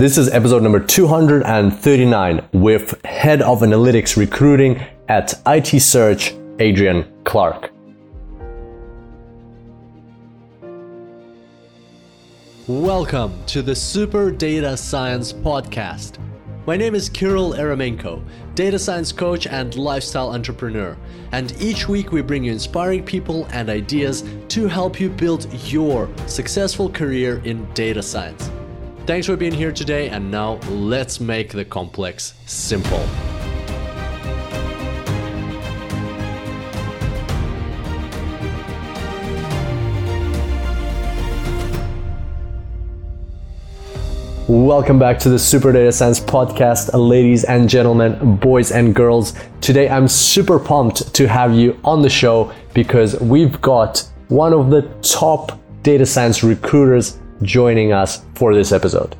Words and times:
This 0.00 0.16
is 0.16 0.30
episode 0.30 0.62
number 0.62 0.80
239 0.80 2.48
with 2.54 3.04
Head 3.04 3.42
of 3.42 3.60
Analytics 3.60 4.16
Recruiting 4.16 4.82
at 5.10 5.34
IT 5.46 5.78
Search, 5.78 6.34
Adrian 6.58 7.04
Clark. 7.24 7.70
Welcome 12.66 13.44
to 13.48 13.60
the 13.60 13.74
Super 13.74 14.30
Data 14.30 14.74
Science 14.74 15.34
Podcast. 15.34 16.16
My 16.64 16.78
name 16.78 16.94
is 16.94 17.10
Kirill 17.10 17.52
Eremenko, 17.52 18.24
data 18.54 18.78
science 18.78 19.12
coach 19.12 19.46
and 19.46 19.76
lifestyle 19.76 20.30
entrepreneur. 20.30 20.96
And 21.32 21.54
each 21.60 21.88
week 21.88 22.10
we 22.10 22.22
bring 22.22 22.44
you 22.44 22.52
inspiring 22.52 23.04
people 23.04 23.46
and 23.52 23.68
ideas 23.68 24.24
to 24.48 24.66
help 24.66 24.98
you 24.98 25.10
build 25.10 25.52
your 25.70 26.08
successful 26.26 26.88
career 26.88 27.42
in 27.44 27.70
data 27.74 28.02
science. 28.02 28.50
Thanks 29.06 29.26
for 29.26 29.36
being 29.36 29.52
here 29.52 29.72
today, 29.72 30.08
and 30.08 30.30
now 30.30 30.60
let's 30.68 31.20
make 31.20 31.52
the 31.52 31.64
complex 31.64 32.34
simple. 32.46 33.04
Welcome 44.46 44.98
back 44.98 45.18
to 45.20 45.28
the 45.28 45.38
Super 45.38 45.72
Data 45.72 45.92
Science 45.92 46.18
Podcast, 46.18 46.90
ladies 46.92 47.44
and 47.44 47.68
gentlemen, 47.68 48.36
boys 48.36 48.72
and 48.72 48.92
girls. 48.92 49.32
Today 49.60 49.88
I'm 49.88 50.08
super 50.08 50.58
pumped 50.58 51.14
to 51.14 51.28
have 51.28 51.54
you 51.54 51.78
on 51.84 52.02
the 52.02 52.10
show 52.10 52.52
because 52.74 53.18
we've 53.20 53.60
got 53.60 54.08
one 54.26 54.52
of 54.52 54.70
the 54.70 54.82
top 55.02 55.60
data 55.84 56.04
science 56.04 56.42
recruiters 56.42 57.19
joining 57.42 57.92
us 57.92 58.22
for 58.34 58.54
this 58.54 58.72
episode. 58.72 59.16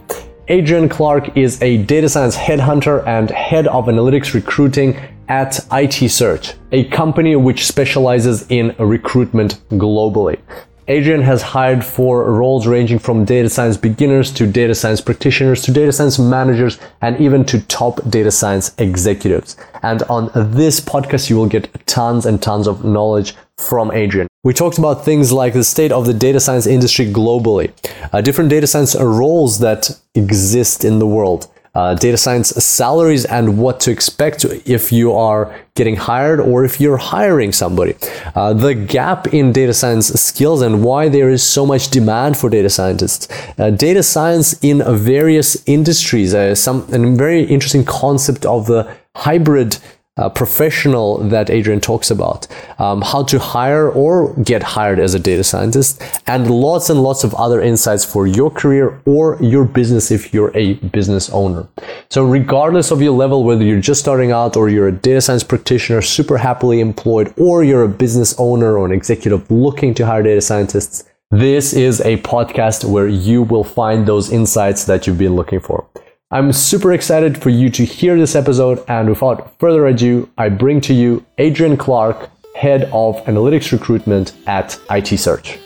Adrian 0.48 0.88
Clark 0.88 1.36
is 1.36 1.62
a 1.62 1.78
data 1.84 2.08
science 2.08 2.36
headhunter 2.36 3.06
and 3.06 3.30
head 3.30 3.68
of 3.68 3.86
analytics 3.86 4.34
recruiting 4.34 4.98
at 5.28 5.64
IT 5.70 6.10
Search, 6.10 6.54
a 6.72 6.84
company 6.88 7.36
which 7.36 7.64
specializes 7.64 8.50
in 8.50 8.74
recruitment 8.78 9.60
globally. 9.70 10.40
Adrian 10.88 11.22
has 11.22 11.40
hired 11.40 11.84
for 11.84 12.32
roles 12.32 12.66
ranging 12.66 12.98
from 12.98 13.24
data 13.24 13.48
science 13.48 13.76
beginners 13.76 14.32
to 14.32 14.44
data 14.44 14.74
science 14.74 15.00
practitioners 15.00 15.62
to 15.62 15.70
data 15.70 15.92
science 15.92 16.18
managers 16.18 16.80
and 17.00 17.16
even 17.20 17.44
to 17.44 17.60
top 17.66 18.00
data 18.10 18.32
science 18.32 18.74
executives. 18.78 19.56
And 19.84 20.02
on 20.04 20.32
this 20.34 20.80
podcast, 20.80 21.30
you 21.30 21.36
will 21.36 21.46
get 21.46 21.86
tons 21.86 22.26
and 22.26 22.42
tons 22.42 22.66
of 22.66 22.84
knowledge 22.84 23.36
from 23.60 23.90
Adrian. 23.90 24.26
We 24.42 24.54
talked 24.54 24.78
about 24.78 25.04
things 25.04 25.32
like 25.32 25.52
the 25.52 25.64
state 25.64 25.92
of 25.92 26.06
the 26.06 26.14
data 26.14 26.40
science 26.40 26.66
industry 26.66 27.06
globally, 27.06 27.72
uh, 28.12 28.22
different 28.22 28.48
data 28.48 28.66
science 28.66 28.96
roles 28.96 29.58
that 29.58 29.90
exist 30.14 30.82
in 30.82 30.98
the 30.98 31.06
world, 31.06 31.46
uh, 31.74 31.94
data 31.94 32.16
science 32.16 32.48
salaries 32.48 33.24
and 33.26 33.58
what 33.58 33.78
to 33.80 33.90
expect 33.90 34.44
if 34.66 34.90
you 34.90 35.12
are 35.12 35.54
getting 35.74 35.94
hired 35.94 36.40
or 36.40 36.64
if 36.64 36.80
you're 36.80 36.96
hiring 36.96 37.52
somebody. 37.52 37.94
Uh, 38.34 38.52
the 38.52 38.74
gap 38.74 39.28
in 39.34 39.52
data 39.52 39.74
science 39.74 40.08
skills 40.08 40.62
and 40.62 40.82
why 40.82 41.08
there 41.08 41.28
is 41.28 41.42
so 41.42 41.64
much 41.64 41.90
demand 41.90 42.36
for 42.36 42.50
data 42.50 42.70
scientists. 42.70 43.28
Uh, 43.58 43.70
data 43.70 44.02
science 44.02 44.58
in 44.64 44.82
various 44.98 45.62
industries, 45.68 46.34
uh, 46.34 46.54
some 46.54 46.78
a 46.92 47.16
very 47.16 47.44
interesting 47.44 47.84
concept 47.84 48.44
of 48.46 48.66
the 48.66 48.90
hybrid 49.16 49.78
uh, 50.16 50.28
professional 50.28 51.18
that 51.18 51.48
Adrian 51.48 51.80
talks 51.80 52.10
about, 52.10 52.46
um, 52.78 53.00
how 53.00 53.22
to 53.22 53.38
hire 53.38 53.88
or 53.90 54.34
get 54.42 54.62
hired 54.62 54.98
as 54.98 55.14
a 55.14 55.18
data 55.18 55.42
scientist, 55.42 56.02
and 56.26 56.50
lots 56.50 56.90
and 56.90 57.02
lots 57.02 57.24
of 57.24 57.34
other 57.34 57.62
insights 57.62 58.04
for 58.04 58.26
your 58.26 58.50
career 58.50 59.00
or 59.06 59.38
your 59.40 59.64
business 59.64 60.10
if 60.10 60.34
you're 60.34 60.54
a 60.56 60.74
business 60.74 61.30
owner. 61.30 61.66
So, 62.10 62.24
regardless 62.24 62.90
of 62.90 63.00
your 63.00 63.12
level, 63.12 63.44
whether 63.44 63.64
you're 63.64 63.80
just 63.80 64.00
starting 64.00 64.30
out 64.30 64.56
or 64.56 64.68
you're 64.68 64.88
a 64.88 64.92
data 64.92 65.20
science 65.20 65.44
practitioner, 65.44 66.02
super 66.02 66.36
happily 66.36 66.80
employed, 66.80 67.32
or 67.38 67.64
you're 67.64 67.84
a 67.84 67.88
business 67.88 68.34
owner 68.38 68.76
or 68.76 68.86
an 68.86 68.92
executive 68.92 69.50
looking 69.50 69.94
to 69.94 70.06
hire 70.06 70.22
data 70.22 70.40
scientists, 70.42 71.04
this 71.30 71.72
is 71.72 72.00
a 72.00 72.16
podcast 72.18 72.84
where 72.84 73.06
you 73.06 73.42
will 73.42 73.64
find 73.64 74.06
those 74.06 74.32
insights 74.32 74.84
that 74.84 75.06
you've 75.06 75.18
been 75.18 75.36
looking 75.36 75.60
for. 75.60 75.86
I'm 76.32 76.52
super 76.52 76.92
excited 76.92 77.42
for 77.42 77.50
you 77.50 77.68
to 77.70 77.84
hear 77.84 78.16
this 78.16 78.36
episode, 78.36 78.84
and 78.86 79.08
without 79.08 79.58
further 79.58 79.88
ado, 79.88 80.30
I 80.38 80.48
bring 80.48 80.80
to 80.82 80.94
you 80.94 81.26
Adrian 81.38 81.76
Clark, 81.76 82.30
Head 82.54 82.84
of 82.92 83.16
Analytics 83.24 83.72
Recruitment 83.72 84.34
at 84.46 84.78
IT 84.90 85.18
Search. 85.18 85.58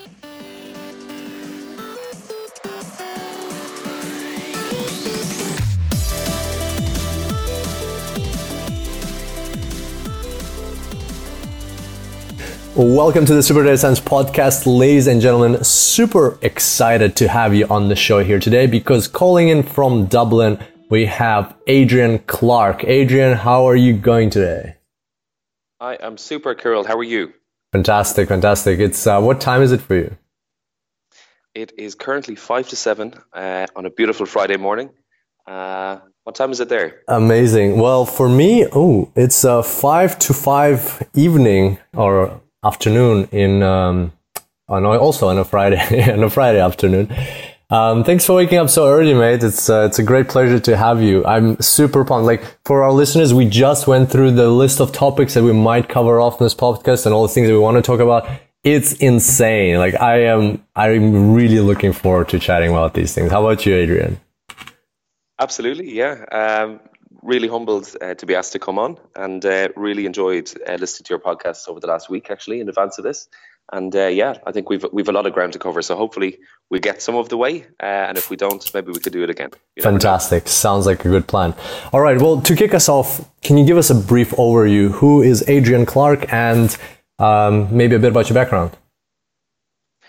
Welcome 12.76 13.24
to 13.26 13.34
the 13.34 13.42
Super 13.44 13.62
Data 13.62 13.78
Science 13.78 14.00
Podcast, 14.00 14.66
ladies 14.66 15.06
and 15.06 15.20
gentlemen. 15.20 15.62
Super 15.62 16.36
excited 16.42 17.14
to 17.18 17.28
have 17.28 17.54
you 17.54 17.68
on 17.68 17.88
the 17.88 17.94
show 17.94 18.24
here 18.24 18.40
today 18.40 18.66
because 18.66 19.06
calling 19.06 19.48
in 19.48 19.62
from 19.62 20.06
Dublin, 20.06 20.58
we 20.90 21.06
have 21.06 21.54
Adrian 21.68 22.18
Clark. 22.18 22.82
Adrian, 22.82 23.36
how 23.36 23.68
are 23.68 23.76
you 23.76 23.92
going 23.92 24.28
today? 24.28 24.74
I 25.78 25.94
am 26.00 26.16
super, 26.16 26.56
Kirill. 26.56 26.82
How 26.82 26.98
are 26.98 27.04
you? 27.04 27.32
Fantastic, 27.70 28.26
fantastic. 28.26 28.80
It's 28.80 29.06
uh, 29.06 29.20
what 29.20 29.40
time 29.40 29.62
is 29.62 29.70
it 29.70 29.80
for 29.80 29.94
you? 29.94 30.16
It 31.54 31.74
is 31.78 31.94
currently 31.94 32.34
five 32.34 32.68
to 32.70 32.76
seven 32.76 33.14
uh, 33.32 33.68
on 33.76 33.86
a 33.86 33.90
beautiful 33.90 34.26
Friday 34.26 34.56
morning. 34.56 34.90
Uh, 35.46 36.00
what 36.24 36.34
time 36.34 36.50
is 36.50 36.58
it 36.58 36.68
there? 36.68 37.02
Amazing. 37.06 37.78
Well, 37.78 38.04
for 38.04 38.28
me, 38.28 38.66
oh, 38.72 39.12
it's 39.14 39.44
uh, 39.44 39.62
five 39.62 40.18
to 40.18 40.34
five 40.34 41.06
evening 41.14 41.78
or 41.92 42.40
afternoon 42.64 43.28
in 43.32 43.62
um, 43.62 44.12
on 44.68 44.84
also 44.84 45.28
on 45.28 45.38
a 45.38 45.44
Friday 45.44 46.10
on 46.12 46.22
a 46.22 46.30
Friday 46.30 46.60
afternoon. 46.60 47.14
Um, 47.70 48.04
thanks 48.04 48.24
for 48.24 48.36
waking 48.36 48.58
up 48.58 48.68
so 48.68 48.88
early, 48.88 49.14
mate. 49.14 49.42
It's 49.42 49.68
uh, 49.70 49.86
it's 49.88 49.98
a 49.98 50.02
great 50.02 50.28
pleasure 50.28 50.60
to 50.60 50.76
have 50.76 51.02
you. 51.02 51.24
I'm 51.24 51.60
super 51.60 52.04
pumped. 52.04 52.26
Like 52.26 52.44
for 52.64 52.82
our 52.82 52.92
listeners, 52.92 53.32
we 53.32 53.46
just 53.46 53.86
went 53.86 54.10
through 54.10 54.32
the 54.32 54.48
list 54.48 54.80
of 54.80 54.92
topics 54.92 55.34
that 55.34 55.42
we 55.42 55.52
might 55.52 55.88
cover 55.88 56.20
off 56.20 56.40
in 56.40 56.44
this 56.44 56.54
podcast 56.54 57.06
and 57.06 57.14
all 57.14 57.22
the 57.22 57.32
things 57.32 57.48
that 57.48 57.54
we 57.54 57.58
want 57.58 57.76
to 57.76 57.82
talk 57.82 58.00
about. 58.00 58.28
It's 58.64 58.94
insane. 58.94 59.78
Like 59.78 60.00
I 60.00 60.24
am, 60.24 60.64
I'm 60.74 61.34
really 61.34 61.60
looking 61.60 61.92
forward 61.92 62.28
to 62.30 62.38
chatting 62.38 62.70
about 62.70 62.94
these 62.94 63.14
things. 63.14 63.30
How 63.30 63.44
about 63.44 63.66
you, 63.66 63.74
Adrian? 63.74 64.20
Absolutely, 65.38 65.92
yeah. 65.92 66.24
Um, 66.30 66.80
really 67.24 67.48
humbled 67.48 67.96
uh, 68.00 68.14
to 68.14 68.26
be 68.26 68.34
asked 68.34 68.52
to 68.52 68.58
come 68.58 68.78
on 68.78 68.98
and 69.16 69.44
uh, 69.44 69.68
really 69.76 70.06
enjoyed 70.06 70.52
uh, 70.68 70.74
listening 70.74 71.04
to 71.04 71.10
your 71.10 71.18
podcast 71.18 71.68
over 71.68 71.80
the 71.80 71.86
last 71.86 72.08
week, 72.10 72.30
actually, 72.30 72.60
in 72.60 72.68
advance 72.68 72.98
of 72.98 73.04
this. 73.04 73.28
And 73.72 73.96
uh, 73.96 74.06
yeah, 74.08 74.34
I 74.46 74.52
think 74.52 74.68
we've 74.68 74.84
we've 74.92 75.08
a 75.08 75.12
lot 75.12 75.26
of 75.26 75.32
ground 75.32 75.54
to 75.54 75.58
cover. 75.58 75.80
So 75.80 75.96
hopefully 75.96 76.38
we 76.70 76.80
get 76.80 77.00
some 77.00 77.14
of 77.14 77.30
the 77.30 77.38
way, 77.38 77.64
uh, 77.82 77.86
and 78.08 78.18
if 78.18 78.28
we 78.28 78.36
don't, 78.36 78.62
maybe 78.74 78.92
we 78.92 79.00
could 79.00 79.14
do 79.14 79.22
it 79.22 79.30
again. 79.30 79.50
You 79.74 79.82
Fantastic! 79.82 80.48
Sounds 80.48 80.84
like 80.84 81.02
a 81.06 81.08
good 81.08 81.26
plan. 81.26 81.54
All 81.90 82.02
right. 82.02 82.20
Well, 82.20 82.42
to 82.42 82.54
kick 82.54 82.74
us 82.74 82.90
off, 82.90 83.26
can 83.42 83.56
you 83.56 83.64
give 83.64 83.78
us 83.78 83.88
a 83.88 83.94
brief 83.94 84.32
overview? 84.32 84.90
Who 84.90 85.22
is 85.22 85.48
Adrian 85.48 85.86
Clark, 85.86 86.30
and 86.30 86.76
um, 87.18 87.74
maybe 87.74 87.96
a 87.96 87.98
bit 87.98 88.10
about 88.10 88.28
your 88.28 88.34
background? 88.34 88.76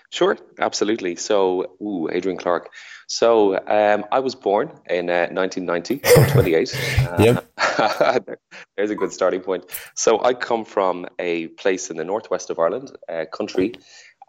Sure, 0.09 0.38
absolutely. 0.59 1.16
So, 1.16 1.76
ooh, 1.82 2.09
Adrian 2.12 2.38
Clark. 2.38 2.70
So 3.07 3.55
um, 3.55 4.05
I 4.11 4.19
was 4.19 4.35
born 4.35 4.71
in 4.89 5.09
uh, 5.09 5.27
1990, 5.31 6.01
so 6.03 6.25
28. 6.29 6.79
yep. 7.19 7.45
There's 8.77 8.91
a 8.91 8.95
good 8.95 9.11
starting 9.11 9.41
point. 9.41 9.66
So 9.93 10.23
I 10.23 10.33
come 10.33 10.66
from 10.66 11.07
a 11.19 11.47
place 11.47 11.89
in 11.89 11.97
the 11.97 12.05
northwest 12.05 12.49
of 12.49 12.59
Ireland, 12.59 12.91
a 13.07 13.25
country 13.25 13.73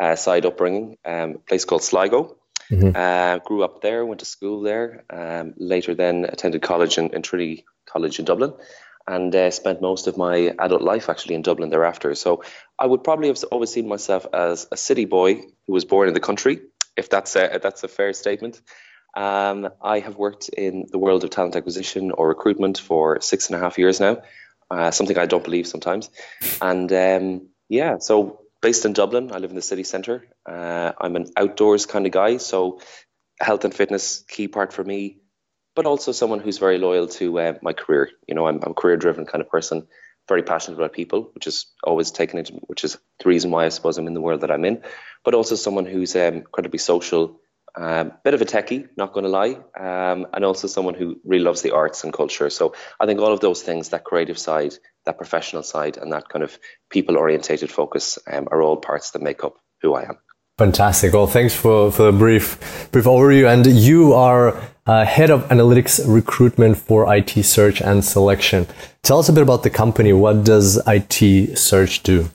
uh, 0.00 0.16
side 0.16 0.46
upbringing, 0.46 0.98
um, 1.04 1.30
a 1.30 1.38
place 1.38 1.64
called 1.64 1.82
Sligo. 1.82 2.36
Mm-hmm. 2.70 2.96
Uh, 2.96 3.38
grew 3.44 3.62
up 3.62 3.80
there, 3.80 4.04
went 4.04 4.20
to 4.20 4.26
school 4.26 4.60
there. 4.60 5.04
Um, 5.10 5.54
later, 5.56 5.94
then 5.94 6.24
attended 6.24 6.62
college 6.62 6.98
in, 6.98 7.10
in 7.10 7.22
Trinity 7.22 7.64
College 7.86 8.18
in 8.18 8.24
Dublin, 8.24 8.52
and 9.06 9.34
uh, 9.34 9.52
spent 9.52 9.80
most 9.80 10.08
of 10.08 10.16
my 10.16 10.52
adult 10.58 10.82
life 10.82 11.08
actually 11.08 11.36
in 11.36 11.42
Dublin 11.42 11.70
thereafter. 11.70 12.14
So 12.16 12.42
I 12.76 12.86
would 12.86 13.04
probably 13.04 13.28
have 13.28 13.42
always 13.52 13.70
seen 13.70 13.86
myself 13.86 14.26
as 14.32 14.66
a 14.72 14.76
city 14.76 15.04
boy 15.04 15.42
who 15.66 15.72
was 15.72 15.84
born 15.84 16.08
in 16.08 16.14
the 16.14 16.20
country 16.20 16.60
if 16.96 17.08
that's 17.10 17.36
a, 17.36 17.58
that's 17.62 17.84
a 17.84 17.88
fair 17.88 18.12
statement. 18.12 18.60
Um, 19.16 19.70
I 19.80 20.00
have 20.00 20.16
worked 20.16 20.50
in 20.50 20.86
the 20.90 20.98
world 20.98 21.24
of 21.24 21.30
talent 21.30 21.56
acquisition 21.56 22.10
or 22.10 22.28
recruitment 22.28 22.78
for 22.78 23.20
six 23.20 23.48
and 23.48 23.56
a 23.56 23.58
half 23.58 23.78
years 23.78 23.98
now, 23.98 24.22
uh, 24.70 24.90
something 24.90 25.16
I 25.16 25.26
don't 25.26 25.44
believe 25.44 25.66
sometimes. 25.66 26.10
And 26.60 26.92
um, 26.92 27.48
yeah, 27.68 27.98
so 27.98 28.40
based 28.60 28.84
in 28.84 28.92
Dublin, 28.92 29.32
I 29.32 29.38
live 29.38 29.50
in 29.50 29.56
the 29.56 29.62
city 29.62 29.84
centre. 29.84 30.26
Uh, 30.44 30.92
I'm 31.00 31.16
an 31.16 31.26
outdoors 31.36 31.86
kind 31.86 32.04
of 32.04 32.12
guy, 32.12 32.36
so 32.36 32.80
health 33.40 33.64
and 33.64 33.74
fitness 33.74 34.24
key 34.28 34.48
part 34.48 34.72
for 34.72 34.84
me, 34.84 35.18
but 35.74 35.86
also 35.86 36.12
someone 36.12 36.40
who's 36.40 36.58
very 36.58 36.78
loyal 36.78 37.08
to 37.08 37.38
uh, 37.38 37.54
my 37.62 37.72
career. 37.72 38.10
You 38.28 38.34
know, 38.34 38.46
I'm, 38.46 38.60
I'm 38.62 38.72
a 38.72 38.74
career 38.74 38.96
driven 38.96 39.24
kind 39.24 39.42
of 39.42 39.48
person, 39.48 39.86
very 40.28 40.42
passionate 40.42 40.78
about 40.78 40.92
people, 40.92 41.30
which 41.34 41.46
is 41.46 41.66
always 41.82 42.10
taken 42.10 42.38
into, 42.38 42.54
which 42.66 42.84
is 42.84 42.98
the 43.22 43.28
reason 43.28 43.50
why 43.50 43.64
I 43.66 43.70
suppose 43.70 43.98
I'm 43.98 44.06
in 44.06 44.14
the 44.14 44.20
world 44.20 44.40
that 44.40 44.50
I'm 44.50 44.64
in 44.64 44.82
but 45.24 45.34
also 45.34 45.56
someone 45.56 45.86
who's 45.86 46.14
um, 46.16 46.34
incredibly 46.34 46.78
social 46.78 47.40
Um, 47.78 48.12
bit 48.24 48.34
of 48.34 48.40
a 48.40 48.46
techie, 48.46 48.88
not 48.96 49.12
going 49.12 49.26
to 49.26 49.38
lie, 49.40 49.54
um, 49.78 50.26
and 50.32 50.44
also 50.44 50.68
someone 50.68 50.96
who 50.98 51.20
really 51.24 51.44
loves 51.44 51.60
the 51.60 51.74
arts 51.74 52.04
and 52.04 52.12
culture. 52.12 52.50
So 52.50 52.72
I 53.02 53.06
think 53.06 53.20
all 53.20 53.32
of 53.32 53.40
those 53.40 53.62
things, 53.62 53.88
that 53.88 54.02
creative 54.02 54.38
side, 54.38 54.72
that 55.04 55.18
professional 55.18 55.62
side, 55.62 56.00
and 56.00 56.12
that 56.12 56.28
kind 56.28 56.42
of 56.42 56.58
people 56.88 57.18
orientated 57.18 57.70
focus 57.70 58.18
um, 58.32 58.48
are 58.50 58.62
all 58.62 58.78
parts 58.80 59.10
that 59.10 59.22
make 59.22 59.44
up 59.44 59.54
who 59.82 59.92
I 59.94 60.04
am. 60.08 60.16
Fantastic. 60.58 61.12
Well, 61.12 61.26
thanks 61.26 61.54
for, 61.54 61.92
for 61.92 62.04
the 62.04 62.12
brief 62.12 62.88
brief 62.90 63.04
overview. 63.04 63.52
And 63.52 63.66
you 63.66 64.14
are 64.14 64.56
uh, 64.86 65.04
head 65.04 65.30
of 65.30 65.44
analytics 65.48 66.00
recruitment 66.06 66.78
for 66.78 67.14
IT 67.14 67.30
search 67.44 67.82
and 67.82 68.02
selection. 68.02 68.66
Tell 69.02 69.18
us 69.18 69.28
a 69.28 69.34
bit 69.34 69.42
about 69.42 69.64
the 69.64 69.70
company. 69.70 70.14
What 70.14 70.44
does 70.44 70.80
IT 70.86 71.58
search 71.58 72.02
do? 72.02 72.30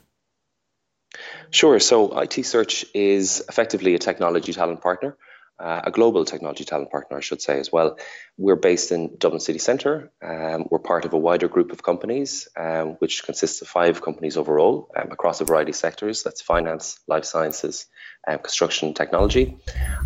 Sure. 1.50 1.80
So 1.80 2.20
IT 2.20 2.46
search 2.46 2.86
is 2.94 3.44
effectively 3.50 3.96
a 3.96 4.00
technology 4.00 4.54
talent 4.54 4.82
partner 4.82 5.18
uh, 5.62 5.82
a 5.86 5.92
global 5.92 6.26
technology 6.26 6.64
talent 6.64 6.90
partner, 6.90 7.18
I 7.18 7.22
should 7.22 7.42
say, 7.42 7.60
as 7.60 7.72
well. 7.72 7.98
We're 8.38 8.56
based 8.56 8.92
in 8.92 9.16
Dublin 9.18 9.40
City 9.40 9.60
Centre. 9.60 10.12
Um, 10.22 10.68
we're 10.72 10.80
part 10.80 11.06
of 11.06 11.14
a 11.14 11.18
wider 11.18 11.48
group 11.48 11.72
of 11.72 11.84
companies, 11.84 12.48
um, 12.58 12.96
which 13.00 13.24
consists 13.24 13.62
of 13.62 13.68
five 13.68 14.02
companies 14.02 14.38
overall 14.38 14.90
um, 14.96 15.12
across 15.12 15.40
a 15.40 15.46
variety 15.46 15.72
of 15.72 15.76
sectors. 15.76 16.24
That's 16.24 16.42
finance, 16.42 17.00
life 17.08 17.26
sciences, 17.26 17.86
um, 18.28 18.40
construction 18.40 18.94
technology, 18.94 19.58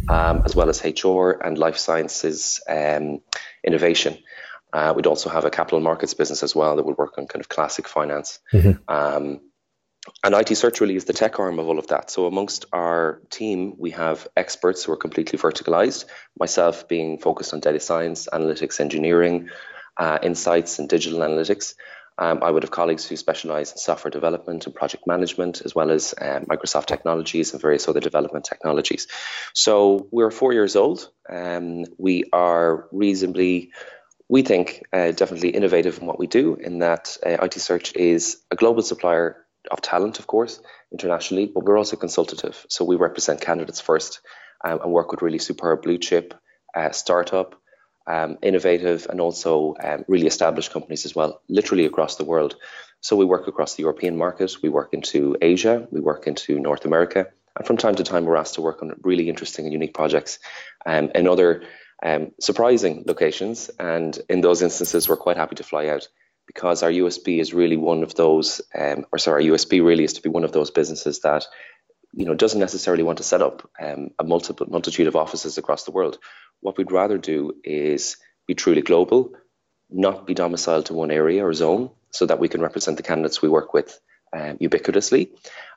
um, 0.09 0.43
as 0.45 0.55
well 0.55 0.69
as 0.69 0.83
HR 0.83 1.31
and 1.31 1.57
life 1.57 1.77
sciences 1.77 2.61
um, 2.67 3.21
innovation. 3.63 4.17
Uh, 4.73 4.93
we'd 4.95 5.07
also 5.07 5.29
have 5.29 5.45
a 5.45 5.49
capital 5.49 5.79
markets 5.79 6.13
business 6.13 6.43
as 6.43 6.55
well 6.55 6.75
that 6.75 6.85
would 6.85 6.97
work 6.97 7.17
on 7.17 7.27
kind 7.27 7.41
of 7.41 7.47
classic 7.47 7.87
finance. 7.87 8.39
Mm-hmm. 8.51 9.35
And 10.23 10.35
IT 10.35 10.55
search 10.55 10.81
really 10.81 10.95
is 10.95 11.05
the 11.05 11.13
tech 11.13 11.39
arm 11.39 11.59
of 11.59 11.67
all 11.67 11.79
of 11.79 11.87
that. 11.87 12.11
So 12.11 12.27
amongst 12.27 12.65
our 12.71 13.21
team, 13.29 13.75
we 13.77 13.91
have 13.91 14.27
experts 14.35 14.83
who 14.83 14.91
are 14.91 14.97
completely 14.97 15.39
verticalized. 15.39 16.05
Myself 16.39 16.87
being 16.87 17.17
focused 17.17 17.53
on 17.53 17.59
data 17.59 17.79
science, 17.79 18.27
analytics, 18.31 18.79
engineering, 18.79 19.49
uh, 19.97 20.19
insights, 20.21 20.79
and 20.79 20.87
digital 20.87 21.19
analytics. 21.19 21.73
Um, 22.17 22.39
I 22.41 22.49
would 22.49 22.63
have 22.63 22.71
colleagues 22.71 23.05
who 23.05 23.17
specialize 23.17 23.71
in 23.71 23.77
software 23.77 24.11
development 24.11 24.65
and 24.65 24.73
project 24.73 25.05
management, 25.05 25.61
as 25.65 25.75
well 25.75 25.91
as 25.91 26.13
uh, 26.13 26.39
Microsoft 26.49 26.85
technologies 26.85 27.51
and 27.51 27.61
various 27.61 27.87
other 27.87 27.99
development 27.99 28.45
technologies. 28.45 29.07
So 29.53 30.07
we're 30.11 30.31
four 30.31 30.53
years 30.53 30.75
old. 30.75 31.09
Um, 31.29 31.83
we 31.97 32.23
are 32.31 32.87
reasonably, 32.91 33.71
we 34.29 34.43
think, 34.43 34.83
uh, 34.93 35.11
definitely 35.11 35.49
innovative 35.49 35.99
in 35.99 36.07
what 36.07 36.19
we 36.19 36.27
do, 36.27 36.55
in 36.55 36.79
that 36.79 37.17
uh, 37.25 37.43
IT 37.43 37.55
Search 37.55 37.93
is 37.95 38.37
a 38.49 38.55
global 38.55 38.81
supplier 38.81 39.45
of 39.69 39.81
talent, 39.81 40.19
of 40.19 40.27
course, 40.27 40.61
internationally, 40.91 41.47
but 41.47 41.65
we're 41.65 41.77
also 41.77 41.97
consultative. 41.97 42.65
So 42.69 42.85
we 42.85 42.95
represent 42.95 43.41
candidates 43.41 43.81
first 43.81 44.21
um, 44.63 44.79
and 44.81 44.91
work 44.91 45.11
with 45.11 45.21
really 45.21 45.39
superb 45.39 45.81
blue 45.81 45.97
chip, 45.97 46.33
uh, 46.75 46.91
startup, 46.91 47.55
um, 48.07 48.37
innovative, 48.41 49.07
and 49.09 49.19
also 49.19 49.75
um, 49.83 50.05
really 50.07 50.27
established 50.27 50.71
companies 50.71 51.05
as 51.05 51.15
well, 51.15 51.41
literally 51.49 51.85
across 51.85 52.15
the 52.15 52.25
world. 52.25 52.55
So 53.01 53.15
we 53.15 53.25
work 53.25 53.47
across 53.47 53.75
the 53.75 53.83
European 53.83 54.17
market, 54.17 54.55
we 54.63 54.69
work 54.69 54.93
into 54.93 55.35
Asia, 55.41 55.87
we 55.91 55.99
work 55.99 56.27
into 56.27 56.59
North 56.59 56.85
America, 56.85 57.27
and 57.55 57.67
from 57.67 57.77
time 57.77 57.95
to 57.95 58.03
time 58.03 58.25
we're 58.25 58.35
asked 58.35 58.55
to 58.55 58.61
work 58.61 58.81
on 58.81 58.99
really 59.03 59.29
interesting 59.29 59.65
and 59.65 59.73
unique 59.73 59.93
projects 59.93 60.39
um, 60.85 61.11
in 61.15 61.27
other 61.27 61.63
um, 62.03 62.31
surprising 62.39 63.03
locations. 63.05 63.69
And 63.79 64.17
in 64.29 64.41
those 64.41 64.61
instances, 64.61 65.07
we're 65.07 65.17
quite 65.17 65.37
happy 65.37 65.55
to 65.55 65.63
fly 65.63 65.87
out 65.87 66.07
because 66.47 66.83
our 66.83 66.91
USP 66.91 67.39
is 67.39 67.53
really 67.53 67.77
one 67.77 68.03
of 68.03 68.15
those, 68.15 68.61
um, 68.77 69.05
or 69.11 69.17
sorry, 69.17 69.49
our 69.49 69.55
USP 69.55 69.83
really 69.83 70.03
is 70.03 70.13
to 70.13 70.21
be 70.21 70.29
one 70.29 70.43
of 70.43 70.51
those 70.51 70.71
businesses 70.71 71.21
that 71.21 71.45
you 72.15 72.25
know 72.25 72.33
doesn't 72.33 72.59
necessarily 72.59 73.03
want 73.03 73.17
to 73.17 73.23
set 73.23 73.41
up 73.41 73.69
um, 73.79 74.09
a 74.17 74.23
multiple 74.23 74.65
multitude 74.69 75.07
of 75.07 75.15
offices 75.15 75.57
across 75.57 75.83
the 75.83 75.91
world. 75.91 76.17
What 76.61 76.77
we'd 76.77 76.91
rather 76.91 77.17
do 77.17 77.53
is 77.63 78.17
be 78.47 78.55
truly 78.55 78.81
global, 78.81 79.33
not 79.89 80.25
be 80.25 80.33
domiciled 80.33 80.87
to 80.87 80.93
one 80.93 81.11
area 81.11 81.45
or 81.45 81.53
zone, 81.53 81.91
so 82.11 82.25
that 82.25 82.39
we 82.39 82.47
can 82.47 82.61
represent 82.61 82.97
the 82.97 83.03
candidates 83.03 83.41
we 83.41 83.49
work 83.49 83.73
with 83.73 83.99
um, 84.33 84.57
ubiquitously, 84.57 85.29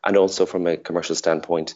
and 0.05 0.17
also 0.17 0.47
from 0.47 0.67
a 0.67 0.77
commercial 0.77 1.17
standpoint, 1.17 1.75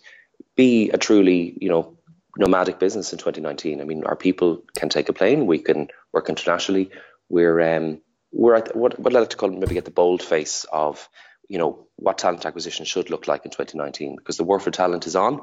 be 0.56 0.90
a 0.90 0.98
truly 0.98 1.58
you 1.60 1.68
know 1.68 1.98
nomadic 2.38 2.78
business 2.78 3.12
in 3.12 3.18
2019. 3.18 3.80
I 3.80 3.84
mean, 3.84 4.04
our 4.04 4.16
people 4.16 4.62
can 4.76 4.88
take 4.88 5.08
a 5.08 5.12
plane, 5.12 5.46
we 5.46 5.58
can 5.58 5.88
work 6.12 6.28
internationally. 6.28 6.90
We're 7.28 7.60
um, 7.76 8.00
we're 8.30 8.54
at 8.54 8.76
what 8.76 8.98
what 8.98 9.14
I 9.14 9.18
like 9.18 9.30
to 9.30 9.36
call 9.36 9.50
maybe 9.50 9.78
at 9.78 9.84
the 9.84 9.90
bold 9.90 10.22
face 10.22 10.64
of 10.72 11.08
you 11.52 11.58
know 11.58 11.86
what 11.96 12.16
talent 12.16 12.46
acquisition 12.46 12.86
should 12.86 13.10
look 13.10 13.28
like 13.28 13.44
in 13.44 13.50
2019 13.50 14.16
because 14.16 14.38
the 14.38 14.44
war 14.44 14.58
for 14.58 14.70
talent 14.70 15.06
is 15.06 15.14
on, 15.14 15.42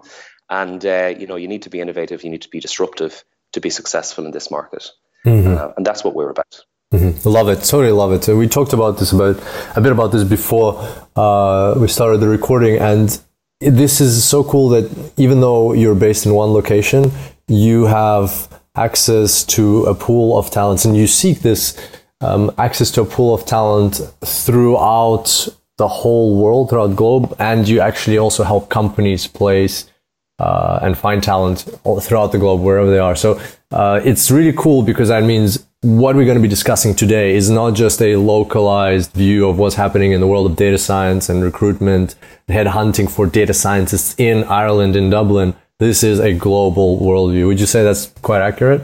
and 0.49 0.83
uh, 0.83 1.13
you 1.19 1.27
know 1.27 1.35
you 1.35 1.47
need 1.47 1.61
to 1.61 1.69
be 1.69 1.79
innovative, 1.79 2.23
you 2.23 2.31
need 2.31 2.41
to 2.41 2.49
be 2.49 2.59
disruptive 2.59 3.23
to 3.53 3.61
be 3.61 3.69
successful 3.69 4.25
in 4.25 4.31
this 4.31 4.49
market, 4.49 4.89
mm-hmm. 5.23 5.55
uh, 5.55 5.71
and 5.77 5.85
that's 5.85 6.03
what 6.03 6.15
we're 6.15 6.31
about. 6.31 6.63
Mm-hmm. 6.91 7.29
Love 7.29 7.49
it, 7.49 7.57
totally 7.57 7.91
love 7.91 8.11
it. 8.11 8.23
So 8.23 8.35
we 8.35 8.47
talked 8.47 8.73
about 8.73 8.97
this 8.97 9.11
about 9.11 9.39
a 9.75 9.81
bit 9.81 9.91
about 9.91 10.11
this 10.11 10.23
before 10.23 10.83
uh, 11.15 11.75
we 11.77 11.87
started 11.87 12.17
the 12.17 12.27
recording, 12.27 12.79
and 12.79 13.21
this 13.61 14.01
is 14.01 14.25
so 14.25 14.43
cool 14.43 14.69
that 14.69 15.13
even 15.17 15.41
though 15.41 15.73
you're 15.73 15.93
based 15.93 16.25
in 16.25 16.33
one 16.33 16.49
location, 16.49 17.11
you 17.47 17.85
have 17.85 18.49
access 18.75 19.43
to 19.43 19.85
a 19.85 19.93
pool 19.93 20.39
of 20.39 20.49
talents, 20.49 20.85
and 20.85 20.97
you 20.97 21.05
seek 21.05 21.41
this 21.41 21.77
um, 22.21 22.51
access 22.57 22.89
to 22.91 23.01
a 23.01 23.05
pool 23.05 23.35
of 23.35 23.45
talent 23.45 24.01
throughout 24.25 25.47
the 25.79 25.87
whole 25.87 26.35
world, 26.35 26.69
throughout 26.69 26.95
globe, 26.95 27.35
and 27.39 27.67
you 27.67 27.79
actually 27.79 28.17
also 28.17 28.43
help 28.43 28.69
companies 28.69 29.25
place 29.27 29.89
uh, 30.37 30.79
and 30.81 30.97
find 30.97 31.23
talent 31.23 31.59
throughout 32.01 32.31
the 32.33 32.37
globe 32.37 32.61
wherever 32.61 32.89
they 32.91 32.99
are. 32.99 33.15
So 33.15 33.41
uh, 33.71 34.01
it's 34.03 34.29
really 34.29 34.53
cool 34.53 34.83
because 34.83 35.07
that 35.07 35.23
means 35.23 35.65
what 35.81 36.15
we're 36.17 36.25
going 36.25 36.37
to 36.37 36.41
be 36.41 36.49
discussing 36.49 36.93
today 36.93 37.33
is 37.33 37.49
not 37.49 37.75
just 37.75 38.01
a 38.01 38.17
localized 38.17 39.13
view 39.13 39.47
of 39.47 39.57
what's 39.57 39.75
happening 39.75 40.11
in 40.11 40.19
the 40.19 40.27
world 40.27 40.51
of 40.51 40.57
data 40.57 40.77
science 40.77 41.29
and 41.29 41.41
recruitment, 41.41 42.15
headhunting 42.49 43.09
for 43.09 43.25
data 43.25 43.53
scientists 43.53 44.15
in 44.17 44.43
Ireland, 44.43 44.97
in 44.97 45.09
Dublin. 45.09 45.55
This 45.79 46.03
is 46.03 46.19
a 46.19 46.33
global 46.33 46.99
worldview. 46.99 47.47
Would 47.47 47.61
you 47.61 47.65
say 47.65 47.83
that's 47.83 48.07
quite 48.21 48.41
accurate? 48.41 48.81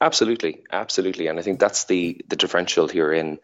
Absolutely, 0.00 0.62
absolutely, 0.70 1.26
and 1.26 1.40
I 1.40 1.42
think 1.42 1.58
that's 1.58 1.86
the 1.86 2.20
the 2.28 2.36
differential 2.36 2.86
here. 2.86 3.12
In 3.12 3.40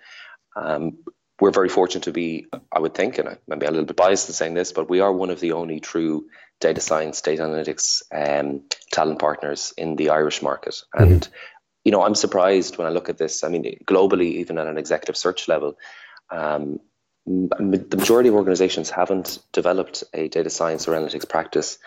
um, 0.54 0.98
we're 1.40 1.50
very 1.50 1.68
fortunate 1.68 2.04
to 2.04 2.12
be, 2.12 2.46
I 2.72 2.78
would 2.78 2.94
think, 2.94 3.18
and 3.18 3.28
I 3.28 3.38
maybe 3.48 3.66
a 3.66 3.70
little 3.70 3.86
bit 3.86 3.96
biased 3.96 4.28
in 4.28 4.34
saying 4.34 4.54
this, 4.54 4.72
but 4.72 4.88
we 4.88 5.00
are 5.00 5.12
one 5.12 5.30
of 5.30 5.40
the 5.40 5.52
only 5.52 5.80
true 5.80 6.26
data 6.60 6.80
science, 6.80 7.20
data 7.20 7.42
analytics 7.42 8.02
um, 8.12 8.62
talent 8.92 9.18
partners 9.18 9.74
in 9.76 9.96
the 9.96 10.10
Irish 10.10 10.42
market. 10.42 10.74
Mm-hmm. 10.94 11.12
And 11.12 11.28
you 11.84 11.92
know, 11.92 12.02
I'm 12.02 12.14
surprised 12.14 12.78
when 12.78 12.86
I 12.86 12.90
look 12.90 13.08
at 13.08 13.18
this. 13.18 13.44
I 13.44 13.48
mean, 13.48 13.78
globally, 13.84 14.36
even 14.36 14.58
at 14.58 14.66
an 14.66 14.78
executive 14.78 15.16
search 15.16 15.48
level, 15.48 15.76
um, 16.30 16.80
the 17.26 17.96
majority 17.96 18.28
of 18.28 18.34
organizations 18.34 18.90
haven't 18.90 19.38
developed 19.52 20.04
a 20.12 20.28
data 20.28 20.50
science 20.50 20.86
or 20.86 20.92
analytics 20.92 21.28
practice. 21.28 21.78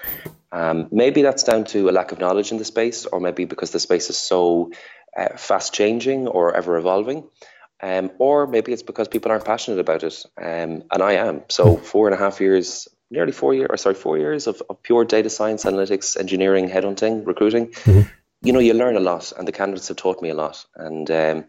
Um, 0.52 0.88
maybe 0.92 1.22
that's 1.22 1.44
down 1.44 1.66
to 1.66 1.90
a 1.90 1.92
lack 1.92 2.12
of 2.12 2.20
knowledge 2.20 2.52
in 2.52 2.58
the 2.58 2.66
space, 2.66 3.06
or 3.06 3.20
maybe 3.20 3.46
because 3.46 3.72
the 3.72 3.80
space 3.80 4.10
is 4.10 4.18
so 4.18 4.72
uh, 5.16 5.38
fast 5.38 5.74
changing 5.74 6.28
or 6.28 6.56
ever 6.56 6.78
evolving. 6.78 7.24
Um, 7.82 8.12
or 8.18 8.48
maybe 8.48 8.74
it's 8.74 8.84
because 8.84 9.08
people 9.08 9.32
aren't 9.32 9.46
passionate 9.46 9.80
about 9.80 10.04
it, 10.04 10.26
um, 10.38 10.84
and 10.92 11.02
I 11.02 11.14
am. 11.14 11.44
So 11.50 11.78
four 11.78 12.08
and 12.08 12.16
a 12.16 12.18
half 12.18 12.42
years, 12.42 12.88
nearly 13.12 13.32
four 13.32 13.54
years, 13.54 13.68
or 13.70 13.78
sorry, 13.78 13.96
four 13.96 14.18
years 14.18 14.48
of, 14.48 14.64
of 14.70 14.82
pure 14.82 15.06
data 15.06 15.30
science, 15.30 15.64
analytics, 15.64 16.20
engineering, 16.20 16.70
headhunting, 16.70 17.26
recruiting. 17.26 17.68
Mm-hmm. 17.68 18.10
You 18.42 18.54
know, 18.54 18.60
you 18.60 18.74
learn 18.74 18.96
a 18.96 19.00
lot, 19.00 19.32
and 19.38 19.48
the 19.48 19.52
candidates 19.52 19.90
have 19.90 19.98
taught 19.98 20.22
me 20.22 20.30
a 20.30 20.34
lot, 20.34 20.66
and 20.76 21.10
um, 21.12 21.46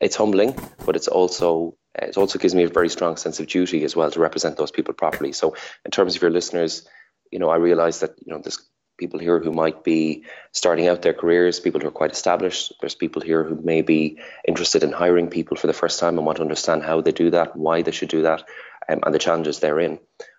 it's 0.00 0.16
humbling, 0.16 0.54
but 0.84 0.96
it's 0.96 1.08
also 1.08 1.76
it 1.94 2.16
also 2.16 2.38
gives 2.38 2.54
me 2.54 2.64
a 2.64 2.68
very 2.68 2.88
strong 2.88 3.16
sense 3.16 3.40
of 3.40 3.46
duty 3.46 3.84
as 3.84 3.96
well 3.96 4.10
to 4.10 4.20
represent 4.20 4.56
those 4.56 4.70
people 4.70 4.94
properly. 4.94 5.32
So, 5.32 5.56
in 5.84 5.90
terms 5.90 6.14
of 6.14 6.22
your 6.22 6.30
listeners, 6.30 6.86
you 7.30 7.38
know, 7.38 7.50
I 7.50 7.56
realize 7.56 8.00
that 8.00 8.14
you 8.24 8.32
know 8.32 8.40
there's 8.40 8.58
people 9.00 9.18
here 9.18 9.40
who 9.40 9.50
might 9.50 9.82
be 9.82 10.24
starting 10.52 10.86
out 10.86 11.02
their 11.02 11.14
careers, 11.14 11.58
people 11.58 11.80
who 11.80 11.88
are 11.88 12.02
quite 12.02 12.12
established. 12.12 12.74
There's 12.80 12.94
people 12.94 13.22
here 13.22 13.42
who 13.42 13.56
may 13.60 13.82
be 13.82 14.20
interested 14.46 14.84
in 14.84 14.92
hiring 14.92 15.28
people 15.28 15.56
for 15.56 15.66
the 15.66 15.80
first 15.82 15.98
time 15.98 16.16
and 16.18 16.26
want 16.26 16.36
to 16.36 16.42
understand 16.42 16.84
how 16.84 17.00
they 17.00 17.12
do 17.12 17.30
that, 17.30 17.56
why 17.56 17.82
they 17.82 17.90
should 17.90 18.10
do 18.10 18.22
that, 18.22 18.44
um, 18.88 19.00
and 19.04 19.14
the 19.14 19.18
challenges 19.18 19.58
therein. 19.58 19.98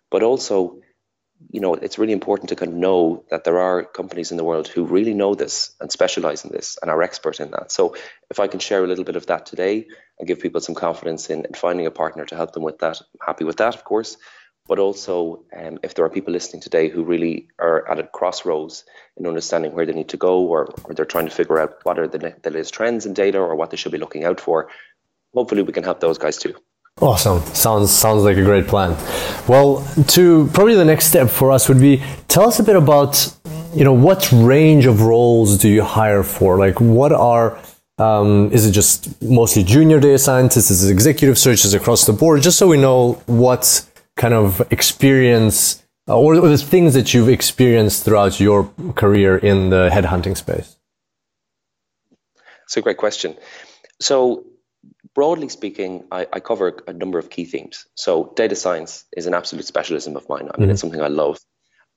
But 0.09 0.23
also, 0.23 0.77
you 1.49 1.59
know, 1.59 1.73
it's 1.73 1.97
really 1.97 2.13
important 2.13 2.49
to 2.49 2.55
kind 2.55 2.71
of 2.71 2.77
know 2.77 3.25
that 3.31 3.43
there 3.43 3.59
are 3.59 3.83
companies 3.83 4.31
in 4.31 4.37
the 4.37 4.43
world 4.43 4.67
who 4.67 4.85
really 4.85 5.13
know 5.13 5.33
this 5.33 5.75
and 5.81 5.91
specialize 5.91 6.45
in 6.45 6.51
this 6.51 6.77
and 6.81 6.91
are 6.91 7.01
expert 7.01 7.39
in 7.39 7.51
that. 7.51 7.71
So 7.71 7.95
if 8.29 8.39
I 8.39 8.47
can 8.47 8.59
share 8.59 8.83
a 8.83 8.87
little 8.87 9.03
bit 9.03 9.15
of 9.15 9.25
that 9.25 9.45
today 9.47 9.87
and 10.19 10.27
give 10.27 10.39
people 10.39 10.61
some 10.61 10.75
confidence 10.75 11.29
in, 11.29 11.45
in 11.45 11.53
finding 11.53 11.87
a 11.87 11.91
partner 11.91 12.25
to 12.25 12.35
help 12.35 12.53
them 12.53 12.63
with 12.63 12.79
that, 12.79 13.01
I'm 13.01 13.25
happy 13.25 13.43
with 13.43 13.57
that, 13.57 13.75
of 13.75 13.83
course. 13.83 14.17
But 14.67 14.79
also, 14.79 15.43
um, 15.57 15.79
if 15.83 15.95
there 15.95 16.05
are 16.05 16.09
people 16.09 16.31
listening 16.31 16.61
today 16.61 16.87
who 16.87 17.03
really 17.03 17.47
are 17.59 17.89
at 17.91 17.99
a 17.99 18.03
crossroads 18.03 18.85
in 19.17 19.25
understanding 19.27 19.73
where 19.73 19.85
they 19.85 19.93
need 19.93 20.09
to 20.09 20.17
go 20.17 20.41
or, 20.41 20.73
or 20.83 20.93
they're 20.93 21.05
trying 21.05 21.25
to 21.25 21.31
figure 21.31 21.59
out 21.59 21.79
what 21.83 21.99
are 21.99 22.07
the, 22.07 22.35
the 22.41 22.51
latest 22.51 22.73
trends 22.73 23.05
in 23.05 23.13
data 23.13 23.39
or 23.39 23.55
what 23.55 23.71
they 23.71 23.77
should 23.77 23.91
be 23.91 23.97
looking 23.97 24.23
out 24.23 24.39
for, 24.39 24.69
hopefully 25.33 25.61
we 25.61 25.73
can 25.73 25.83
help 25.83 25.99
those 25.99 26.17
guys 26.17 26.37
too. 26.37 26.55
Awesome. 26.99 27.41
Sounds 27.53 27.91
sounds 27.91 28.23
like 28.23 28.37
a 28.37 28.43
great 28.43 28.67
plan. 28.67 28.91
Well, 29.47 29.87
to 30.09 30.49
probably 30.53 30.75
the 30.75 30.85
next 30.85 31.05
step 31.05 31.29
for 31.29 31.51
us 31.51 31.67
would 31.67 31.79
be 31.79 32.03
tell 32.27 32.47
us 32.47 32.59
a 32.59 32.63
bit 32.63 32.75
about 32.75 33.33
you 33.73 33.83
know, 33.83 33.93
what 33.93 34.29
range 34.31 34.85
of 34.85 35.01
roles 35.01 35.57
do 35.57 35.69
you 35.69 35.83
hire 35.83 36.23
for? 36.23 36.57
Like, 36.57 36.81
what 36.81 37.11
are 37.11 37.57
um, 37.97 38.51
is 38.51 38.65
it 38.65 38.71
just 38.71 39.21
mostly 39.21 39.63
junior 39.63 39.99
data 39.99 40.17
scientists? 40.17 40.71
Is 40.71 40.89
it 40.89 40.91
executive 40.91 41.37
searches 41.37 41.73
across 41.73 42.05
the 42.05 42.13
board? 42.13 42.41
Just 42.41 42.57
so 42.57 42.67
we 42.67 42.77
know 42.77 43.13
what 43.27 43.87
kind 44.21 44.35
of 44.35 44.61
experience 44.71 45.83
uh, 46.07 46.15
or, 46.15 46.35
or 46.35 46.47
the 46.47 46.57
things 46.57 46.93
that 46.93 47.11
you've 47.11 47.33
experienced 47.39 48.05
throughout 48.05 48.39
your 48.39 48.71
career 48.95 49.35
in 49.35 49.71
the 49.71 49.89
headhunting 49.89 50.37
space. 50.37 50.77
It's 52.65 52.77
a 52.77 52.81
great 52.81 52.97
question. 52.97 53.35
So, 53.99 54.45
broadly 55.15 55.49
speaking, 55.49 56.05
I, 56.11 56.27
I, 56.31 56.39
cover 56.39 56.67
a 56.87 56.93
number 56.93 57.17
of 57.17 57.29
key 57.29 57.45
themes. 57.45 57.87
So, 57.95 58.31
data 58.35 58.55
science 58.55 59.05
is 59.17 59.25
an 59.25 59.33
absolute 59.33 59.65
specialism 59.65 60.15
of 60.15 60.29
mine. 60.29 60.41
I 60.41 60.43
mean, 60.43 60.51
mm-hmm. 60.51 60.71
it's 60.71 60.81
something 60.81 61.01
I 61.01 61.07
love. 61.07 61.39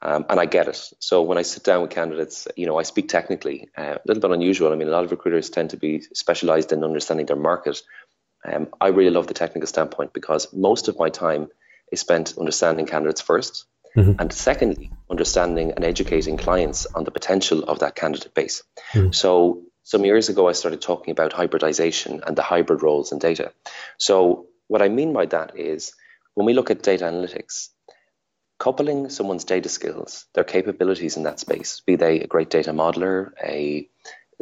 Um, 0.03 0.27
and 0.29 0.39
I 0.39 0.45
get 0.45 0.69
it. 0.69 0.81
So 0.99 1.23
when 1.23 1.39
I 1.39 1.43
sit 1.43 1.65
down 1.65 1.81
with 1.81 1.91
candidates, 1.91 2.47
you 2.57 2.67
know, 2.67 2.79
I 2.79 2.83
speak 2.83 3.09
technically, 3.09 3.71
uh, 3.79 3.95
a 3.95 4.05
little 4.07 4.21
bit 4.21 4.33
unusual. 4.33 4.71
I 4.71 4.77
mean, 4.77 4.89
a 4.89 4.91
lot 4.91 5.05
of 5.05 5.11
recruiters 5.11 5.49
tend 5.49 5.71
to 5.71 5.79
be 5.79 6.03
specialized 6.13 6.73
in 6.73 6.85
understanding 6.85 7.25
their 7.25 7.37
market. 7.37 7.81
Um, 8.45 8.69
I 8.83 8.89
really 8.89 9.15
love 9.17 9.29
the 9.29 9.41
technical 9.43 9.67
standpoint 9.67 10.13
because 10.13 10.53
most 10.53 10.89
of 10.89 10.99
my 10.99 11.09
time 11.09 11.49
is 11.93 12.01
spent 12.01 12.37
understanding 12.39 12.87
candidates 12.87 13.23
1st 13.23 13.65
mm-hmm. 13.97 14.13
and 14.19 14.33
secondly, 14.33 14.91
understanding 15.11 15.73
and 15.73 15.85
educating 15.85 16.37
clients 16.37 16.87
on 16.87 17.05
the 17.05 17.11
potential 17.11 17.65
of 17.65 17.81
that 17.81 17.95
candidate 17.95 18.35
base. 18.35 18.63
Mm-hmm. 18.93 19.13
So 19.13 19.63
some 19.83 20.05
years 20.05 20.29
ago, 20.29 20.49
I 20.49 20.53
started 20.53 20.81
talking 20.81 21.13
about 21.13 21.33
hybridization 21.33 22.23
and 22.27 22.37
the 22.37 22.43
hybrid 22.43 22.83
roles 22.83 23.13
in 23.13 23.19
data. 23.19 23.53
So 23.99 24.47
what 24.67 24.83
I 24.83 24.89
mean 24.89 25.13
by 25.13 25.27
that 25.27 25.59
is 25.59 25.93
when 26.35 26.47
we 26.47 26.55
look 26.55 26.71
at 26.71 26.83
data 26.83 27.05
analytics, 27.05 27.69
coupling 28.59 29.11
someone's 29.11 29.45
data 29.45 29.69
skills, 29.69 30.27
their 30.35 30.45
capabilities 30.45 31.17
in 31.17 31.25
that 31.25 31.39
space, 31.39 31.83
be 31.87 31.97
they 31.97 32.21
a 32.21 32.27
great 32.27 32.51
data 32.51 32.73
modeler, 32.73 33.33
a 33.43 33.89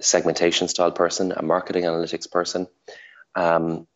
segmentation 0.01 0.69
style 0.69 0.93
person, 0.93 1.33
a 1.33 1.43
marketing 1.43 1.85
analytics 1.85 2.31
person, 2.31 2.67
um, 3.35 3.87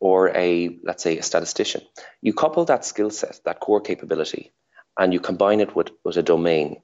or 0.00 0.34
a, 0.36 0.78
let's 0.82 1.02
say, 1.02 1.18
a 1.18 1.22
statistician. 1.22 1.82
You 2.22 2.32
couple 2.32 2.64
that 2.64 2.84
skill 2.84 3.10
set, 3.10 3.40
that 3.44 3.60
core 3.60 3.80
capability, 3.80 4.52
and 4.98 5.12
you 5.12 5.20
combine 5.20 5.60
it 5.60 5.76
with, 5.76 5.90
with 6.04 6.16
a 6.16 6.22
domain. 6.22 6.82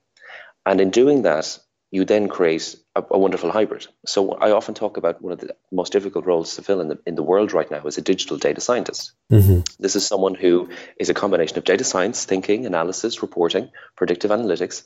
And 0.65 0.81
in 0.81 0.91
doing 0.91 1.23
that, 1.23 1.59
you 1.91 2.05
then 2.05 2.29
create 2.29 2.77
a, 2.95 3.03
a, 3.11 3.19
wonderful 3.19 3.51
hybrid. 3.51 3.87
So 4.05 4.33
I 4.33 4.51
often 4.51 4.75
talk 4.75 4.97
about 4.97 5.23
one 5.23 5.33
of 5.33 5.39
the 5.39 5.55
most 5.71 5.93
difficult 5.93 6.27
roles 6.27 6.57
to 6.57 6.63
fill 6.63 6.81
in 6.81 6.89
the 6.89 6.99
in 7.07 7.15
the 7.15 7.23
world 7.23 7.53
right 7.53 7.71
now 7.71 7.87
is 7.87 7.97
a 7.97 8.03
digital 8.03 8.39
data 8.39 8.61
scientist. 8.61 9.13
Mm-hmm. 9.33 9.61
This 9.79 9.95
is 9.95 10.07
someone 10.07 10.35
who 10.35 10.69
is 10.99 11.11
a 11.11 11.15
combination 11.15 11.59
of 11.59 11.65
data 11.65 11.85
science, 11.85 12.25
thinking, 12.25 12.67
analysis, 12.67 13.23
reporting, 13.23 13.71
predictive 13.97 14.33
analytics, 14.33 14.85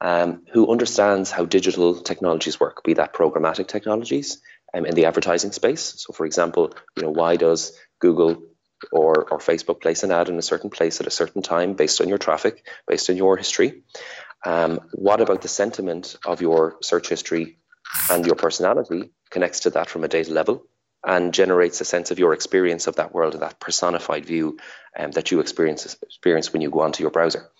um, 0.00 0.42
who 0.52 0.70
understands 0.70 1.30
how 1.30 1.46
digital 1.46 2.00
technologies 2.00 2.60
work, 2.60 2.84
be 2.84 2.94
that 2.94 3.14
programmatic 3.14 3.66
technologies 3.66 4.42
um, 4.74 4.86
in 4.86 4.94
the 4.94 5.06
advertising 5.06 5.52
space. 5.52 5.94
So, 5.98 6.12
for 6.12 6.26
example, 6.26 6.74
you 6.96 7.02
know 7.02 7.10
why 7.10 7.36
does 7.36 7.78
Google 8.00 8.42
or, 8.92 9.24
or 9.30 9.38
Facebook 9.38 9.80
place 9.80 10.02
an 10.02 10.12
ad 10.12 10.28
in 10.28 10.38
a 10.38 10.42
certain 10.42 10.70
place 10.70 11.00
at 11.00 11.06
a 11.06 11.10
certain 11.10 11.42
time 11.42 11.74
based 11.74 12.00
on 12.00 12.08
your 12.08 12.18
traffic, 12.18 12.66
based 12.86 13.08
on 13.10 13.16
your 13.16 13.36
history. 13.36 13.82
Um, 14.44 14.80
what 14.92 15.20
about 15.20 15.42
the 15.42 15.48
sentiment 15.48 16.16
of 16.26 16.42
your 16.42 16.76
search 16.82 17.08
history 17.08 17.58
and 18.10 18.26
your 18.26 18.34
personality 18.34 19.10
connects 19.30 19.60
to 19.60 19.70
that 19.70 19.88
from 19.88 20.04
a 20.04 20.08
data 20.08 20.32
level 20.32 20.66
and 21.06 21.34
generates 21.34 21.80
a 21.80 21.84
sense 21.84 22.10
of 22.10 22.18
your 22.18 22.32
experience 22.32 22.86
of 22.86 22.96
that 22.96 23.12
world, 23.12 23.38
that 23.38 23.60
personified 23.60 24.24
view 24.24 24.58
um, 24.96 25.10
that 25.12 25.30
you 25.30 25.40
experience, 25.40 25.96
experience 26.02 26.52
when 26.52 26.62
you 26.62 26.70
go 26.70 26.80
onto 26.80 27.02
your 27.02 27.10
browser. 27.10 27.50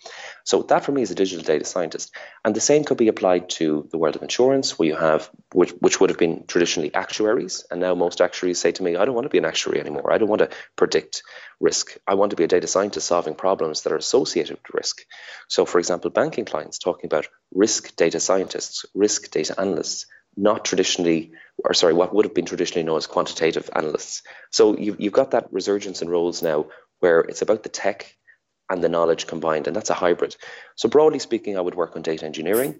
So 0.44 0.62
that 0.64 0.84
for 0.84 0.92
me 0.92 1.02
is 1.02 1.10
a 1.10 1.14
digital 1.14 1.44
data 1.44 1.64
scientist. 1.64 2.14
And 2.44 2.54
the 2.54 2.60
same 2.60 2.84
could 2.84 2.98
be 2.98 3.08
applied 3.08 3.48
to 3.50 3.88
the 3.90 3.98
world 3.98 4.14
of 4.14 4.22
insurance, 4.22 4.78
where 4.78 4.88
you 4.88 4.96
have, 4.96 5.30
which, 5.52 5.70
which 5.80 6.00
would 6.00 6.10
have 6.10 6.18
been 6.18 6.44
traditionally 6.46 6.94
actuaries. 6.94 7.64
And 7.70 7.80
now 7.80 7.94
most 7.94 8.20
actuaries 8.20 8.60
say 8.60 8.72
to 8.72 8.82
me, 8.82 8.96
I 8.96 9.04
don't 9.04 9.14
want 9.14 9.24
to 9.24 9.30
be 9.30 9.38
an 9.38 9.46
actuary 9.46 9.80
anymore. 9.80 10.12
I 10.12 10.18
don't 10.18 10.28
want 10.28 10.40
to 10.40 10.50
predict 10.76 11.22
risk. 11.60 11.96
I 12.06 12.14
want 12.14 12.30
to 12.30 12.36
be 12.36 12.44
a 12.44 12.48
data 12.48 12.66
scientist 12.66 13.06
solving 13.06 13.34
problems 13.34 13.82
that 13.82 13.92
are 13.92 13.96
associated 13.96 14.56
with 14.56 14.74
risk. 14.74 15.02
So, 15.48 15.64
for 15.64 15.78
example, 15.78 16.10
banking 16.10 16.44
clients 16.44 16.78
talking 16.78 17.06
about 17.06 17.26
risk 17.52 17.96
data 17.96 18.20
scientists, 18.20 18.84
risk 18.94 19.30
data 19.30 19.58
analysts, 19.58 20.06
not 20.36 20.64
traditionally, 20.64 21.32
or 21.64 21.74
sorry, 21.74 21.94
what 21.94 22.14
would 22.14 22.24
have 22.24 22.34
been 22.34 22.46
traditionally 22.46 22.84
known 22.84 22.96
as 22.96 23.06
quantitative 23.06 23.70
analysts. 23.74 24.22
So 24.50 24.76
you've, 24.76 25.00
you've 25.00 25.12
got 25.12 25.32
that 25.32 25.52
resurgence 25.52 26.02
in 26.02 26.08
roles 26.08 26.42
now 26.42 26.66
where 27.00 27.20
it's 27.20 27.42
about 27.42 27.62
the 27.62 27.68
tech 27.68 28.16
and 28.70 28.82
the 28.82 28.88
knowledge 28.88 29.26
combined, 29.26 29.66
and 29.66 29.76
that's 29.76 29.90
a 29.90 29.94
hybrid. 29.94 30.36
So 30.76 30.88
broadly 30.88 31.18
speaking, 31.18 31.56
I 31.56 31.60
would 31.60 31.74
work 31.74 31.96
on 31.96 32.02
data 32.02 32.24
engineering. 32.24 32.76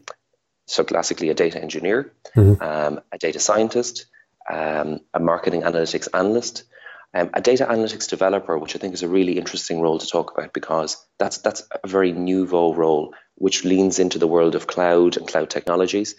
So 0.67 0.83
classically, 0.83 1.29
a 1.29 1.35
data 1.35 1.61
engineer, 1.61 2.13
mm-hmm. 2.35 2.63
um, 2.63 3.01
a 3.13 3.19
data 3.19 3.39
scientist, 3.39 4.07
um, 4.51 5.01
a 5.13 5.21
marketing 5.21 5.63
analytics 5.63 6.09
analyst, 6.15 6.65
um, 7.13 7.31
a 7.35 7.41
data 7.41 7.67
analytics 7.67 8.09
developer, 8.09 8.59
which 8.59 8.75
I 8.75 8.79
think 8.79 8.95
is 8.95 9.03
a 9.03 9.09
really 9.09 9.39
interesting 9.39 9.81
role 9.81 9.99
to 9.99 10.07
talk 10.07 10.33
about 10.33 10.53
because 10.53 10.97
that's 11.19 11.39
that's 11.39 11.63
a 11.83 11.87
very 11.87 12.13
nouveau 12.13 12.75
role 12.75 13.15
which 13.37 13.65
leans 13.65 13.99
into 13.99 14.19
the 14.19 14.29
world 14.29 14.55
of 14.55 14.67
cloud 14.67 15.17
and 15.17 15.27
cloud 15.27 15.51
technologies. 15.51 16.15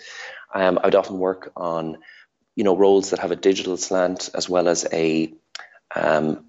Um, 0.54 0.80
I'd 0.84 0.96
often 0.96 1.18
work 1.18 1.52
on, 1.56 1.98
you 2.56 2.64
know, 2.64 2.76
roles 2.76 3.10
that 3.10 3.20
have 3.20 3.32
a 3.32 3.36
digital 3.36 3.78
slant 3.78 4.30
as 4.34 4.50
well 4.50 4.68
as 4.68 4.86
a 4.92 5.34
um, 5.96 6.46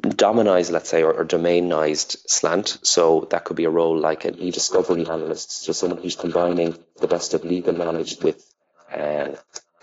dominized, 0.00 0.70
let's 0.70 0.88
say, 0.88 1.02
or, 1.02 1.12
or 1.12 1.24
domainized 1.24 2.16
slant. 2.28 2.78
So 2.82 3.26
that 3.30 3.44
could 3.44 3.56
be 3.56 3.64
a 3.64 3.70
role 3.70 3.98
like 3.98 4.24
an 4.24 4.38
e-discovery 4.38 5.06
analyst, 5.06 5.64
so 5.64 5.72
someone 5.72 6.00
who's 6.00 6.16
combining 6.16 6.76
the 7.00 7.08
best 7.08 7.34
of 7.34 7.44
legal 7.44 7.74
knowledge 7.74 8.18
with 8.22 8.44
uh, 8.92 9.34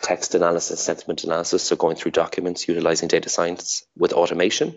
text 0.01 0.35
analysis, 0.35 0.81
sentiment 0.81 1.23
analysis, 1.23 1.63
so 1.63 1.75
going 1.75 1.95
through 1.95 2.11
documents, 2.11 2.67
utilizing 2.67 3.07
data 3.07 3.29
science 3.29 3.85
with 3.97 4.13
automation. 4.13 4.75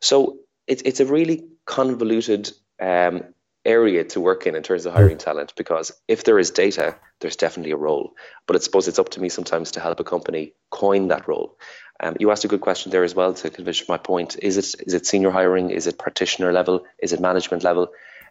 So 0.00 0.38
it's 0.66 0.82
it's 0.82 1.00
a 1.00 1.06
really 1.06 1.44
convoluted 1.64 2.50
um, 2.80 3.24
area 3.66 4.04
to 4.04 4.20
work 4.20 4.46
in 4.46 4.54
in 4.54 4.62
terms 4.62 4.86
of 4.86 4.94
hiring 4.94 5.18
talent 5.18 5.52
because 5.56 5.92
if 6.08 6.24
there 6.24 6.38
is 6.38 6.50
data, 6.50 6.96
there's 7.20 7.36
definitely 7.36 7.72
a 7.72 7.76
role. 7.76 8.14
But 8.46 8.56
I 8.56 8.60
suppose 8.60 8.88
it's 8.88 8.98
up 8.98 9.10
to 9.10 9.20
me 9.20 9.28
sometimes 9.28 9.72
to 9.72 9.80
help 9.80 10.00
a 10.00 10.04
company 10.04 10.54
coin 10.70 11.08
that 11.08 11.28
role. 11.28 11.58
Um, 11.98 12.16
you 12.20 12.30
asked 12.30 12.44
a 12.44 12.48
good 12.48 12.60
question 12.60 12.92
there 12.92 13.04
as 13.04 13.14
well 13.14 13.34
to 13.34 13.50
convince 13.50 13.88
my 13.88 13.98
point. 13.98 14.36
Is 14.40 14.56
it 14.56 14.86
is 14.86 14.94
it 14.94 15.06
senior 15.06 15.30
hiring? 15.30 15.70
Is 15.70 15.86
it 15.86 15.98
practitioner 15.98 16.52
level? 16.52 16.84
Is 16.98 17.12
it 17.12 17.20
management 17.20 17.64
level? 17.64 17.88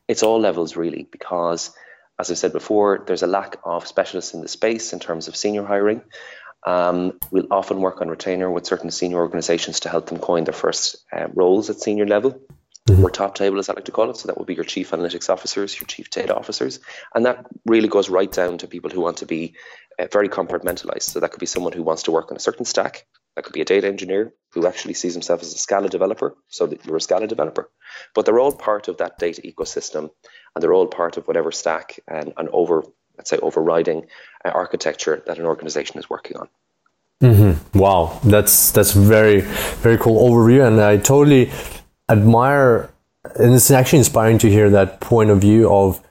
It's 0.07 0.23
all 0.23 0.39
levels 0.39 0.75
really 0.75 1.07
because 1.11 1.71
as 2.17 2.31
I 2.31 2.35
said 2.35 2.53
before, 2.53 3.03
there's 3.05 3.23
a 3.23 3.27
lack 3.27 3.57
of 3.65 3.87
specialists 3.87 4.33
in 4.33 4.41
the 4.41 4.47
space 4.47 4.93
in 4.93 4.99
terms 4.99 5.27
of 5.27 5.35
senior 5.35 5.65
hiring. 5.65 6.01
Um, 6.65 7.19
we'll 7.29 7.51
often 7.51 7.81
work 7.81 8.01
on 8.01 8.09
retainer 8.09 8.49
with 8.49 8.65
certain 8.65 8.89
senior 8.89 9.17
organizations 9.17 9.81
to 9.81 9.89
help 9.89 10.07
them 10.07 10.19
coin 10.19 10.45
their 10.45 10.53
first 10.53 10.97
uh, 11.11 11.27
roles 11.33 11.69
at 11.69 11.79
senior 11.79 12.07
level. 12.07 12.39
Mm-hmm. 12.87 13.03
Or 13.03 13.09
top 13.09 13.33
table, 13.33 13.57
as 13.57 13.67
I 13.67 13.73
like 13.73 13.85
to 13.85 13.91
call 13.91 14.11
it. 14.11 14.17
So 14.17 14.27
that 14.27 14.37
would 14.37 14.45
be 14.45 14.53
your 14.53 14.63
chief 14.63 14.91
analytics 14.91 15.27
officers, 15.27 15.75
your 15.79 15.87
chief 15.87 16.11
data 16.11 16.35
officers. 16.35 16.79
And 17.15 17.25
that 17.25 17.43
really 17.65 17.87
goes 17.87 18.11
right 18.11 18.31
down 18.31 18.59
to 18.59 18.67
people 18.67 18.91
who 18.91 19.01
want 19.01 19.17
to 19.17 19.25
be 19.25 19.55
uh, 19.97 20.05
very 20.11 20.29
compartmentalized. 20.29 21.01
So 21.01 21.19
that 21.19 21.31
could 21.31 21.39
be 21.39 21.47
someone 21.47 21.73
who 21.73 21.81
wants 21.81 22.03
to 22.03 22.11
work 22.11 22.29
on 22.29 22.37
a 22.37 22.39
certain 22.39 22.63
stack. 22.63 23.07
That 23.35 23.43
could 23.43 23.53
be 23.53 23.61
a 23.61 23.65
data 23.65 23.87
engineer 23.87 24.35
who 24.51 24.67
actually 24.67 24.93
sees 24.93 25.13
himself 25.13 25.41
as 25.41 25.51
a 25.51 25.57
Scala 25.57 25.89
developer. 25.89 26.35
So 26.47 26.67
that 26.67 26.85
you're 26.85 26.97
a 26.97 27.01
Scala 27.01 27.25
developer. 27.25 27.71
But 28.13 28.27
they're 28.27 28.39
all 28.39 28.51
part 28.51 28.87
of 28.87 28.97
that 28.97 29.17
data 29.17 29.41
ecosystem 29.41 30.11
and 30.53 30.61
they're 30.61 30.73
all 30.73 30.85
part 30.85 31.17
of 31.17 31.27
whatever 31.27 31.51
stack 31.51 31.99
and, 32.07 32.33
and 32.37 32.49
over, 32.49 32.83
let's 33.17 33.31
say, 33.31 33.37
overriding 33.37 34.05
uh, 34.45 34.49
architecture 34.49 35.23
that 35.25 35.39
an 35.39 35.45
organization 35.45 35.97
is 35.97 36.07
working 36.07 36.37
on. 36.37 36.49
Mm-hmm. 37.23 37.79
Wow, 37.79 38.19
that's 38.25 38.71
that's 38.71 38.91
very 38.91 39.39
very 39.39 39.97
cool 39.97 40.29
overview, 40.29 40.67
and 40.67 40.81
I 40.81 40.97
totally 40.97 41.49
admire, 42.09 42.91
and 43.39 43.53
it's 43.53 43.71
actually 43.71 43.99
inspiring 43.99 44.37
to 44.39 44.49
hear 44.49 44.69
that 44.69 44.99
point 44.99 45.29
of 45.29 45.39
view 45.39 45.69
of 45.71 46.01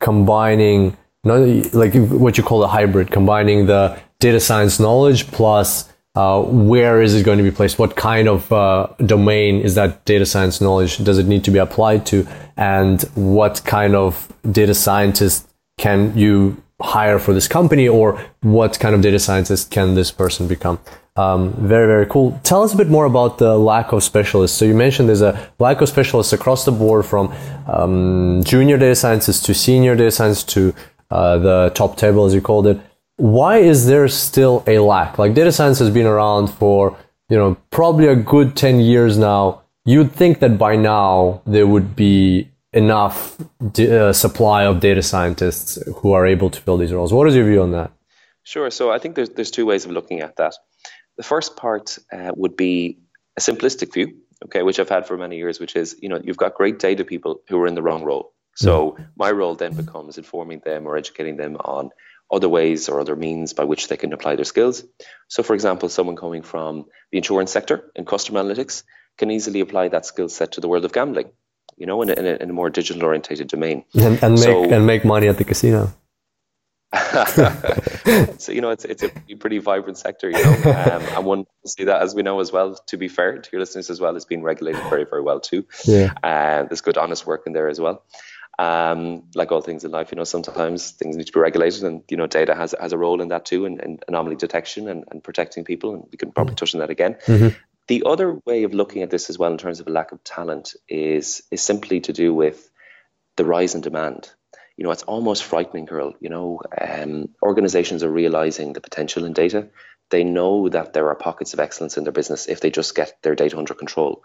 combining, 0.00 0.96
not 1.24 1.40
like 1.74 1.94
what 1.94 2.36
you 2.36 2.44
call 2.44 2.62
a 2.64 2.68
hybrid, 2.68 3.10
combining 3.10 3.66
the 3.66 3.98
data 4.18 4.40
science 4.40 4.78
knowledge 4.80 5.26
plus 5.28 5.92
uh, 6.14 6.42
where 6.42 7.00
is 7.00 7.14
it 7.14 7.24
going 7.24 7.38
to 7.38 7.44
be 7.44 7.50
placed? 7.50 7.78
What 7.78 7.96
kind 7.96 8.28
of 8.28 8.52
uh, 8.52 8.88
domain 9.06 9.60
is 9.60 9.74
that 9.76 10.04
data 10.04 10.26
science 10.26 10.60
knowledge? 10.60 10.98
Does 10.98 11.18
it 11.18 11.26
need 11.26 11.44
to 11.44 11.50
be 11.50 11.58
applied 11.58 12.04
to? 12.06 12.26
And 12.56 13.00
what 13.14 13.62
kind 13.64 13.94
of 13.94 14.30
data 14.50 14.74
scientist 14.74 15.48
can 15.78 16.16
you 16.16 16.62
hire 16.82 17.18
for 17.18 17.32
this 17.32 17.48
company, 17.48 17.88
or 17.88 18.22
what 18.42 18.78
kind 18.78 18.94
of 18.94 19.00
data 19.00 19.18
scientist 19.18 19.70
can 19.70 19.94
this 19.94 20.10
person 20.10 20.48
become? 20.48 20.78
Um, 21.16 21.52
very, 21.52 21.86
very 21.86 22.06
cool. 22.06 22.40
Tell 22.42 22.62
us 22.62 22.72
a 22.72 22.76
bit 22.76 22.88
more 22.88 23.04
about 23.04 23.38
the 23.38 23.58
lack 23.58 23.92
of 23.92 24.02
specialists. 24.02 24.56
So 24.56 24.64
you 24.64 24.74
mentioned 24.74 25.08
there's 25.08 25.20
a 25.20 25.50
lack 25.58 25.80
of 25.80 25.88
specialists 25.88 26.32
across 26.32 26.64
the 26.64 26.72
board 26.72 27.04
from 27.04 27.34
um, 27.66 28.42
junior 28.44 28.78
data 28.78 28.94
scientists 28.94 29.42
to 29.44 29.54
senior 29.54 29.94
data 29.94 30.10
scientists 30.10 30.52
to 30.54 30.74
uh, 31.10 31.38
the 31.38 31.72
top 31.74 31.96
table, 31.96 32.24
as 32.24 32.34
you 32.34 32.40
called 32.40 32.66
it 32.66 32.80
why 33.22 33.58
is 33.58 33.86
there 33.86 34.08
still 34.08 34.64
a 34.66 34.78
lack? 34.78 35.18
Like 35.18 35.34
data 35.34 35.52
science 35.52 35.78
has 35.78 35.90
been 35.90 36.06
around 36.06 36.48
for, 36.48 36.96
you 37.28 37.36
know, 37.36 37.56
probably 37.70 38.08
a 38.08 38.16
good 38.16 38.56
10 38.56 38.80
years 38.80 39.18
now. 39.18 39.62
You'd 39.84 40.12
think 40.12 40.40
that 40.40 40.58
by 40.58 40.76
now 40.76 41.42
there 41.46 41.66
would 41.66 41.94
be 41.94 42.50
enough 42.72 43.38
uh, 43.78 44.12
supply 44.12 44.64
of 44.64 44.80
data 44.80 45.02
scientists 45.02 45.78
who 45.96 46.12
are 46.12 46.26
able 46.26 46.50
to 46.50 46.60
fill 46.60 46.78
these 46.78 46.92
roles. 46.92 47.12
What 47.12 47.28
is 47.28 47.34
your 47.34 47.46
view 47.46 47.62
on 47.62 47.72
that? 47.72 47.92
Sure. 48.44 48.70
So 48.70 48.90
I 48.90 48.98
think 48.98 49.14
there's 49.14 49.30
there's 49.30 49.50
two 49.50 49.66
ways 49.66 49.84
of 49.84 49.92
looking 49.92 50.20
at 50.20 50.36
that. 50.36 50.54
The 51.16 51.22
first 51.22 51.56
part 51.56 51.98
uh, 52.12 52.32
would 52.34 52.56
be 52.56 52.98
a 53.36 53.40
simplistic 53.40 53.92
view, 53.92 54.16
okay, 54.46 54.62
which 54.62 54.78
I've 54.80 54.88
had 54.88 55.06
for 55.06 55.16
many 55.16 55.36
years, 55.36 55.60
which 55.60 55.76
is 55.76 55.96
you 56.00 56.08
know 56.08 56.20
you've 56.22 56.36
got 56.36 56.54
great 56.54 56.78
data 56.78 57.04
people 57.04 57.42
who 57.48 57.60
are 57.60 57.66
in 57.66 57.74
the 57.74 57.82
wrong 57.82 58.02
role. 58.04 58.32
So 58.54 58.92
mm. 58.92 59.08
my 59.16 59.30
role 59.30 59.54
then 59.54 59.74
becomes 59.74 60.18
informing 60.18 60.60
them 60.64 60.86
or 60.86 60.96
educating 60.96 61.36
them 61.36 61.56
on 61.56 61.90
other 62.30 62.48
ways 62.48 62.88
or 62.88 63.00
other 63.00 63.14
means 63.14 63.52
by 63.52 63.64
which 63.64 63.88
they 63.88 63.96
can 63.96 64.12
apply 64.12 64.36
their 64.36 64.44
skills. 64.44 64.84
So, 65.28 65.42
for 65.42 65.54
example, 65.54 65.88
someone 65.88 66.16
coming 66.16 66.42
from 66.42 66.86
the 67.10 67.18
insurance 67.18 67.52
sector 67.52 67.90
in 67.94 68.06
customer 68.06 68.42
analytics 68.42 68.84
can 69.18 69.30
easily 69.30 69.60
apply 69.60 69.88
that 69.88 70.06
skill 70.06 70.28
set 70.28 70.52
to 70.52 70.60
the 70.60 70.68
world 70.68 70.86
of 70.86 70.92
gambling, 70.92 71.30
you 71.82 71.86
know, 71.86 72.00
in 72.00 72.10
a, 72.10 72.12
in 72.12 72.26
a, 72.26 72.34
in 72.44 72.50
a 72.50 72.52
more 72.52 72.70
digital 72.70 73.02
orientated 73.02 73.48
domain. 73.48 73.84
And, 74.00 74.22
and 74.22 74.38
so, 74.38 74.62
make, 74.62 74.70
and 74.70 74.86
make 74.86 75.04
money 75.04 75.26
at 75.26 75.36
the 75.36 75.42
casino. 75.42 75.92
so 78.38 78.52
you 78.52 78.60
know 78.60 78.70
it's 78.70 78.84
it's 78.84 79.02
a 79.02 79.08
pretty 79.36 79.58
vibrant 79.58 79.98
sector, 79.98 80.30
you 80.30 80.44
know, 80.44 80.52
um, 80.70 81.02
and 81.16 81.24
one 81.24 81.44
see 81.66 81.82
that 81.84 82.00
as 82.00 82.14
we 82.14 82.22
know 82.22 82.38
as 82.38 82.52
well. 82.52 82.76
To 82.86 82.96
be 82.96 83.08
fair 83.08 83.36
to 83.38 83.48
your 83.50 83.58
listeners 83.58 83.90
as 83.90 84.00
well, 84.00 84.14
it's 84.14 84.26
been 84.26 84.42
regulated 84.42 84.80
very 84.90 85.04
very 85.04 85.22
well 85.22 85.40
too. 85.40 85.66
Yeah, 85.84 86.12
uh, 86.22 86.62
there's 86.64 86.82
good 86.82 86.98
honest 86.98 87.26
work 87.26 87.42
in 87.46 87.52
there 87.52 87.68
as 87.68 87.80
well. 87.80 88.04
Um, 88.60 89.24
like 89.34 89.50
all 89.50 89.62
things 89.62 89.82
in 89.84 89.90
life, 89.90 90.12
you 90.12 90.16
know, 90.16 90.24
sometimes 90.24 90.92
things 90.92 91.16
need 91.16 91.26
to 91.26 91.32
be 91.32 91.40
regulated, 91.40 91.82
and 91.82 92.04
you 92.08 92.16
know, 92.16 92.28
data 92.28 92.54
has 92.54 92.76
has 92.78 92.92
a 92.92 92.98
role 92.98 93.20
in 93.20 93.28
that 93.28 93.44
too, 93.46 93.64
and, 93.64 93.80
and 93.80 94.04
anomaly 94.06 94.36
detection 94.36 94.88
and, 94.88 95.04
and 95.10 95.24
protecting 95.24 95.64
people. 95.64 95.94
And 95.94 96.04
we 96.12 96.18
can 96.18 96.30
probably 96.30 96.54
touch 96.54 96.74
on 96.74 96.80
that 96.80 96.90
again. 96.90 97.14
Mm-hmm. 97.26 97.56
The 97.88 98.04
other 98.06 98.38
way 98.46 98.64
of 98.64 98.74
looking 98.74 99.02
at 99.02 99.10
this 99.10 99.30
as 99.30 99.38
well, 99.38 99.52
in 99.52 99.58
terms 99.58 99.80
of 99.80 99.86
a 99.88 99.90
lack 99.90 100.12
of 100.12 100.22
talent, 100.24 100.74
is 100.88 101.42
is 101.50 101.62
simply 101.62 102.00
to 102.02 102.12
do 102.12 102.34
with 102.34 102.70
the 103.36 103.44
rise 103.44 103.74
in 103.74 103.80
demand 103.80 104.30
you 104.76 104.84
know, 104.84 104.90
it's 104.90 105.02
almost 105.02 105.44
frightening, 105.44 105.86
Kirill. 105.86 106.14
You 106.20 106.30
know, 106.30 106.60
um, 106.80 107.28
organizations 107.42 108.02
are 108.02 108.10
realizing 108.10 108.72
the 108.72 108.80
potential 108.80 109.24
in 109.24 109.32
data. 109.32 109.68
They 110.10 110.24
know 110.24 110.68
that 110.68 110.92
there 110.92 111.08
are 111.08 111.14
pockets 111.14 111.54
of 111.54 111.60
excellence 111.60 111.96
in 111.96 112.04
their 112.04 112.12
business 112.12 112.48
if 112.48 112.60
they 112.60 112.70
just 112.70 112.94
get 112.94 113.16
their 113.22 113.34
data 113.34 113.58
under 113.58 113.74
control. 113.74 114.24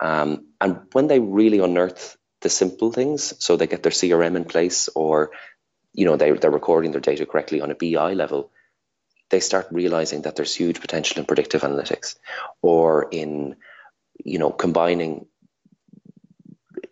Um, 0.00 0.46
and 0.60 0.80
when 0.92 1.06
they 1.06 1.20
really 1.20 1.58
unearth 1.58 2.16
the 2.40 2.48
simple 2.48 2.92
things, 2.92 3.34
so 3.44 3.56
they 3.56 3.66
get 3.66 3.82
their 3.82 3.92
CRM 3.92 4.36
in 4.36 4.44
place 4.44 4.88
or, 4.94 5.32
you 5.92 6.06
know, 6.06 6.16
they, 6.16 6.30
they're 6.32 6.50
recording 6.50 6.92
their 6.92 7.00
data 7.00 7.26
correctly 7.26 7.60
on 7.60 7.70
a 7.70 7.74
BI 7.74 8.14
level, 8.14 8.50
they 9.30 9.40
start 9.40 9.68
realizing 9.70 10.22
that 10.22 10.36
there's 10.36 10.54
huge 10.54 10.80
potential 10.80 11.18
in 11.18 11.24
predictive 11.24 11.62
analytics 11.62 12.16
or 12.62 13.08
in, 13.10 13.56
you 14.24 14.38
know, 14.38 14.50
combining 14.50 15.26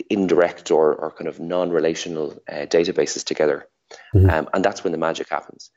indirect 0.09 0.71
or, 0.71 0.95
or 0.95 1.11
kind 1.11 1.29
of 1.29 1.39
non-relational 1.41 2.41
uh, 2.49 2.67
databases 2.67 3.25
together. 3.25 3.67
Mm-hmm. 4.15 4.31
Um, 4.31 4.49
and 4.55 4.65
that's 4.65 4.83
when 4.83 4.93
the 4.93 4.99
magic 4.99 5.29
happens. 5.29 5.71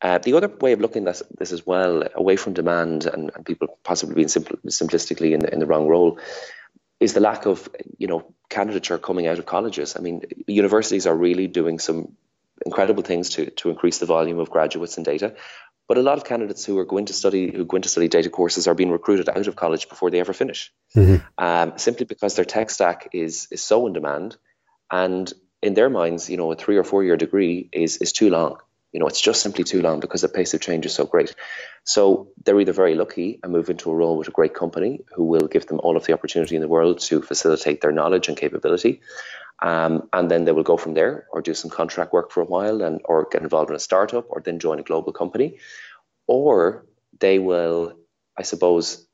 Uh, 0.00 0.18
the 0.18 0.34
other 0.34 0.48
way 0.48 0.72
of 0.72 0.80
looking 0.80 1.06
at 1.06 1.22
this 1.38 1.52
as 1.52 1.64
well, 1.64 2.02
away 2.14 2.36
from 2.36 2.54
demand 2.54 3.06
and, 3.06 3.30
and 3.34 3.46
people 3.46 3.78
possibly 3.84 4.16
being 4.16 4.28
simple, 4.28 4.58
simplistically 4.66 5.32
in 5.32 5.40
the, 5.40 5.52
in 5.52 5.60
the 5.60 5.66
wrong 5.66 5.86
role, 5.86 6.18
is 6.98 7.14
the 7.14 7.20
lack 7.20 7.46
of 7.46 7.68
you 7.98 8.08
know 8.08 8.34
candidature 8.48 8.98
coming 8.98 9.26
out 9.28 9.38
of 9.38 9.46
colleges. 9.46 9.96
I 9.96 10.00
mean, 10.00 10.22
universities 10.46 11.06
are 11.06 11.16
really 11.16 11.46
doing 11.46 11.78
some 11.78 12.16
incredible 12.66 13.04
things 13.04 13.30
to 13.30 13.50
to 13.50 13.70
increase 13.70 13.98
the 13.98 14.06
volume 14.06 14.40
of 14.40 14.50
graduates 14.50 14.96
and 14.96 15.06
data, 15.06 15.34
but 15.88 15.98
a 15.98 16.02
lot 16.02 16.18
of 16.18 16.24
candidates 16.24 16.64
who 16.64 16.78
are 16.78 16.84
going 16.84 17.06
to 17.06 17.12
study 17.12 17.50
who 17.50 17.64
go 17.64 17.76
into 17.76 17.88
study 17.88 18.08
data 18.08 18.30
courses 18.30 18.66
are 18.66 18.74
being 18.74 18.90
recruited 18.90 19.28
out 19.28 19.46
of 19.46 19.56
college 19.56 19.88
before 19.88 20.10
they 20.10 20.20
ever 20.20 20.32
finish, 20.32 20.72
mm-hmm. 20.96 21.16
um, 21.38 21.74
simply 21.76 22.06
because 22.06 22.34
their 22.34 22.44
tech 22.44 22.70
stack 22.70 23.08
is 23.12 23.48
is 23.50 23.62
so 23.62 23.86
in 23.86 23.92
demand, 23.92 24.36
and 24.90 25.32
in 25.62 25.74
their 25.74 25.90
minds, 25.90 26.28
you 26.28 26.36
know, 26.36 26.50
a 26.52 26.56
three 26.56 26.76
or 26.76 26.84
four 26.84 27.04
year 27.04 27.16
degree 27.16 27.68
is 27.72 27.96
is 27.98 28.12
too 28.12 28.30
long. 28.30 28.58
You 28.92 29.00
know, 29.00 29.06
it's 29.06 29.20
just 29.20 29.42
simply 29.42 29.64
too 29.64 29.80
long 29.80 30.00
because 30.00 30.20
the 30.20 30.28
pace 30.28 30.52
of 30.54 30.60
change 30.60 30.84
is 30.84 30.94
so 30.94 31.06
great. 31.06 31.34
So 31.84 32.28
they're 32.44 32.60
either 32.60 32.72
very 32.72 32.94
lucky 32.94 33.40
and 33.42 33.50
move 33.50 33.70
into 33.70 33.90
a 33.90 33.94
role 33.94 34.18
with 34.18 34.28
a 34.28 34.32
great 34.32 34.54
company 34.54 35.00
who 35.14 35.24
will 35.24 35.48
give 35.48 35.66
them 35.66 35.80
all 35.82 35.96
of 35.96 36.04
the 36.04 36.12
opportunity 36.12 36.56
in 36.56 36.62
the 36.62 36.68
world 36.68 37.00
to 37.00 37.22
facilitate 37.22 37.80
their 37.80 37.92
knowledge 37.92 38.28
and 38.28 38.36
capability, 38.36 39.00
um, 39.62 40.08
and 40.12 40.30
then 40.30 40.44
they 40.44 40.52
will 40.52 40.62
go 40.62 40.76
from 40.76 40.94
there 40.94 41.26
or 41.32 41.40
do 41.40 41.54
some 41.54 41.70
contract 41.70 42.12
work 42.12 42.30
for 42.32 42.42
a 42.42 42.46
while 42.46 42.82
and 42.82 43.00
or 43.04 43.28
get 43.30 43.42
involved 43.42 43.70
in 43.70 43.76
a 43.76 43.80
startup 43.80 44.26
or 44.28 44.40
then 44.40 44.58
join 44.58 44.78
a 44.78 44.82
global 44.82 45.12
company. 45.12 45.58
Or 46.26 46.84
they 47.18 47.38
will, 47.38 47.94
I 48.36 48.42
suppose, 48.42 49.06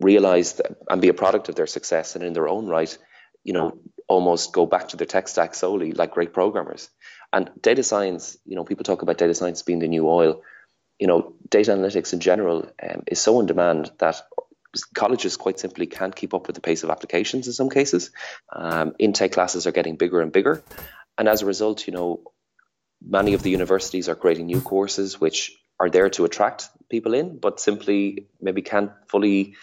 realize 0.00 0.54
that, 0.54 0.76
and 0.88 1.00
be 1.00 1.08
a 1.08 1.14
product 1.14 1.48
of 1.48 1.54
their 1.54 1.66
success 1.66 2.16
and 2.16 2.24
in 2.24 2.32
their 2.32 2.48
own 2.48 2.66
right, 2.66 2.96
you 3.44 3.52
know, 3.52 3.78
almost 4.08 4.52
go 4.52 4.66
back 4.66 4.88
to 4.88 4.96
their 4.96 5.06
tech 5.06 5.28
stack 5.28 5.54
solely 5.54 5.92
like 5.92 6.12
great 6.12 6.32
programmers. 6.32 6.88
And 7.36 7.50
data 7.60 7.82
science, 7.82 8.38
you 8.46 8.56
know, 8.56 8.64
people 8.64 8.84
talk 8.84 9.02
about 9.02 9.18
data 9.18 9.34
science 9.34 9.60
being 9.60 9.80
the 9.80 9.88
new 9.88 10.08
oil. 10.08 10.40
You 10.98 11.06
know, 11.06 11.34
data 11.50 11.72
analytics 11.72 12.14
in 12.14 12.20
general 12.20 12.70
um, 12.82 13.02
is 13.06 13.20
so 13.20 13.38
in 13.40 13.44
demand 13.46 13.92
that 13.98 14.22
colleges 14.94 15.36
quite 15.36 15.60
simply 15.60 15.86
can't 15.86 16.16
keep 16.16 16.32
up 16.32 16.46
with 16.46 16.54
the 16.54 16.62
pace 16.62 16.82
of 16.82 16.88
applications 16.88 17.46
in 17.46 17.52
some 17.52 17.68
cases. 17.68 18.10
Um, 18.50 18.94
intake 18.98 19.32
classes 19.32 19.66
are 19.66 19.72
getting 19.72 19.96
bigger 19.96 20.22
and 20.22 20.32
bigger. 20.32 20.62
And 21.18 21.28
as 21.28 21.42
a 21.42 21.46
result, 21.46 21.86
you 21.86 21.92
know, 21.92 22.22
many 23.06 23.34
of 23.34 23.42
the 23.42 23.50
universities 23.50 24.08
are 24.08 24.14
creating 24.14 24.46
new 24.46 24.62
courses 24.62 25.20
which 25.20 25.54
are 25.78 25.90
there 25.90 26.08
to 26.08 26.24
attract 26.24 26.70
people 26.88 27.12
in, 27.12 27.36
but 27.36 27.60
simply 27.60 28.28
maybe 28.40 28.62
can't 28.62 28.92
fully 29.08 29.56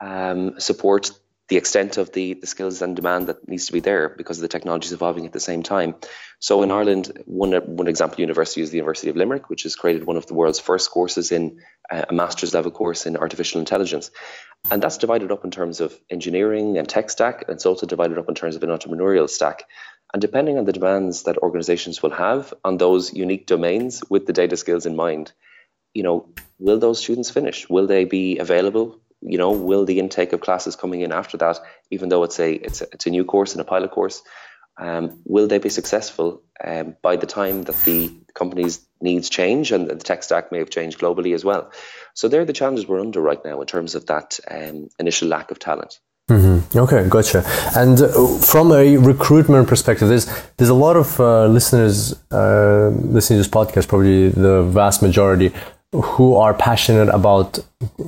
um, 0.00 0.58
support 0.58 1.10
the 1.48 1.56
extent 1.56 1.96
of 1.96 2.12
the, 2.12 2.34
the 2.34 2.46
skills 2.46 2.82
and 2.82 2.94
demand 2.94 3.28
that 3.28 3.48
needs 3.48 3.66
to 3.66 3.72
be 3.72 3.80
there 3.80 4.10
because 4.10 4.38
the 4.38 4.48
technology 4.48 4.86
is 4.86 4.92
evolving 4.92 5.24
at 5.24 5.32
the 5.32 5.40
same 5.40 5.62
time. 5.62 5.94
So 6.40 6.62
in 6.62 6.70
Ireland, 6.70 7.22
one 7.24 7.52
one 7.52 7.88
example 7.88 8.20
university 8.20 8.60
is 8.60 8.70
the 8.70 8.76
University 8.76 9.08
of 9.08 9.16
Limerick, 9.16 9.48
which 9.48 9.62
has 9.62 9.74
created 9.74 10.04
one 10.04 10.16
of 10.16 10.26
the 10.26 10.34
world's 10.34 10.60
first 10.60 10.90
courses 10.90 11.32
in 11.32 11.60
uh, 11.90 12.04
a 12.10 12.12
master's 12.12 12.54
level 12.54 12.70
course 12.70 13.06
in 13.06 13.16
artificial 13.16 13.60
intelligence, 13.60 14.10
and 14.70 14.82
that's 14.82 14.98
divided 14.98 15.32
up 15.32 15.44
in 15.44 15.50
terms 15.50 15.80
of 15.80 15.98
engineering 16.10 16.76
and 16.76 16.88
tech 16.88 17.10
stack. 17.10 17.44
And 17.48 17.56
it's 17.56 17.66
also 17.66 17.86
divided 17.86 18.18
up 18.18 18.28
in 18.28 18.34
terms 18.34 18.54
of 18.54 18.62
an 18.62 18.70
entrepreneurial 18.70 19.28
stack. 19.28 19.64
And 20.12 20.22
depending 20.22 20.58
on 20.58 20.64
the 20.64 20.72
demands 20.72 21.24
that 21.24 21.38
organizations 21.38 22.02
will 22.02 22.10
have 22.10 22.54
on 22.64 22.76
those 22.76 23.12
unique 23.12 23.46
domains 23.46 24.02
with 24.08 24.26
the 24.26 24.32
data 24.32 24.56
skills 24.56 24.86
in 24.86 24.96
mind, 24.96 25.32
you 25.92 26.02
know, 26.02 26.28
will 26.58 26.78
those 26.78 27.00
students 27.00 27.30
finish? 27.30 27.68
Will 27.68 27.86
they 27.86 28.04
be 28.04 28.38
available 28.38 29.00
you 29.20 29.38
know, 29.38 29.50
will 29.50 29.84
the 29.84 29.98
intake 29.98 30.32
of 30.32 30.40
classes 30.40 30.76
coming 30.76 31.00
in 31.00 31.12
after 31.12 31.36
that, 31.38 31.58
even 31.90 32.08
though 32.08 32.22
it's 32.22 32.38
a 32.38 32.52
it's 32.52 32.80
a, 32.80 32.86
it's 32.92 33.06
a 33.06 33.10
new 33.10 33.24
course 33.24 33.52
and 33.52 33.60
a 33.60 33.64
pilot 33.64 33.90
course, 33.90 34.22
um, 34.78 35.20
will 35.24 35.48
they 35.48 35.58
be 35.58 35.68
successful 35.68 36.42
um, 36.64 36.96
by 37.02 37.16
the 37.16 37.26
time 37.26 37.62
that 37.64 37.76
the 37.84 38.12
company's 38.34 38.80
needs 39.00 39.28
change 39.28 39.72
and 39.72 39.88
the 39.88 39.96
tech 39.96 40.22
stack 40.22 40.52
may 40.52 40.58
have 40.58 40.70
changed 40.70 40.98
globally 40.98 41.34
as 41.34 41.44
well? 41.44 41.72
So 42.14 42.28
they're 42.28 42.44
the 42.44 42.52
challenges 42.52 42.86
we're 42.86 43.00
under 43.00 43.20
right 43.20 43.44
now 43.44 43.60
in 43.60 43.66
terms 43.66 43.94
of 43.94 44.06
that 44.06 44.38
um, 44.50 44.88
initial 44.98 45.28
lack 45.28 45.50
of 45.50 45.58
talent. 45.58 45.98
Mm-hmm. 46.28 46.78
Okay, 46.78 47.08
gotcha. 47.08 47.42
And 47.74 48.00
uh, 48.02 48.38
from 48.38 48.70
a 48.70 48.98
recruitment 48.98 49.66
perspective, 49.66 50.08
there's 50.08 50.26
there's 50.58 50.68
a 50.68 50.74
lot 50.74 50.96
of 50.96 51.18
uh, 51.18 51.46
listeners 51.46 52.12
uh, 52.30 52.90
listening 52.90 53.42
to 53.42 53.42
this 53.42 53.48
podcast, 53.48 53.88
probably 53.88 54.28
the 54.28 54.62
vast 54.64 55.00
majority, 55.00 55.52
who 55.92 56.34
are 56.34 56.54
passionate 56.54 57.08
about 57.08 57.58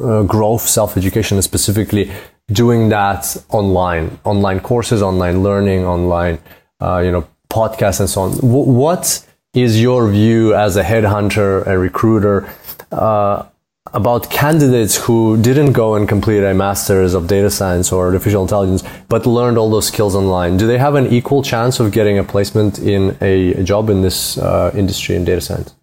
uh, 0.02 0.22
growth, 0.24 0.62
self 0.62 0.96
education, 0.96 1.40
specifically 1.42 2.10
doing 2.52 2.88
that 2.90 3.36
online, 3.48 4.18
online 4.24 4.60
courses, 4.60 5.02
online 5.02 5.42
learning, 5.42 5.84
online, 5.84 6.38
uh, 6.80 6.98
you 6.98 7.10
know, 7.10 7.26
podcasts, 7.48 8.00
and 8.00 8.10
so 8.10 8.22
on. 8.22 8.32
W- 8.36 8.70
what 8.70 9.24
is 9.54 9.80
your 9.80 10.08
view 10.10 10.54
as 10.54 10.76
a 10.76 10.82
headhunter, 10.82 11.66
a 11.66 11.78
recruiter, 11.78 12.48
uh, 12.92 13.44
about 13.92 14.30
candidates 14.30 14.96
who 14.96 15.36
didn't 15.40 15.72
go 15.72 15.94
and 15.94 16.08
complete 16.08 16.44
a 16.44 16.54
master's 16.54 17.14
of 17.14 17.26
data 17.26 17.50
science 17.50 17.90
or 17.90 18.06
artificial 18.06 18.42
intelligence, 18.42 18.84
but 19.08 19.26
learned 19.26 19.58
all 19.58 19.70
those 19.70 19.88
skills 19.88 20.14
online? 20.14 20.56
Do 20.56 20.66
they 20.66 20.78
have 20.78 20.94
an 20.94 21.06
equal 21.08 21.42
chance 21.42 21.80
of 21.80 21.90
getting 21.90 22.18
a 22.18 22.24
placement 22.24 22.78
in 22.78 23.16
a, 23.20 23.54
a 23.54 23.62
job 23.64 23.90
in 23.90 24.02
this 24.02 24.38
uh, 24.38 24.70
industry 24.74 25.16
in 25.16 25.24
data 25.24 25.40
science? 25.40 25.74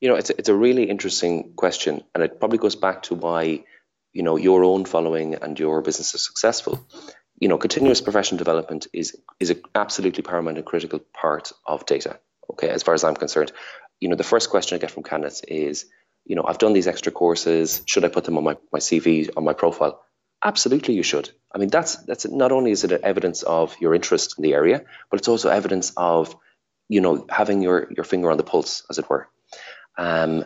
You 0.00 0.08
know, 0.08 0.16
it's 0.16 0.30
a, 0.30 0.38
it's 0.38 0.48
a 0.48 0.54
really 0.54 0.84
interesting 0.84 1.52
question, 1.56 2.02
and 2.14 2.22
it 2.22 2.38
probably 2.38 2.58
goes 2.58 2.76
back 2.76 3.02
to 3.04 3.14
why 3.14 3.64
you 4.12 4.22
know 4.22 4.36
your 4.36 4.64
own 4.64 4.84
following 4.84 5.34
and 5.34 5.58
your 5.58 5.82
business 5.82 6.14
is 6.14 6.24
successful. 6.24 6.86
You 7.40 7.48
know, 7.48 7.58
continuous 7.58 8.00
professional 8.00 8.38
development 8.38 8.86
is 8.92 9.16
is 9.40 9.50
an 9.50 9.62
absolutely 9.74 10.22
paramount 10.22 10.58
and 10.58 10.66
critical 10.66 11.00
part 11.12 11.52
of 11.66 11.86
data. 11.86 12.20
Okay, 12.50 12.68
as 12.68 12.82
far 12.82 12.94
as 12.94 13.04
I'm 13.04 13.16
concerned, 13.16 13.52
you 14.00 14.08
know, 14.08 14.16
the 14.16 14.24
first 14.24 14.50
question 14.50 14.76
I 14.76 14.78
get 14.78 14.90
from 14.90 15.02
candidates 15.02 15.42
is, 15.46 15.86
you 16.24 16.36
know, 16.36 16.44
I've 16.46 16.58
done 16.58 16.72
these 16.72 16.86
extra 16.86 17.12
courses. 17.12 17.82
Should 17.86 18.04
I 18.04 18.08
put 18.08 18.24
them 18.24 18.38
on 18.38 18.44
my, 18.44 18.56
my 18.72 18.78
CV 18.78 19.28
on 19.36 19.44
my 19.44 19.52
profile? 19.52 20.00
Absolutely, 20.42 20.94
you 20.94 21.02
should. 21.02 21.30
I 21.52 21.58
mean, 21.58 21.68
that's 21.68 21.96
that's 22.04 22.26
not 22.26 22.52
only 22.52 22.70
is 22.70 22.84
it 22.84 22.92
evidence 22.92 23.42
of 23.42 23.76
your 23.80 23.94
interest 23.94 24.34
in 24.38 24.42
the 24.42 24.54
area, 24.54 24.82
but 25.10 25.18
it's 25.18 25.28
also 25.28 25.48
evidence 25.48 25.92
of, 25.96 26.36
you 26.88 27.00
know, 27.00 27.26
having 27.28 27.60
your 27.60 27.88
your 27.90 28.04
finger 28.04 28.30
on 28.30 28.36
the 28.36 28.44
pulse, 28.44 28.84
as 28.88 28.98
it 28.98 29.10
were. 29.10 29.28
Um, 29.98 30.44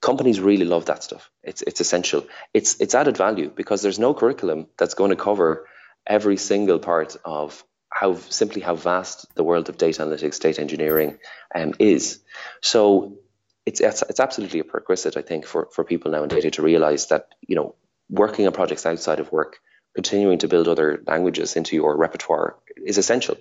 companies 0.00 0.40
really 0.40 0.64
love 0.64 0.86
that 0.86 1.02
stuff. 1.02 1.30
It's 1.42 1.62
it's 1.62 1.80
essential. 1.80 2.26
It's 2.54 2.80
it's 2.80 2.94
added 2.94 3.16
value 3.16 3.50
because 3.54 3.82
there's 3.82 3.98
no 3.98 4.14
curriculum 4.14 4.68
that's 4.78 4.94
going 4.94 5.10
to 5.10 5.16
cover 5.16 5.66
every 6.06 6.36
single 6.36 6.78
part 6.78 7.16
of 7.24 7.62
how 7.90 8.14
simply 8.14 8.62
how 8.62 8.74
vast 8.74 9.26
the 9.34 9.44
world 9.44 9.68
of 9.68 9.76
data 9.76 10.02
analytics, 10.02 10.40
data 10.40 10.60
engineering 10.60 11.18
um, 11.54 11.74
is. 11.78 12.20
So 12.62 13.18
it's, 13.66 13.80
it's, 13.80 14.02
it's 14.02 14.20
absolutely 14.20 14.60
a 14.60 14.64
prerequisite, 14.64 15.16
I 15.16 15.22
think, 15.22 15.44
for, 15.44 15.68
for 15.72 15.84
people 15.84 16.10
now 16.10 16.22
in 16.22 16.28
data 16.28 16.50
to 16.52 16.62
realize 16.62 17.08
that 17.08 17.28
you 17.46 17.56
know 17.56 17.74
working 18.08 18.46
on 18.46 18.52
projects 18.52 18.86
outside 18.86 19.20
of 19.20 19.32
work, 19.32 19.58
continuing 19.94 20.38
to 20.38 20.48
build 20.48 20.68
other 20.68 21.02
languages 21.06 21.56
into 21.56 21.76
your 21.76 21.96
repertoire 21.96 22.56
is 22.76 22.98
essential. 22.98 23.36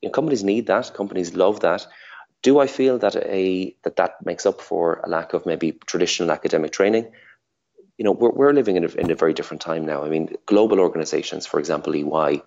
You 0.00 0.08
know, 0.08 0.12
companies 0.12 0.42
need 0.42 0.66
that. 0.68 0.94
Companies 0.94 1.34
love 1.34 1.60
that. 1.60 1.86
Do 2.42 2.58
I 2.58 2.66
feel 2.66 2.98
that 2.98 3.16
a 3.16 3.74
that 3.84 3.96
that 3.96 4.24
makes 4.24 4.46
up 4.46 4.60
for 4.60 5.00
a 5.04 5.08
lack 5.08 5.32
of 5.32 5.46
maybe 5.46 5.72
traditional 5.72 6.30
academic 6.30 6.72
training? 6.72 7.12
You 7.96 8.04
know, 8.04 8.12
we're, 8.12 8.30
we're 8.30 8.52
living 8.52 8.76
in 8.76 8.84
a, 8.84 8.88
in 8.88 9.10
a 9.10 9.16
very 9.16 9.34
different 9.34 9.60
time 9.60 9.84
now. 9.84 10.04
I 10.04 10.08
mean, 10.08 10.36
global 10.46 10.78
organizations, 10.78 11.46
for 11.46 11.58
example, 11.58 11.96
EY, 11.96 12.42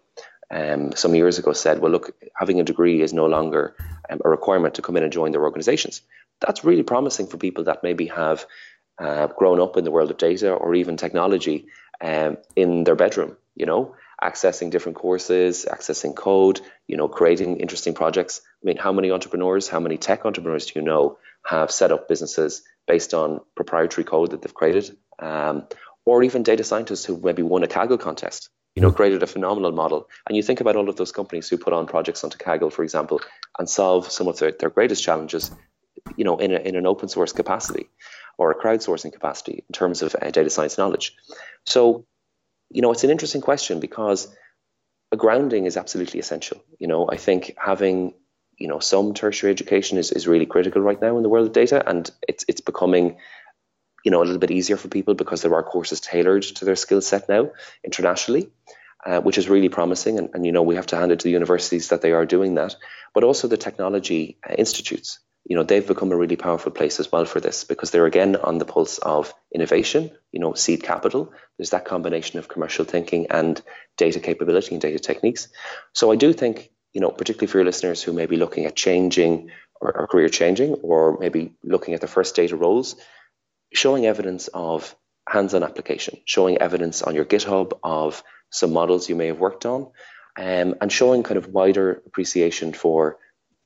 um, 0.49 0.93
some 0.95 1.15
years 1.15 1.39
ago 1.39 1.53
said, 1.53 1.79
well, 1.79 1.91
look, 1.91 2.15
having 2.35 2.59
a 2.59 2.63
degree 2.63 3.01
is 3.01 3.13
no 3.13 3.25
longer 3.25 3.75
um, 4.09 4.21
a 4.23 4.29
requirement 4.29 4.75
to 4.75 4.81
come 4.81 4.97
in 4.97 5.03
and 5.03 5.11
join 5.11 5.31
their 5.31 5.43
organizations. 5.43 6.01
That's 6.39 6.63
really 6.63 6.83
promising 6.83 7.27
for 7.27 7.37
people 7.37 7.65
that 7.65 7.83
maybe 7.83 8.07
have 8.07 8.45
uh, 8.99 9.27
grown 9.27 9.59
up 9.59 9.77
in 9.77 9.83
the 9.83 9.91
world 9.91 10.11
of 10.11 10.17
data 10.17 10.51
or 10.51 10.75
even 10.75 10.97
technology 10.97 11.67
um, 12.01 12.37
in 12.55 12.83
their 12.83 12.95
bedroom, 12.95 13.37
you 13.55 13.65
know, 13.65 13.95
accessing 14.21 14.69
different 14.69 14.97
courses, 14.97 15.65
accessing 15.69 16.15
code, 16.15 16.61
you 16.87 16.97
know, 16.97 17.07
creating 17.07 17.57
interesting 17.57 17.93
projects. 17.93 18.41
I 18.63 18.65
mean, 18.65 18.77
how 18.77 18.91
many 18.91 19.11
entrepreneurs, 19.11 19.67
how 19.67 19.79
many 19.79 19.97
tech 19.97 20.25
entrepreneurs 20.25 20.67
do 20.67 20.79
you 20.79 20.85
know 20.85 21.17
have 21.45 21.71
set 21.71 21.91
up 21.91 22.07
businesses 22.07 22.63
based 22.87 23.13
on 23.13 23.41
proprietary 23.55 24.05
code 24.05 24.31
that 24.31 24.41
they've 24.41 24.53
created? 24.53 24.95
Um, 25.19 25.67
or 26.05 26.23
even 26.23 26.43
data 26.43 26.63
scientists 26.63 27.05
who 27.05 27.19
maybe 27.21 27.43
won 27.43 27.63
a 27.63 27.67
Kaggle 27.67 27.99
contest 27.99 28.49
you 28.75 28.81
know, 28.81 28.91
created 28.91 29.21
a 29.21 29.27
phenomenal 29.27 29.71
model. 29.71 30.07
And 30.27 30.37
you 30.37 30.43
think 30.43 30.61
about 30.61 30.75
all 30.75 30.89
of 30.89 30.95
those 30.95 31.11
companies 31.11 31.49
who 31.49 31.57
put 31.57 31.73
on 31.73 31.87
projects 31.87 32.23
onto 32.23 32.37
Kaggle, 32.37 32.71
for 32.71 32.83
example, 32.83 33.21
and 33.59 33.69
solve 33.69 34.09
some 34.09 34.27
of 34.27 34.39
their, 34.39 34.51
their 34.51 34.69
greatest 34.69 35.03
challenges, 35.03 35.51
you 36.15 36.23
know, 36.23 36.37
in, 36.37 36.53
a, 36.53 36.59
in 36.59 36.75
an 36.75 36.87
open 36.87 37.09
source 37.09 37.33
capacity 37.33 37.89
or 38.37 38.51
a 38.51 38.55
crowdsourcing 38.55 39.11
capacity 39.11 39.65
in 39.67 39.73
terms 39.73 40.01
of 40.01 40.15
uh, 40.15 40.31
data 40.31 40.49
science 40.49 40.77
knowledge. 40.77 41.15
So, 41.65 42.05
you 42.71 42.81
know, 42.81 42.91
it's 42.91 43.03
an 43.03 43.09
interesting 43.09 43.41
question 43.41 43.79
because 43.79 44.33
a 45.11 45.17
grounding 45.17 45.65
is 45.65 45.77
absolutely 45.77 46.19
essential. 46.19 46.63
You 46.79 46.87
know, 46.87 47.09
I 47.09 47.17
think 47.17 47.55
having 47.57 48.13
you 48.57 48.67
know 48.67 48.79
some 48.79 49.13
tertiary 49.13 49.51
education 49.51 49.97
is, 49.97 50.11
is 50.11 50.27
really 50.27 50.45
critical 50.45 50.81
right 50.81 51.01
now 51.01 51.17
in 51.17 51.23
the 51.23 51.29
world 51.29 51.47
of 51.47 51.53
data, 51.53 51.83
and 51.87 52.09
it's 52.27 52.45
it's 52.47 52.61
becoming 52.61 53.17
you 54.03 54.11
know 54.11 54.21
a 54.21 54.25
little 54.25 54.39
bit 54.39 54.51
easier 54.51 54.77
for 54.77 54.87
people 54.87 55.13
because 55.13 55.41
there 55.41 55.53
are 55.53 55.63
courses 55.63 55.99
tailored 55.99 56.43
to 56.43 56.65
their 56.65 56.75
skill 56.75 57.01
set 57.01 57.29
now 57.29 57.51
internationally 57.83 58.49
uh, 59.05 59.19
which 59.21 59.37
is 59.37 59.49
really 59.49 59.69
promising 59.69 60.17
and, 60.17 60.29
and, 60.33 60.45
you 60.45 60.51
know 60.51 60.63
we 60.63 60.75
have 60.75 60.87
to 60.87 60.95
hand 60.95 61.11
it 61.11 61.19
to 61.19 61.23
the 61.23 61.31
universities 61.31 61.89
that 61.89 62.01
they 62.01 62.11
are 62.11 62.25
doing 62.25 62.55
that 62.55 62.75
but 63.13 63.23
also 63.23 63.47
the 63.47 63.57
technology 63.57 64.37
uh, 64.47 64.53
institutes 64.57 65.19
you 65.45 65.55
know 65.55 65.63
they've 65.63 65.87
become 65.87 66.11
a 66.11 66.17
really 66.17 66.35
powerful 66.35 66.71
place 66.71 66.99
as 66.99 67.11
well 67.11 67.25
for 67.25 67.39
this 67.39 67.63
because 67.63 67.91
they're 67.91 68.05
again 68.05 68.35
on 68.35 68.57
the 68.57 68.65
pulse 68.65 68.97
of 68.99 69.33
innovation 69.53 70.11
you 70.31 70.39
know 70.39 70.53
seed 70.53 70.83
capital. 70.83 71.33
There's 71.57 71.71
that 71.71 71.85
combination 71.85 72.39
of 72.39 72.47
commercial 72.47 72.85
thinking 72.85 73.27
and 73.29 73.61
data 73.97 74.19
capability 74.19 74.75
and 74.75 74.81
data 74.81 74.99
techniques. 74.99 75.47
So 75.93 76.11
i 76.11 76.15
do 76.15 76.33
think 76.33 76.71
you 76.93 77.01
know 77.01 77.09
particularly 77.09 77.47
for 77.47 77.57
your 77.57 77.65
listeners 77.65 78.01
who 78.01 78.13
may 78.13 78.25
be 78.25 78.37
looking 78.37 78.65
at 78.65 78.75
changing 78.75 79.49
or, 79.79 79.95
or 79.95 80.07
career 80.07 80.29
changing 80.29 80.73
or 80.75 81.17
maybe 81.19 81.53
looking 81.63 81.93
at 81.93 82.01
the 82.01 82.07
first 82.07 82.35
data 82.35 82.55
roles 82.55 82.95
showing 83.73 84.05
evidence 84.05 84.49
of 84.53 84.95
hands-on 85.27 85.63
application, 85.63 86.19
showing 86.25 86.57
evidence 86.57 87.01
on 87.01 87.15
your 87.15 87.25
GitHub 87.25 87.73
of 87.83 88.23
some 88.49 88.73
models 88.73 89.07
you 89.07 89.15
may 89.15 89.27
have 89.27 89.39
worked 89.39 89.65
on, 89.65 89.91
um, 90.37 90.75
and 90.81 90.91
showing 90.91 91.23
kind 91.23 91.37
of 91.37 91.47
wider 91.47 92.01
appreciation 92.05 92.73
for, 92.73 93.17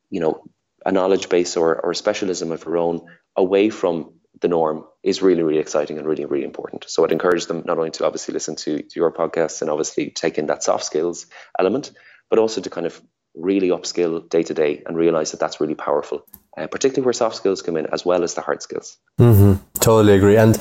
you 0.10 0.20
know, 0.20 0.44
a 0.86 0.92
knowledge 0.92 1.30
base 1.30 1.58
or, 1.58 1.80
or 1.82 1.92
a 1.92 1.96
specialism 1.96 2.52
of 2.52 2.64
your 2.66 2.78
own 2.78 3.08
away 3.36 3.70
from 3.70 4.14
the 4.42 4.48
norm 4.48 4.86
is 5.02 5.22
really, 5.22 5.44
really 5.44 5.60
exciting 5.60 5.98
and 5.98 6.08
really, 6.08 6.26
really 6.26 6.46
important. 6.46 6.86
So 6.88 7.04
I'd 7.04 7.12
encourage 7.12 7.46
them 7.48 7.64
not 7.66 7.78
only 7.78 7.92
to 7.92 8.06
obviously 8.06 8.34
listen 8.34 8.56
to, 8.58 8.82
to 8.82 9.00
your 9.00 9.12
podcast 9.12 9.62
and 9.62 9.70
obviously 9.70 10.10
take 10.10 10.38
in 10.38 10.48
that 10.48 10.64
soft 10.64 10.84
skills 10.84 11.28
element, 11.58 11.92
but 12.30 12.40
also 12.40 12.62
to 12.62 12.70
kind 12.70 12.86
of 12.86 13.02
really 13.34 13.70
upskill 13.70 14.30
day 14.30 14.44
to 14.44 14.54
day 14.54 14.84
and 14.86 14.98
realize 14.98 15.32
that 15.32 15.40
that's 15.40 15.60
really 15.60 15.76
powerful 15.76 16.26
uh, 16.58 16.68
particularly 16.68 17.06
where 17.06 17.14
soft 17.14 17.36
skills 17.36 17.62
come 17.62 17.78
in 17.78 17.86
as 17.88 18.06
well 18.06 18.24
as 18.24 18.34
the 18.34 18.42
hard 18.42 18.62
skills. 18.62 18.98
Mm-hmm. 19.20 19.62
Totally 19.80 20.14
agree. 20.14 20.38
And 20.38 20.56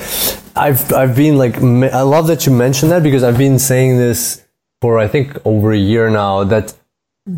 I've 0.56 0.92
I've 0.92 1.16
been 1.16 1.38
like 1.38 1.56
I 1.56 2.02
love 2.02 2.26
that 2.26 2.46
you 2.46 2.52
mentioned 2.52 2.90
that 2.92 3.02
because 3.02 3.22
I've 3.22 3.38
been 3.38 3.58
saying 3.58 3.96
this 3.96 4.44
for 4.80 4.98
I 4.98 5.08
think 5.08 5.38
over 5.44 5.72
a 5.72 5.78
year 5.78 6.10
now 6.10 6.44
that 6.44 6.74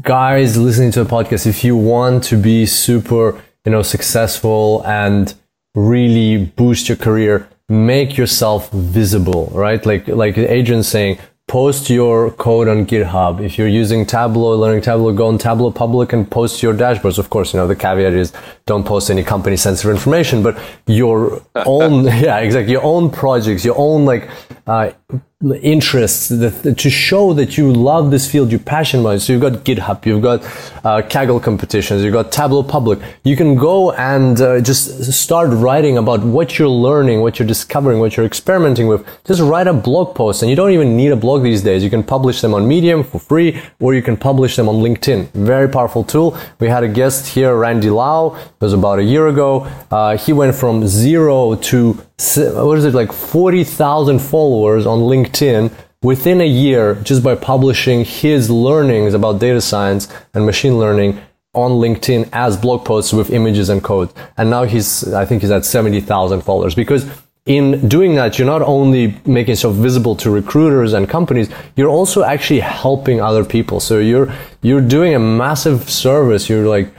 guys 0.02 0.56
listening 0.56 0.90
to 0.92 1.04
the 1.04 1.10
podcast, 1.10 1.46
if 1.46 1.62
you 1.62 1.76
want 1.76 2.24
to 2.24 2.36
be 2.36 2.66
super 2.66 3.40
you 3.64 3.72
know 3.72 3.82
successful 3.82 4.84
and 4.84 5.34
really 5.74 6.44
boost 6.44 6.88
your 6.88 6.96
career, 6.96 7.48
make 7.68 8.16
yourself 8.16 8.70
visible, 8.72 9.50
right? 9.54 9.84
Like 9.86 10.08
like 10.08 10.36
Adrian's 10.38 10.88
saying, 10.88 11.18
post 11.48 11.88
your 11.88 12.32
code 12.32 12.66
on 12.66 12.86
GitHub. 12.86 13.40
If 13.40 13.58
you're 13.58 13.68
using 13.68 14.04
Tableau, 14.04 14.56
learning 14.56 14.82
Tableau, 14.82 15.12
go 15.12 15.28
on 15.28 15.38
Tableau 15.38 15.70
Public 15.70 16.12
and 16.12 16.28
post 16.28 16.62
your 16.62 16.74
dashboards. 16.74 17.18
Of 17.18 17.30
course, 17.30 17.54
you 17.54 17.60
know, 17.60 17.68
the 17.68 17.76
caveat 17.76 18.12
is 18.12 18.32
don't 18.66 18.84
post 18.84 19.10
any 19.10 19.22
company 19.22 19.56
sensitive 19.56 19.92
information, 19.92 20.42
but 20.42 20.58
your 20.86 21.42
own, 21.54 22.04
yeah, 22.26 22.38
exactly, 22.38 22.72
your 22.72 22.82
own 22.82 23.10
projects, 23.10 23.64
your 23.64 23.78
own 23.78 24.04
like, 24.04 24.28
uh, 24.66 24.90
interests 25.44 26.30
that, 26.30 26.78
to 26.78 26.88
show 26.88 27.34
that 27.34 27.58
you 27.58 27.70
love 27.70 28.10
this 28.10 28.30
field, 28.30 28.50
you're 28.50 28.58
passionate 28.58 29.02
about 29.02 29.16
it. 29.16 29.20
So 29.20 29.34
you've 29.34 29.42
got 29.42 29.64
GitHub, 29.66 30.06
you've 30.06 30.22
got 30.22 30.42
uh, 30.82 31.02
Kaggle 31.02 31.42
competitions, 31.42 32.02
you've 32.02 32.14
got 32.14 32.32
Tableau 32.32 32.62
Public. 32.62 33.00
You 33.22 33.36
can 33.36 33.54
go 33.54 33.92
and 33.92 34.40
uh, 34.40 34.62
just 34.62 35.12
start 35.12 35.50
writing 35.50 35.98
about 35.98 36.22
what 36.24 36.58
you're 36.58 36.70
learning, 36.70 37.20
what 37.20 37.38
you're 37.38 37.46
discovering, 37.46 37.98
what 37.98 38.16
you're 38.16 38.24
experimenting 38.24 38.86
with. 38.86 39.06
Just 39.26 39.42
write 39.42 39.66
a 39.66 39.74
blog 39.74 40.14
post, 40.14 40.40
and 40.40 40.48
you 40.48 40.56
don't 40.56 40.70
even 40.70 40.96
need 40.96 41.12
a 41.12 41.16
blog 41.16 41.42
these 41.42 41.62
days. 41.62 41.84
You 41.84 41.90
can 41.90 42.02
publish 42.02 42.40
them 42.40 42.54
on 42.54 42.66
Medium 42.66 43.04
for 43.04 43.18
free, 43.18 43.60
or 43.78 43.92
you 43.92 44.00
can 44.00 44.16
publish 44.16 44.56
them 44.56 44.70
on 44.70 44.76
LinkedIn. 44.76 45.30
Very 45.32 45.68
powerful 45.68 46.02
tool. 46.02 46.34
We 46.60 46.68
had 46.68 46.82
a 46.82 46.88
guest 46.88 47.26
here, 47.26 47.54
Randy 47.54 47.90
Lao. 47.90 48.36
It 48.36 48.60
was 48.60 48.72
about 48.72 49.00
a 49.00 49.04
year 49.04 49.28
ago. 49.28 49.70
Uh, 49.90 50.16
he 50.16 50.32
went 50.32 50.54
from 50.54 50.86
zero 50.86 51.56
to 51.56 52.02
what 52.18 52.78
is 52.78 52.84
it 52.86 52.94
like 52.94 53.12
40,000 53.12 54.20
followers 54.20 54.86
on 54.86 55.00
LinkedIn 55.00 55.70
within 56.02 56.40
a 56.40 56.46
year 56.46 56.94
just 57.02 57.22
by 57.22 57.34
publishing 57.34 58.04
his 58.04 58.48
learnings 58.48 59.12
about 59.12 59.38
data 59.38 59.60
science 59.60 60.08
and 60.32 60.46
machine 60.46 60.78
learning 60.78 61.20
on 61.52 61.72
LinkedIn 61.72 62.28
as 62.32 62.56
blog 62.56 62.86
posts 62.86 63.12
with 63.12 63.30
images 63.30 63.68
and 63.68 63.82
code. 63.82 64.10
And 64.38 64.48
now 64.48 64.64
he's, 64.64 65.12
I 65.12 65.26
think 65.26 65.42
he's 65.42 65.50
at 65.50 65.66
70,000 65.66 66.42
followers 66.42 66.74
because 66.74 67.06
in 67.44 67.86
doing 67.86 68.14
that, 68.14 68.38
you're 68.38 68.46
not 68.46 68.62
only 68.62 69.20
making 69.26 69.52
yourself 69.52 69.76
visible 69.76 70.16
to 70.16 70.30
recruiters 70.30 70.94
and 70.94 71.08
companies, 71.08 71.50
you're 71.76 71.90
also 71.90 72.24
actually 72.24 72.60
helping 72.60 73.20
other 73.20 73.44
people. 73.44 73.78
So 73.78 73.98
you're, 73.98 74.32
you're 74.62 74.80
doing 74.80 75.14
a 75.14 75.18
massive 75.18 75.88
service. 75.90 76.48
You're 76.48 76.66
like 76.66 76.92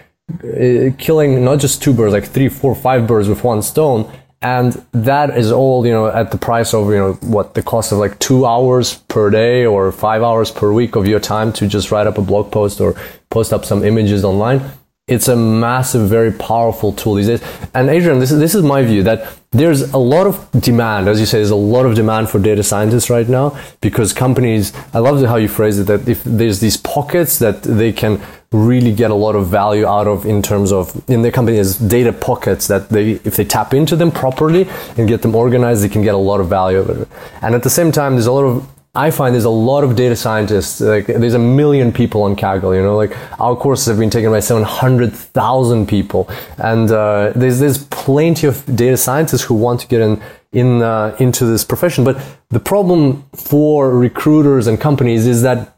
uh, 0.44 0.92
killing 0.98 1.44
not 1.44 1.60
just 1.60 1.82
two 1.82 1.94
birds, 1.94 2.14
like 2.14 2.26
three, 2.26 2.50
four, 2.50 2.76
five 2.76 3.08
birds 3.08 3.28
with 3.28 3.44
one 3.44 3.62
stone 3.62 4.12
and 4.42 4.86
that 4.92 5.36
is 5.36 5.52
all 5.52 5.86
you 5.86 5.92
know 5.92 6.08
at 6.08 6.32
the 6.32 6.38
price 6.38 6.74
of 6.74 6.88
you 6.88 6.98
know 6.98 7.14
what 7.22 7.56
the 7.56 7.64
cost 7.64 7.92
of 7.92 7.98
like 7.98 8.18
two 8.20 8.46
hours 8.46 8.96
per 9.08 9.30
day 9.30 9.66
or 9.66 9.92
five 9.92 10.22
hours 10.22 10.52
per 10.52 10.72
week 10.72 10.96
of 10.96 11.08
your 11.08 11.20
time 11.20 11.52
to 11.52 11.68
just 11.68 11.92
write 11.92 12.06
up 12.06 12.18
a 12.18 12.22
blog 12.22 12.52
post 12.52 12.80
or 12.80 12.96
post 13.30 13.52
up 13.52 13.66
some 13.66 13.84
images 13.84 14.24
online 14.24 14.62
it's 15.08 15.30
a 15.30 15.36
massive 15.36 16.10
very 16.10 16.32
powerful 16.32 16.92
tool 16.92 17.16
these 17.16 17.28
days. 17.28 17.42
And 17.74 17.90
adrian 17.90 18.20
this 18.20 18.32
is, 18.32 18.40
this 18.40 18.56
is 18.56 18.64
my 18.64 18.84
view 18.84 19.04
that 19.04 19.34
there's 19.52 19.94
a 19.94 19.98
lot 19.98 20.28
of 20.28 20.50
demand. 20.52 21.08
As 21.08 21.20
you 21.20 21.26
say 21.26 21.38
there's 21.38 21.50
a 21.50 21.56
lot 21.56 21.86
of 21.86 21.96
demand 21.96 22.30
for 22.30 22.40
data 22.40 22.62
scientists 22.64 23.10
right 23.10 23.28
now 23.28 23.58
because 23.82 24.14
companies 24.14 24.74
i 24.94 25.00
love 25.00 25.24
how 25.26 25.38
you 25.38 25.48
phrase 25.48 25.80
it 25.80 25.88
that 25.88 26.08
if 26.08 26.24
there's 26.24 26.60
these 26.60 26.78
pockets 26.78 27.40
that 27.40 27.64
they 27.64 27.94
can 27.94 28.22
really 28.52 28.94
get 28.94 29.12
a 29.12 29.16
lot 29.16 29.36
of 29.36 29.48
value 29.48 29.86
out 29.86 30.08
of 30.08 30.26
in 30.26 30.42
terms 30.42 30.72
of 30.72 31.04
in 31.10 31.22
their 31.22 31.32
company 31.32 31.58
as 31.58 31.78
data 31.78 32.14
pockets 32.14 32.68
that 32.68 32.88
they 32.90 33.12
if 33.26 33.36
they 33.36 33.44
tap 33.44 33.74
into 33.74 33.96
them 33.96 34.10
properly 34.10 34.68
and 34.98 35.08
get 35.08 35.22
them 35.22 35.36
organized 35.36 35.84
they 35.84 35.90
can 35.90 36.02
get 36.02 36.16
a 36.16 36.18
lot 36.18 36.40
of 36.40 36.48
value 36.48 36.80
out 36.80 36.90
of 36.90 37.02
it. 37.02 37.08
And 37.42 37.56
at 37.56 37.64
the 37.64 37.70
same 37.70 37.92
time 37.92 38.14
there's 38.14 38.26
a 38.28 38.32
lot 38.32 38.46
of 38.46 38.68
I 38.98 39.12
find 39.12 39.36
there's 39.36 39.46
a 39.46 39.50
lot 39.50 39.84
of 39.84 39.96
data 39.96 40.16
scientists. 40.16 40.82
Like 40.82 41.06
there's 41.06 41.36
a 41.36 41.40
million 41.40 41.92
people 41.92 42.24
on 42.24 42.36
Kaggle. 42.36 42.76
You 42.76 42.82
know, 42.82 42.98
like 42.98 43.16
our 43.40 43.56
courses 43.56 43.86
have 43.86 44.00
been 44.00 44.10
taken 44.10 44.32
by 44.32 44.40
700,000 44.40 45.88
people, 45.88 46.28
and 46.58 46.90
uh, 46.90 47.32
there's 47.36 47.60
there's 47.60 47.86
plenty 47.86 48.48
of 48.48 48.66
data 48.76 48.98
scientists 48.98 49.44
who 49.44 49.54
want 49.54 49.82
to 49.82 49.88
get 49.88 50.02
in 50.02 50.22
in 50.52 50.82
uh, 50.82 51.16
into 51.20 51.46
this 51.46 51.64
profession. 51.64 52.04
But 52.04 52.20
the 52.50 52.60
problem 52.60 53.24
for 53.36 53.96
recruiters 53.96 54.66
and 54.66 54.82
companies 54.82 55.28
is 55.28 55.44
that 55.44 55.78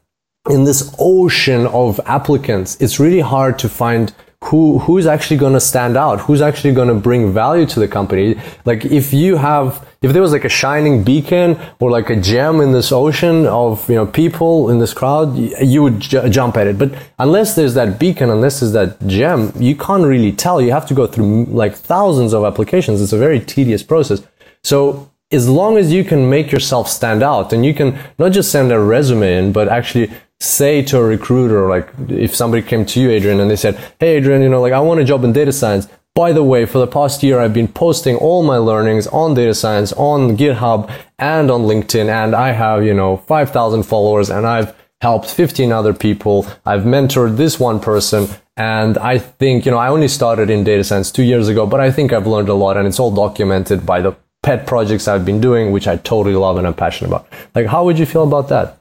in 0.49 0.63
this 0.63 0.95
ocean 0.97 1.67
of 1.67 1.99
applicants, 2.05 2.77
it's 2.79 3.01
really 3.01 3.19
hard 3.19 3.59
to 3.59 3.67
find 3.67 4.13
who 4.45 4.79
who's 4.79 5.05
actually 5.05 5.35
going 5.35 5.51
to 5.51 5.59
stand 5.59 5.97
out 5.97 6.21
who's 6.21 6.41
actually 6.41 6.73
going 6.73 6.87
to 6.87 6.93
bring 6.93 7.33
value 7.33 7.65
to 7.65 7.77
the 7.77 7.89
company 7.89 8.39
like 8.63 8.85
if 8.85 9.11
you 9.11 9.35
have 9.35 9.85
if 10.01 10.13
there 10.13 10.21
was 10.21 10.31
like 10.31 10.45
a 10.45 10.49
shining 10.49 11.03
beacon 11.03 11.59
or 11.79 11.91
like 11.91 12.09
a 12.09 12.15
gem 12.15 12.61
in 12.61 12.71
this 12.71 12.91
ocean 12.91 13.45
of 13.47 13.87
you 13.89 13.95
know 13.95 14.05
people 14.05 14.69
in 14.69 14.79
this 14.79 14.93
crowd 14.93 15.35
you 15.37 15.83
would 15.83 15.99
jump 15.99 16.55
at 16.57 16.67
it. 16.67 16.77
But 16.77 16.93
unless 17.17 17.55
there's 17.55 17.73
that 17.73 17.99
beacon 17.99 18.29
unless 18.29 18.59
there's 18.59 18.73
that 18.73 19.05
gem 19.07 19.51
you 19.57 19.75
can't 19.75 20.05
really 20.05 20.31
tell. 20.31 20.61
You 20.61 20.71
have 20.71 20.87
to 20.87 20.93
go 20.93 21.05
through 21.07 21.45
like 21.45 21.75
thousands 21.75 22.33
of 22.33 22.45
applications. 22.45 23.01
It's 23.01 23.13
a 23.13 23.17
very 23.17 23.39
tedious 23.39 23.83
process. 23.83 24.21
So 24.63 25.11
as 25.31 25.47
long 25.47 25.77
as 25.77 25.91
you 25.91 26.03
can 26.03 26.29
make 26.29 26.51
yourself 26.51 26.89
stand 26.89 27.21
out 27.21 27.53
and 27.53 27.65
you 27.65 27.73
can 27.73 27.99
not 28.17 28.31
just 28.31 28.51
send 28.51 28.71
a 28.71 28.79
resume 28.79 29.37
in 29.37 29.51
but 29.51 29.67
actually 29.67 30.11
say 30.41 30.81
to 30.81 30.97
a 30.97 31.03
recruiter, 31.03 31.67
like 31.67 31.89
if 32.07 32.33
somebody 32.33 32.63
came 32.65 32.85
to 32.85 33.01
you, 33.01 33.09
Adrian, 33.09 33.39
and 33.39 33.51
they 33.51 33.57
said, 33.57 33.75
Hey, 33.99 34.17
Adrian, 34.17 34.41
you 34.41 34.49
know, 34.49 34.61
like 34.61 34.73
I 34.73 34.79
want 34.79 34.99
a 34.99 35.03
job 35.03 35.23
in 35.23 35.33
data 35.33 35.51
science. 35.51 35.87
By 36.19 36.33
the 36.33 36.43
way, 36.43 36.65
for 36.65 36.79
the 36.79 36.85
past 36.85 37.23
year, 37.23 37.39
I've 37.39 37.53
been 37.53 37.69
posting 37.69 38.17
all 38.17 38.43
my 38.43 38.57
learnings 38.57 39.07
on 39.07 39.35
data 39.35 39.53
science 39.53 39.93
on 39.93 40.35
GitHub 40.35 40.91
and 41.17 41.49
on 41.49 41.61
LinkedIn. 41.61 42.09
And 42.09 42.35
I 42.35 42.51
have, 42.51 42.83
you 42.83 42.93
know, 42.93 43.15
5,000 43.15 43.83
followers 43.83 44.29
and 44.29 44.45
I've 44.45 44.75
helped 44.99 45.31
15 45.31 45.71
other 45.71 45.93
people. 45.93 46.45
I've 46.65 46.81
mentored 46.81 47.37
this 47.37 47.57
one 47.57 47.79
person. 47.79 48.27
And 48.57 48.97
I 48.97 49.17
think, 49.17 49.65
you 49.65 49.71
know, 49.71 49.77
I 49.77 49.87
only 49.87 50.09
started 50.09 50.49
in 50.49 50.65
data 50.65 50.83
science 50.83 51.09
two 51.09 51.23
years 51.23 51.47
ago, 51.47 51.65
but 51.65 51.79
I 51.79 51.89
think 51.89 52.11
I've 52.11 52.27
learned 52.27 52.49
a 52.49 52.53
lot 52.53 52.75
and 52.75 52.85
it's 52.85 52.99
all 52.99 53.15
documented 53.15 53.85
by 53.85 54.01
the 54.01 54.13
pet 54.43 54.67
projects 54.67 55.07
I've 55.07 55.23
been 55.23 55.39
doing, 55.39 55.71
which 55.71 55.87
I 55.87 55.95
totally 55.95 56.35
love 56.35 56.57
and 56.57 56.67
I'm 56.67 56.73
passionate 56.73 57.11
about. 57.11 57.29
Like, 57.55 57.67
how 57.67 57.85
would 57.85 57.97
you 57.97 58.05
feel 58.05 58.23
about 58.23 58.49
that? 58.49 58.77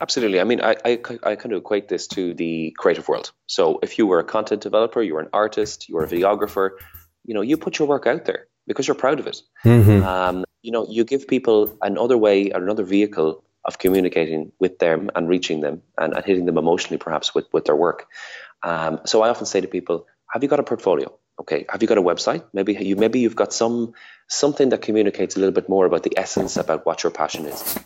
Absolutely. 0.00 0.40
I 0.40 0.44
mean, 0.44 0.60
I, 0.60 0.76
I, 0.84 0.92
I, 1.22 1.36
kind 1.36 1.52
of 1.52 1.58
equate 1.58 1.88
this 1.88 2.06
to 2.08 2.34
the 2.34 2.74
creative 2.78 3.08
world. 3.08 3.32
So 3.46 3.78
if 3.82 3.98
you 3.98 4.06
were 4.06 4.18
a 4.18 4.24
content 4.24 4.62
developer, 4.62 5.02
you 5.02 5.14
were 5.14 5.20
an 5.20 5.28
artist, 5.32 5.88
you 5.88 5.94
were 5.94 6.04
a 6.04 6.08
videographer, 6.08 6.70
you 7.24 7.34
know, 7.34 7.42
you 7.42 7.56
put 7.56 7.78
your 7.78 7.88
work 7.88 8.06
out 8.06 8.24
there 8.24 8.46
because 8.66 8.88
you're 8.88 8.94
proud 8.94 9.20
of 9.20 9.26
it. 9.26 9.42
Mm-hmm. 9.64 10.04
Um, 10.04 10.44
you 10.62 10.72
know, 10.72 10.86
you 10.88 11.04
give 11.04 11.28
people 11.28 11.76
another 11.82 12.16
way 12.16 12.50
or 12.52 12.62
another 12.62 12.84
vehicle 12.84 13.44
of 13.64 13.78
communicating 13.78 14.52
with 14.58 14.78
them 14.78 15.10
and 15.14 15.28
reaching 15.28 15.60
them 15.60 15.82
and, 15.98 16.14
and 16.14 16.24
hitting 16.24 16.46
them 16.46 16.58
emotionally, 16.58 16.98
perhaps 16.98 17.34
with, 17.34 17.46
with 17.52 17.66
their 17.66 17.76
work. 17.76 18.06
Um, 18.62 19.00
so 19.04 19.22
I 19.22 19.28
often 19.28 19.46
say 19.46 19.60
to 19.60 19.68
people, 19.68 20.06
have 20.32 20.42
you 20.42 20.48
got 20.48 20.60
a 20.60 20.62
portfolio? 20.62 21.12
Okay, 21.40 21.64
have 21.68 21.82
you 21.82 21.88
got 21.88 21.98
a 21.98 22.02
website? 22.02 22.44
Maybe 22.52 22.74
you 22.74 22.96
maybe 22.96 23.20
you've 23.20 23.34
got 23.34 23.54
some 23.54 23.94
something 24.28 24.68
that 24.68 24.82
communicates 24.82 25.36
a 25.36 25.38
little 25.38 25.54
bit 25.54 25.70
more 25.70 25.86
about 25.86 26.02
the 26.02 26.12
essence 26.18 26.58
about 26.58 26.84
what 26.84 27.02
your 27.02 27.10
passion 27.10 27.46
is 27.46 27.78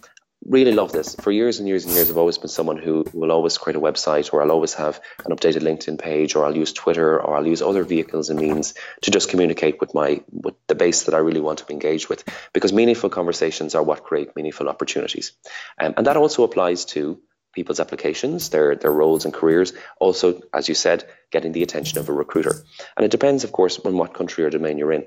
really 0.47 0.73
love 0.73 0.93
this. 0.93 1.15
For 1.17 1.33
years 1.33 1.59
and 1.59 1.69
years 1.69 1.85
and 1.85 1.95
years, 1.95 2.11
I've 2.11 2.19
always 2.19 2.39
been 2.39 2.49
someone 2.49 2.77
who 2.77 3.05
will 3.13 3.33
always 3.33 3.59
create 3.59 3.77
a 3.77 3.81
website, 3.81 4.33
or 4.33 4.43
I'll 4.43 4.51
always 4.51 4.75
have 4.75 5.01
an 5.25 5.35
updated 5.35 5.63
LinkedIn 5.63 5.99
page, 5.99 6.35
or 6.35 6.45
I'll 6.45 6.57
use 6.57 6.73
Twitter, 6.73 7.21
or 7.21 7.37
I'll 7.37 7.47
use 7.47 7.63
other 7.63 7.85
vehicles 7.85 8.31
and 8.31 8.41
means 8.41 8.75
to 9.03 9.11
just 9.11 9.31
communicate 9.31 9.81
with 9.81 9.95
my 9.95 10.23
with 10.31 10.55
the 10.67 10.75
base 10.75 11.05
that 11.05 11.15
I 11.15 11.19
really 11.19 11.41
want 11.41 11.59
to 11.61 11.65
be 11.65 11.75
engaged 11.75 12.09
with. 12.09 12.25
Because 12.53 12.73
meaningful 12.73 13.11
conversations 13.11 13.75
are 13.75 13.83
what 13.83 14.05
create 14.05 14.37
meaningful 14.37 14.69
opportunities, 14.69 15.33
um, 15.79 15.95
and 15.97 16.07
that 16.07 16.17
also 16.17 16.45
applies 16.45 16.85
to 16.87 17.21
people's 17.55 17.81
applications, 17.81 18.51
their 18.51 18.77
their 18.77 18.93
roles 18.93 19.25
and 19.25 19.33
careers. 19.33 19.73
Also, 19.99 20.41
as 20.53 20.69
you 20.69 20.75
said, 20.75 21.05
getting 21.31 21.53
the 21.53 21.63
attention 21.63 21.99
of 21.99 22.09
a 22.09 22.13
recruiter, 22.13 22.55
and 22.97 23.05
it 23.05 23.11
depends, 23.11 23.45
of 23.45 23.53
course, 23.53 23.79
on 23.79 23.97
what 23.97 24.15
country 24.15 24.45
or 24.45 24.51
domain 24.51 24.79
you're 24.79 24.93
in 24.93 25.07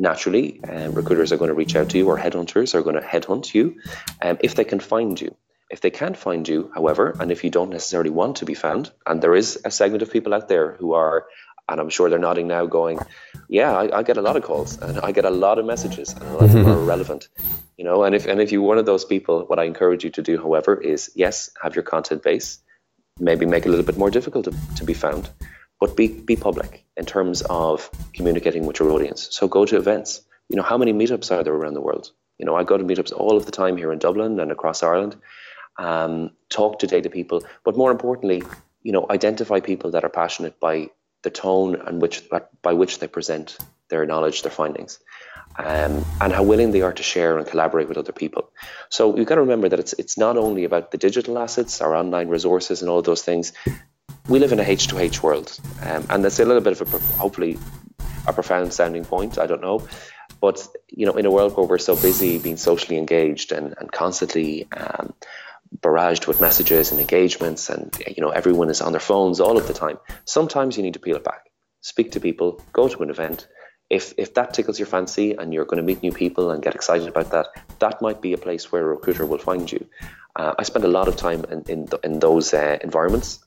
naturally, 0.00 0.60
um, 0.64 0.94
recruiters 0.94 1.30
are 1.30 1.36
going 1.36 1.50
to 1.50 1.54
reach 1.54 1.76
out 1.76 1.90
to 1.90 1.98
you 1.98 2.08
or 2.08 2.18
headhunters 2.18 2.74
are 2.74 2.82
going 2.82 2.96
to 2.96 3.02
headhunt 3.02 3.54
you 3.54 3.80
um, 4.22 4.38
if 4.40 4.54
they 4.54 4.64
can 4.64 4.80
find 4.80 5.20
you. 5.20 5.36
If 5.70 5.82
they 5.82 5.90
can't 5.90 6.16
find 6.16 6.48
you, 6.48 6.72
however, 6.74 7.14
and 7.20 7.30
if 7.30 7.44
you 7.44 7.50
don't 7.50 7.70
necessarily 7.70 8.10
want 8.10 8.38
to 8.38 8.44
be 8.44 8.54
found, 8.54 8.90
and 9.06 9.22
there 9.22 9.36
is 9.36 9.60
a 9.64 9.70
segment 9.70 10.02
of 10.02 10.10
people 10.10 10.34
out 10.34 10.48
there 10.48 10.72
who 10.72 10.94
are, 10.94 11.26
and 11.68 11.80
I'm 11.80 11.90
sure 11.90 12.10
they're 12.10 12.18
nodding 12.18 12.48
now, 12.48 12.66
going, 12.66 12.98
"Yeah, 13.48 13.76
I, 13.76 13.98
I 13.98 14.02
get 14.02 14.16
a 14.16 14.22
lot 14.22 14.36
of 14.36 14.42
calls 14.42 14.78
and 14.82 14.98
I 14.98 15.12
get 15.12 15.24
a 15.24 15.30
lot 15.30 15.60
of 15.60 15.66
messages, 15.66 16.12
and 16.12 16.24
a 16.24 16.32
lot 16.32 16.42
of 16.42 16.52
them 16.52 16.66
are 16.66 16.84
relevant." 16.94 17.28
You 17.76 17.84
know, 17.84 18.02
and 18.02 18.16
if 18.16 18.26
and 18.26 18.40
if 18.40 18.50
you're 18.50 18.62
one 18.62 18.78
of 18.78 18.86
those 18.86 19.04
people, 19.04 19.44
what 19.46 19.60
I 19.60 19.64
encourage 19.64 20.02
you 20.02 20.10
to 20.10 20.22
do, 20.22 20.38
however, 20.38 20.74
is 20.80 21.12
yes, 21.14 21.50
have 21.62 21.76
your 21.76 21.84
content 21.84 22.24
base, 22.24 22.58
maybe 23.20 23.46
make 23.46 23.64
it 23.64 23.68
a 23.68 23.70
little 23.70 23.86
bit 23.86 23.96
more 23.96 24.10
difficult 24.10 24.46
to, 24.46 24.54
to 24.78 24.84
be 24.84 24.94
found, 24.94 25.30
but 25.80 25.96
be, 25.96 26.08
be 26.08 26.36
public 26.36 26.84
in 26.96 27.06
terms 27.06 27.42
of 27.42 27.90
communicating 28.12 28.66
with 28.66 28.78
your 28.78 28.90
audience. 28.90 29.28
So 29.30 29.48
go 29.48 29.64
to 29.64 29.76
events. 29.76 30.22
You 30.48 30.56
know, 30.56 30.62
how 30.62 30.78
many 30.78 30.92
meetups 30.92 31.30
are 31.30 31.42
there 31.42 31.54
around 31.54 31.74
the 31.74 31.80
world? 31.80 32.10
You 32.38 32.46
know, 32.46 32.54
I 32.54 32.64
go 32.64 32.76
to 32.76 32.84
meetups 32.84 33.12
all 33.12 33.36
of 33.36 33.46
the 33.46 33.52
time 33.52 33.76
here 33.76 33.92
in 33.92 33.98
Dublin 33.98 34.38
and 34.40 34.52
across 34.52 34.82
Ireland. 34.82 35.16
Um, 35.78 36.32
talk 36.50 36.80
to 36.80 36.86
data 36.86 37.08
people, 37.08 37.42
but 37.64 37.76
more 37.76 37.90
importantly, 37.90 38.42
you 38.82 38.92
know, 38.92 39.06
identify 39.08 39.60
people 39.60 39.92
that 39.92 40.04
are 40.04 40.10
passionate 40.10 40.60
by 40.60 40.90
the 41.22 41.30
tone 41.30 41.74
and 41.74 42.02
which 42.02 42.24
by 42.62 42.72
which 42.72 42.98
they 42.98 43.06
present 43.06 43.56
their 43.88 44.04
knowledge, 44.06 44.42
their 44.42 44.50
findings, 44.50 44.98
um, 45.58 46.04
and 46.20 46.32
how 46.32 46.42
willing 46.42 46.70
they 46.72 46.82
are 46.82 46.92
to 46.92 47.02
share 47.02 47.38
and 47.38 47.46
collaborate 47.46 47.88
with 47.88 47.98
other 47.98 48.12
people. 48.12 48.50
So 48.88 49.16
you've 49.16 49.26
got 49.26 49.36
to 49.36 49.42
remember 49.42 49.68
that 49.68 49.80
it's 49.80 49.92
it's 49.94 50.18
not 50.18 50.36
only 50.36 50.64
about 50.64 50.90
the 50.90 50.98
digital 50.98 51.38
assets, 51.38 51.80
our 51.80 51.94
online 51.94 52.28
resources, 52.28 52.82
and 52.82 52.90
all 52.90 53.02
those 53.02 53.22
things 53.22 53.52
we 54.30 54.38
live 54.38 54.52
in 54.52 54.60
a 54.60 54.64
H2H 54.64 55.24
world, 55.24 55.58
um, 55.82 56.06
and 56.08 56.24
that's 56.24 56.38
a 56.38 56.44
little 56.44 56.62
bit 56.62 56.80
of 56.80 56.94
a 56.94 56.98
hopefully 57.18 57.58
a 58.28 58.32
profound 58.32 58.72
sounding 58.72 59.04
point. 59.04 59.38
I 59.38 59.46
don't 59.46 59.60
know, 59.60 59.86
but 60.40 60.66
you 60.88 61.04
know, 61.04 61.16
in 61.16 61.26
a 61.26 61.30
world 61.32 61.56
where 61.56 61.66
we're 61.66 61.78
so 61.78 61.96
busy 61.96 62.38
being 62.38 62.56
socially 62.56 62.96
engaged 62.96 63.50
and 63.50 63.74
and 63.78 63.90
constantly 63.90 64.68
um, 64.72 65.14
barraged 65.80 66.28
with 66.28 66.40
messages 66.40 66.92
and 66.92 67.00
engagements, 67.00 67.68
and 67.68 67.92
you 68.06 68.22
know, 68.22 68.30
everyone 68.30 68.70
is 68.70 68.80
on 68.80 68.92
their 68.92 69.00
phones 69.00 69.40
all 69.40 69.58
of 69.58 69.66
the 69.66 69.74
time. 69.74 69.98
Sometimes 70.24 70.76
you 70.76 70.84
need 70.84 70.94
to 70.94 71.00
peel 71.00 71.16
it 71.16 71.24
back, 71.24 71.50
speak 71.80 72.12
to 72.12 72.20
people, 72.20 72.62
go 72.72 72.86
to 72.86 73.02
an 73.02 73.10
event. 73.10 73.48
If, 73.90 74.14
if 74.16 74.34
that 74.34 74.54
tickles 74.54 74.78
your 74.78 74.86
fancy 74.86 75.32
and 75.32 75.52
you're 75.52 75.64
going 75.64 75.78
to 75.78 75.82
meet 75.82 76.00
new 76.00 76.12
people 76.12 76.52
and 76.52 76.62
get 76.62 76.76
excited 76.76 77.08
about 77.08 77.32
that, 77.32 77.48
that 77.80 78.00
might 78.00 78.22
be 78.22 78.32
a 78.32 78.38
place 78.38 78.70
where 78.70 78.82
a 78.82 78.86
recruiter 78.86 79.26
will 79.26 79.38
find 79.38 79.70
you. 79.72 79.84
Uh, 80.36 80.54
I 80.56 80.62
spend 80.62 80.84
a 80.84 80.88
lot 80.88 81.08
of 81.08 81.16
time 81.16 81.44
in, 81.50 81.64
in, 81.66 81.88
in 82.04 82.20
those 82.20 82.54
uh, 82.54 82.78
environments 82.84 83.40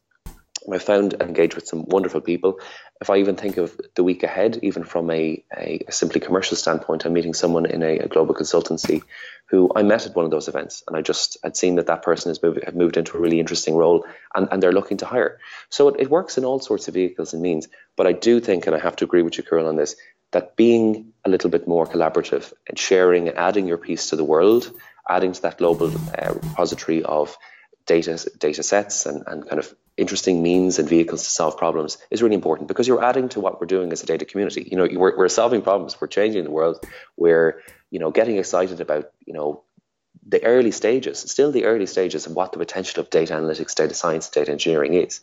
I 0.72 0.78
found 0.78 1.14
and 1.14 1.24
engaged 1.24 1.56
with 1.56 1.68
some 1.68 1.86
wonderful 1.86 2.22
people. 2.22 2.60
If 3.02 3.10
I 3.10 3.18
even 3.18 3.36
think 3.36 3.58
of 3.58 3.80
the 3.96 4.04
week 4.04 4.24
ahead, 4.24 4.60
even 4.62 4.84
from 4.84 5.10
a, 5.12 5.44
a, 5.56 5.84
simply 5.90 6.22
commercial 6.22 6.56
standpoint, 6.56 7.06
I'm 7.06 7.14
meeting 7.14 7.34
someone 7.34 7.66
in 7.66 7.84
a, 7.84 8.00
a, 8.00 8.08
global 8.08 8.34
consultancy 8.34 9.04
who 9.48 9.72
I 9.76 9.84
met 9.84 10.06
at 10.06 10.16
one 10.16 10.26
of 10.26 10.32
those 10.32 10.48
events, 10.48 10.84
and 10.88 10.96
I 10.96 11.02
just 11.02 11.38
had 11.44 11.58
seen 11.58 11.76
that 11.76 11.88
that 11.88 12.02
person 12.02 12.30
has 12.30 12.42
moved, 12.42 12.64
had 12.64 12.76
moved 12.76 12.98
into 12.98 13.18
a 13.18 13.20
really 13.20 13.40
interesting 13.40 13.76
role, 13.76 14.06
and, 14.34 14.48
and 14.52 14.64
they're 14.64 14.72
looking 14.72 14.98
to 14.98 15.06
hire. 15.06 15.40
So 15.70 15.90
it, 15.90 16.00
it 16.00 16.10
works 16.10 16.38
in 16.38 16.46
all 16.46 16.60
sorts 16.60 16.88
of 16.88 16.94
vehicles 16.94 17.34
and 17.34 17.42
means. 17.42 17.68
But 17.98 18.08
I 18.08 18.14
do 18.14 18.40
think, 18.40 18.66
and 18.68 18.76
I 18.76 18.80
have 18.80 18.96
to 18.98 19.06
agree 19.06 19.22
with 19.22 19.38
you, 19.38 19.44
Kirill, 19.44 19.68
on 19.68 19.76
this, 19.76 19.96
that 20.32 20.56
being 20.56 21.14
a 21.26 21.30
little 21.30 21.50
bit 21.50 21.68
more 21.68 21.86
collaborative 21.86 22.52
and 22.68 22.78
sharing 22.78 23.28
and 23.28 23.38
adding 23.38 23.68
your 23.68 23.78
piece 23.78 24.10
to 24.10 24.16
the 24.16 24.24
world, 24.24 24.72
adding 25.10 25.34
to 25.34 25.42
that 25.44 25.58
global 25.58 25.92
uh, 26.18 26.34
repository 26.34 27.04
of 27.04 27.38
data 27.86 28.18
data 28.38 28.64
sets 28.64 29.06
and, 29.06 29.24
and 29.28 29.48
kind 29.48 29.60
of 29.60 29.74
interesting 29.98 30.42
means 30.42 30.80
and 30.80 30.90
vehicles 30.90 31.24
to 31.24 31.30
solve 31.30 31.58
problems 31.58 31.98
is 32.10 32.22
really 32.22 32.36
important 32.36 32.68
because 32.68 32.88
you're 32.88 33.04
adding 33.04 33.30
to 33.30 33.40
what 33.40 33.60
we're 33.60 33.68
doing 33.68 33.92
as 33.92 34.04
a 34.04 34.06
data 34.06 34.26
community. 34.26 34.68
You 34.70 34.78
know, 34.78 34.88
we're, 34.92 35.18
we're 35.18 35.30
solving 35.30 35.62
problems, 35.62 36.00
we're 36.00 36.08
changing 36.08 36.44
the 36.44 36.52
world. 36.52 36.84
We're 37.18 37.62
you 37.92 38.00
know 38.00 38.12
getting 38.12 38.38
excited 38.38 38.82
about 38.82 39.12
you 39.26 39.34
know 39.34 39.64
the 40.26 40.44
early 40.44 40.72
stages, 40.72 41.20
still 41.20 41.52
the 41.52 41.66
early 41.66 41.86
stages 41.86 42.26
of 42.26 42.34
what 42.34 42.52
the 42.52 42.58
potential 42.58 43.02
of 43.02 43.10
data 43.10 43.34
analytics, 43.34 43.76
data 43.76 43.94
science, 43.94 44.30
data 44.30 44.52
engineering 44.52 44.94
is. 44.94 45.22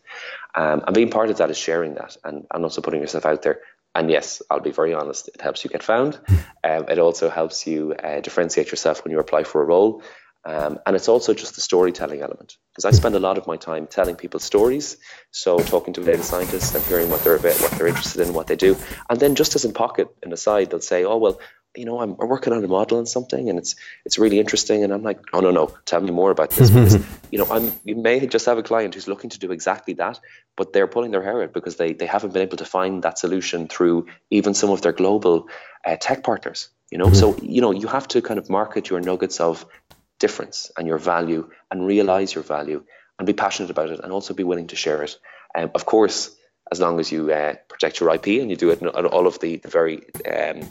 Um, 0.54 0.82
and 0.86 0.94
being 0.94 1.10
part 1.10 1.30
of 1.30 1.38
that 1.38 1.50
is 1.50 1.58
sharing 1.58 1.94
that 1.94 2.16
and, 2.24 2.46
and 2.52 2.64
also 2.64 2.82
putting 2.82 3.00
yourself 3.00 3.24
out 3.24 3.42
there. 3.42 3.60
And 3.94 4.10
yes, 4.10 4.42
I'll 4.50 4.60
be 4.60 4.70
very 4.70 4.94
honest, 4.94 5.28
it 5.28 5.40
helps 5.40 5.64
you 5.64 5.70
get 5.70 5.82
found. 5.82 6.20
Um, 6.62 6.84
it 6.88 6.98
also 6.98 7.30
helps 7.30 7.66
you 7.66 7.94
uh, 7.94 8.20
differentiate 8.20 8.70
yourself 8.70 9.02
when 9.02 9.12
you 9.12 9.18
apply 9.18 9.44
for 9.44 9.62
a 9.62 9.64
role. 9.64 10.02
Um, 10.44 10.78
and 10.86 10.96
it's 10.96 11.08
also 11.08 11.34
just 11.34 11.54
the 11.54 11.60
storytelling 11.60 12.22
element 12.22 12.56
because 12.72 12.86
I 12.86 12.92
spend 12.92 13.14
a 13.14 13.20
lot 13.20 13.36
of 13.36 13.46
my 13.46 13.56
time 13.56 13.86
telling 13.86 14.16
people 14.16 14.40
stories. 14.40 14.96
So 15.30 15.58
talking 15.58 15.92
to 15.94 16.04
data 16.04 16.22
scientists 16.22 16.74
and 16.74 16.82
hearing 16.84 17.10
what 17.10 17.22
they're 17.22 17.36
about, 17.36 17.60
what 17.60 17.72
they're 17.72 17.88
interested 17.88 18.26
in, 18.26 18.32
what 18.32 18.46
they 18.46 18.56
do, 18.56 18.76
and 19.10 19.20
then 19.20 19.34
just 19.34 19.54
as 19.54 19.66
in 19.66 19.74
pocket 19.74 20.08
and 20.22 20.32
aside, 20.32 20.70
they'll 20.70 20.80
say, 20.80 21.04
"Oh 21.04 21.18
well, 21.18 21.40
you 21.76 21.84
know, 21.84 22.00
I'm 22.00 22.16
working 22.16 22.54
on 22.54 22.64
a 22.64 22.68
model 22.68 22.98
and 22.98 23.06
something, 23.06 23.50
and 23.50 23.58
it's 23.58 23.76
it's 24.06 24.18
really 24.18 24.38
interesting." 24.38 24.82
And 24.82 24.94
I'm 24.94 25.02
like, 25.02 25.20
"Oh 25.34 25.40
no, 25.40 25.50
no, 25.50 25.74
tell 25.84 26.00
me 26.00 26.10
more 26.10 26.30
about 26.30 26.50
this." 26.50 26.70
because 26.70 26.96
you 27.30 27.38
know, 27.38 27.46
I'm 27.50 27.72
you 27.84 27.96
may 27.96 28.26
just 28.26 28.46
have 28.46 28.56
a 28.56 28.62
client 28.62 28.94
who's 28.94 29.08
looking 29.08 29.30
to 29.30 29.38
do 29.38 29.52
exactly 29.52 29.94
that, 29.94 30.20
but 30.56 30.72
they're 30.72 30.86
pulling 30.86 31.10
their 31.10 31.22
hair 31.22 31.42
out 31.42 31.52
because 31.52 31.76
they 31.76 31.92
they 31.92 32.06
haven't 32.06 32.32
been 32.32 32.42
able 32.42 32.56
to 32.56 32.64
find 32.64 33.02
that 33.02 33.18
solution 33.18 33.68
through 33.68 34.06
even 34.30 34.54
some 34.54 34.70
of 34.70 34.80
their 34.80 34.92
global 34.92 35.48
uh, 35.84 35.96
tech 36.00 36.24
partners. 36.24 36.70
You 36.90 36.98
know, 36.98 37.06
mm-hmm. 37.06 37.14
so 37.14 37.36
you 37.42 37.60
know 37.60 37.72
you 37.72 37.88
have 37.88 38.08
to 38.08 38.22
kind 38.22 38.38
of 38.38 38.48
market 38.48 38.90
your 38.90 39.00
nuggets 39.00 39.38
of 39.38 39.66
difference 40.20 40.70
and 40.76 40.86
your 40.86 40.98
value 40.98 41.50
and 41.70 41.84
realize 41.84 42.32
your 42.32 42.44
value 42.44 42.84
and 43.18 43.26
be 43.26 43.32
passionate 43.32 43.70
about 43.70 43.90
it 43.90 44.00
and 44.00 44.12
also 44.12 44.32
be 44.32 44.44
willing 44.44 44.68
to 44.68 44.76
share 44.76 45.02
it. 45.02 45.18
Um, 45.56 45.70
of 45.74 45.84
course, 45.84 46.30
as 46.70 46.80
long 46.80 47.00
as 47.00 47.10
you 47.10 47.32
uh, 47.32 47.54
protect 47.68 47.98
your 47.98 48.14
IP 48.14 48.26
and 48.40 48.48
you 48.48 48.56
do 48.56 48.70
it 48.70 48.80
in 48.80 48.88
all 48.88 49.26
of 49.26 49.40
the, 49.40 49.56
the 49.56 49.68
very 49.68 50.04
um, 50.24 50.70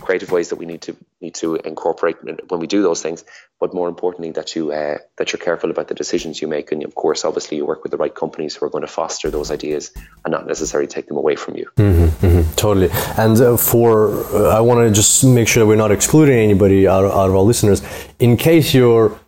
creative 0.00 0.30
ways 0.30 0.50
that 0.50 0.56
we 0.56 0.66
need 0.66 0.82
to 0.82 0.96
need 1.20 1.34
to 1.34 1.56
incorporate 1.56 2.16
when 2.22 2.60
we 2.60 2.66
do 2.66 2.82
those 2.82 3.02
things. 3.02 3.24
But 3.58 3.74
more 3.74 3.88
importantly, 3.88 4.32
that 4.32 4.54
you 4.54 4.72
uh, 4.72 4.98
that 5.18 5.32
you're 5.32 5.40
careful 5.40 5.70
about 5.70 5.88
the 5.88 5.94
decisions 5.94 6.40
you 6.40 6.48
make, 6.48 6.72
and 6.72 6.84
of 6.84 6.94
course, 6.94 7.24
obviously, 7.24 7.56
you 7.56 7.66
work 7.66 7.82
with 7.82 7.90
the 7.90 7.96
right 7.96 8.14
companies 8.14 8.56
who 8.56 8.66
are 8.66 8.70
going 8.70 8.82
to 8.82 8.92
foster 8.92 9.30
those 9.30 9.50
ideas 9.50 9.92
and 10.24 10.32
not 10.32 10.46
necessarily 10.46 10.86
take 10.86 11.06
them 11.06 11.16
away 11.16 11.36
from 11.36 11.56
you. 11.56 11.70
Mm-hmm, 11.76 12.26
mm-hmm, 12.26 12.52
totally. 12.54 12.90
And 13.16 13.40
uh, 13.40 13.56
for 13.56 14.24
uh, 14.34 14.56
I 14.56 14.60
want 14.60 14.86
to 14.86 14.94
just 14.94 15.24
make 15.24 15.48
sure 15.48 15.62
that 15.62 15.66
we're 15.66 15.76
not 15.76 15.92
excluding 15.92 16.38
anybody 16.38 16.86
out, 16.86 17.04
out 17.04 17.28
of 17.28 17.34
our 17.34 17.40
listeners. 17.42 17.82
In 18.18 18.36
case 18.36 18.74
you're 18.74 19.18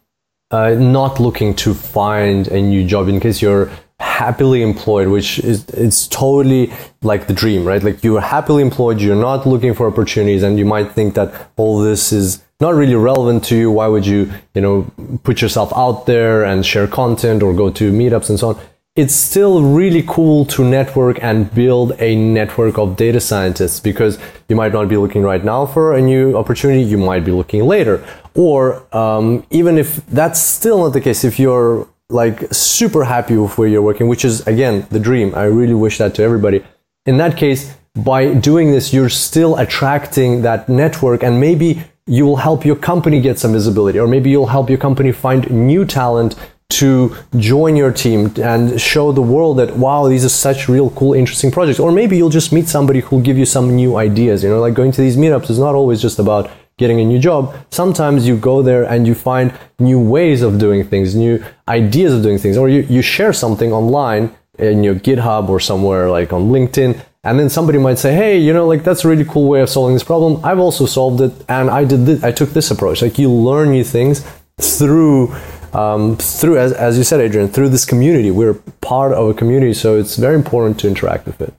uh, 0.50 0.74
not 0.74 1.20
looking 1.20 1.54
to 1.54 1.74
find 1.74 2.48
a 2.48 2.61
new 2.61 2.87
job, 2.87 3.09
in 3.09 3.20
case 3.20 3.42
you're 3.42 3.70
happily 4.00 4.62
employed, 4.62 5.08
which 5.08 5.38
is 5.40 5.64
it's 5.70 6.06
totally 6.08 6.72
like 7.02 7.26
the 7.26 7.32
dream, 7.32 7.64
right? 7.64 7.82
Like 7.82 8.04
you 8.04 8.16
are 8.16 8.20
happily 8.20 8.62
employed, 8.62 9.00
you're 9.00 9.16
not 9.16 9.46
looking 9.46 9.74
for 9.74 9.87
opportunities, 9.87 10.42
and 10.42 10.58
you 10.58 10.64
might 10.64 10.92
think 10.92 11.14
that 11.14 11.50
all 11.56 11.78
this 11.80 12.12
is 12.12 12.42
not 12.61 12.74
really 12.74 12.94
relevant 12.94 13.44
to 13.44 13.56
you. 13.56 13.70
Why 13.70 13.87
would 13.87 14.06
you, 14.06 14.32
you 14.54 14.61
know, 14.61 14.90
put 15.22 15.40
yourself 15.40 15.72
out 15.76 16.06
there 16.06 16.44
and 16.44 16.64
share 16.64 16.87
content 16.87 17.42
or 17.42 17.54
go 17.54 17.70
to 17.70 17.92
meetups 17.92 18.30
and 18.30 18.38
so 18.38 18.50
on? 18.50 18.61
It's 18.96 19.14
still 19.14 19.62
really 19.62 20.02
cool 20.02 20.44
to 20.46 20.64
network 20.64 21.22
and 21.22 21.54
build 21.54 21.92
a 22.00 22.16
network 22.16 22.78
of 22.78 22.96
data 22.96 23.20
scientists 23.20 23.78
because 23.78 24.18
you 24.48 24.56
might 24.56 24.72
not 24.72 24.88
be 24.88 24.96
looking 24.96 25.22
right 25.22 25.44
now 25.44 25.66
for 25.66 25.94
a 25.94 26.00
new 26.00 26.37
opportunity. 26.37 26.82
You 26.82 26.98
might 26.98 27.24
be 27.24 27.30
looking 27.30 27.62
later. 27.62 28.04
Or 28.34 28.82
um, 28.96 29.46
even 29.50 29.78
if 29.78 30.04
that's 30.06 30.40
still 30.40 30.78
not 30.78 30.94
the 30.94 31.00
case, 31.00 31.22
if 31.22 31.38
you're 31.38 31.87
like 32.10 32.52
super 32.52 33.04
happy 33.04 33.36
with 33.36 33.58
where 33.58 33.68
you're 33.68 33.82
working, 33.82 34.08
which 34.08 34.24
is 34.24 34.46
again 34.46 34.86
the 34.90 35.00
dream. 35.00 35.34
I 35.34 35.44
really 35.44 35.74
wish 35.74 35.98
that 35.98 36.14
to 36.14 36.22
everybody. 36.22 36.64
In 37.04 37.18
that 37.18 37.36
case, 37.36 37.74
by 37.94 38.32
doing 38.34 38.72
this, 38.72 38.92
you're 38.92 39.10
still 39.10 39.56
attracting 39.56 40.42
that 40.42 40.68
network 40.68 41.22
and 41.22 41.40
maybe 41.40 41.82
you 42.06 42.24
will 42.24 42.36
help 42.36 42.64
your 42.64 42.76
company 42.76 43.20
get 43.20 43.38
some 43.38 43.52
visibility 43.52 43.98
or 43.98 44.06
maybe 44.06 44.30
you'll 44.30 44.46
help 44.46 44.70
your 44.70 44.78
company 44.78 45.12
find 45.12 45.50
new 45.50 45.84
talent 45.84 46.34
to 46.70 47.14
join 47.36 47.76
your 47.76 47.92
team 47.92 48.32
and 48.42 48.80
show 48.80 49.10
the 49.12 49.22
world 49.22 49.58
that 49.58 49.76
wow 49.76 50.06
these 50.06 50.24
are 50.24 50.30
such 50.30 50.68
real 50.68 50.90
cool 50.90 51.14
interesting 51.14 51.50
projects 51.50 51.80
or 51.80 51.90
maybe 51.90 52.16
you'll 52.16 52.28
just 52.28 52.52
meet 52.52 52.68
somebody 52.68 53.00
who'll 53.00 53.22
give 53.22 53.38
you 53.38 53.46
some 53.46 53.74
new 53.74 53.96
ideas 53.96 54.42
you 54.42 54.50
know 54.50 54.60
like 54.60 54.74
going 54.74 54.92
to 54.92 55.00
these 55.00 55.16
meetups 55.16 55.48
is 55.48 55.58
not 55.58 55.74
always 55.74 56.00
just 56.00 56.18
about 56.18 56.50
getting 56.78 57.00
a 57.00 57.04
new 57.04 57.18
job, 57.18 57.54
sometimes 57.70 58.26
you 58.26 58.36
go 58.36 58.62
there 58.62 58.84
and 58.84 59.06
you 59.06 59.14
find 59.14 59.52
new 59.78 60.00
ways 60.00 60.42
of 60.42 60.58
doing 60.58 60.82
things, 60.84 61.14
new 61.14 61.44
ideas 61.68 62.14
of 62.14 62.22
doing 62.22 62.38
things, 62.38 62.56
or 62.56 62.68
you, 62.68 62.82
you 62.88 63.02
share 63.02 63.32
something 63.32 63.72
online 63.72 64.34
in 64.58 64.82
your 64.82 64.94
GitHub 64.94 65.48
or 65.48 65.60
somewhere 65.60 66.10
like 66.10 66.32
on 66.32 66.50
LinkedIn. 66.50 67.00
And 67.24 67.38
then 67.38 67.48
somebody 67.50 67.78
might 67.78 67.98
say, 67.98 68.14
"Hey, 68.14 68.38
you 68.38 68.52
know, 68.52 68.66
like 68.66 68.84
that's 68.84 69.04
a 69.04 69.08
really 69.08 69.24
cool 69.24 69.48
way 69.48 69.60
of 69.60 69.68
solving 69.68 69.94
this 69.94 70.04
problem. 70.04 70.40
I've 70.44 70.60
also 70.60 70.86
solved 70.86 71.20
it, 71.20 71.32
and 71.48 71.68
I 71.68 71.84
did 71.84 72.06
this. 72.06 72.22
I 72.22 72.32
took 72.32 72.50
this 72.50 72.70
approach." 72.70 73.02
Like 73.02 73.18
you 73.18 73.30
learn 73.30 73.70
new 73.72 73.84
things 73.84 74.24
through, 74.60 75.34
um, 75.72 76.16
through 76.16 76.58
as, 76.58 76.72
as 76.72 76.96
you 76.96 77.04
said, 77.04 77.20
Adrian, 77.20 77.48
through 77.48 77.70
this 77.70 77.84
community. 77.84 78.30
We're 78.30 78.54
part 78.80 79.12
of 79.12 79.28
a 79.28 79.34
community, 79.34 79.74
so 79.74 79.98
it's 79.98 80.16
very 80.16 80.36
important 80.36 80.78
to 80.80 80.88
interact 80.88 81.26
with 81.26 81.40
it. 81.40 81.52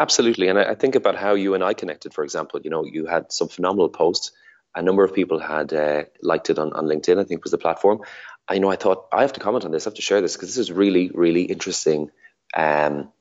Absolutely. 0.00 0.48
And 0.48 0.58
I, 0.58 0.70
I, 0.70 0.74
think 0.74 0.94
about 0.94 1.14
how 1.14 1.34
you 1.34 1.52
and 1.52 1.62
I 1.62 1.74
connected, 1.74 2.14
for 2.14 2.24
example. 2.24 2.58
You 2.64 2.70
know, 2.70 2.84
you 2.86 3.04
had 3.04 3.30
some 3.30 3.48
phenomenal 3.48 3.90
posts. 3.90 4.32
A 4.74 4.80
number 4.80 5.04
of 5.04 5.12
people 5.12 5.38
had 5.38 5.74
uh, 5.74 6.04
liked 6.22 6.48
it 6.48 6.58
on, 6.58 6.72
on 6.72 6.86
LinkedIn, 6.86 7.20
I 7.20 7.24
think 7.24 7.44
was 7.44 7.50
the 7.50 7.58
platform. 7.58 8.00
I 8.48 8.54
you 8.54 8.60
know 8.60 8.70
I 8.70 8.76
thought 8.76 9.08
I 9.12 9.20
have 9.20 9.34
to 9.34 9.40
comment 9.40 9.66
on 9.66 9.72
this, 9.72 9.86
I 9.86 9.90
have 9.90 9.96
to 9.96 10.02
share 10.02 10.22
this 10.22 10.36
because 10.36 10.48
this 10.48 10.56
is 10.56 10.72
really, 10.72 11.10
really 11.12 11.42
interesting, 11.42 12.10
um, 12.56 13.12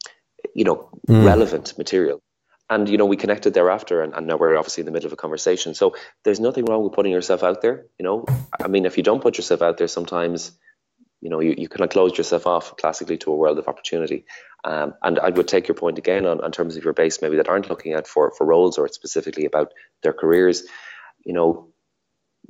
you 0.55 0.63
know, 0.63 0.89
mm. 1.07 1.25
relevant 1.25 1.77
material. 1.77 2.21
And, 2.69 2.87
you 2.87 2.97
know, 2.97 3.05
we 3.05 3.17
connected 3.17 3.53
thereafter 3.53 4.01
and, 4.01 4.13
and 4.13 4.27
now 4.27 4.37
we're 4.37 4.55
obviously 4.55 4.81
in 4.81 4.85
the 4.85 4.91
middle 4.91 5.07
of 5.07 5.13
a 5.13 5.17
conversation. 5.17 5.73
So 5.73 5.95
there's 6.23 6.39
nothing 6.39 6.65
wrong 6.65 6.83
with 6.83 6.93
putting 6.93 7.11
yourself 7.11 7.43
out 7.43 7.61
there. 7.61 7.87
You 7.97 8.05
know, 8.05 8.25
I 8.63 8.67
mean, 8.67 8.85
if 8.85 8.95
you 8.95 9.03
don't 9.03 9.21
put 9.21 9.37
yourself 9.37 9.61
out 9.61 9.77
there, 9.79 9.87
sometimes 9.87 10.53
you 11.19 11.29
know 11.29 11.41
you, 11.41 11.55
you 11.57 11.67
kind 11.67 11.83
of 11.83 11.89
close 11.89 12.17
yourself 12.17 12.47
off 12.47 12.77
classically 12.77 13.17
to 13.17 13.31
a 13.33 13.35
world 13.35 13.59
of 13.59 13.67
opportunity 13.67 14.23
um, 14.63 14.93
and 15.01 15.19
I 15.19 15.29
would 15.29 15.47
take 15.47 15.67
your 15.67 15.75
point 15.75 15.97
again 15.97 16.25
on, 16.25 16.41
on 16.41 16.51
terms 16.51 16.75
of 16.75 16.83
your 16.83 16.93
base 16.93 17.21
maybe 17.21 17.37
that 17.37 17.49
aren't 17.49 17.69
looking 17.69 17.93
out 17.93 18.07
for 18.07 18.31
for 18.31 18.45
roles 18.45 18.77
or 18.77 18.87
specifically 18.87 19.45
about 19.45 19.73
their 20.03 20.13
careers. 20.13 20.63
You 21.25 21.33
know 21.33 21.69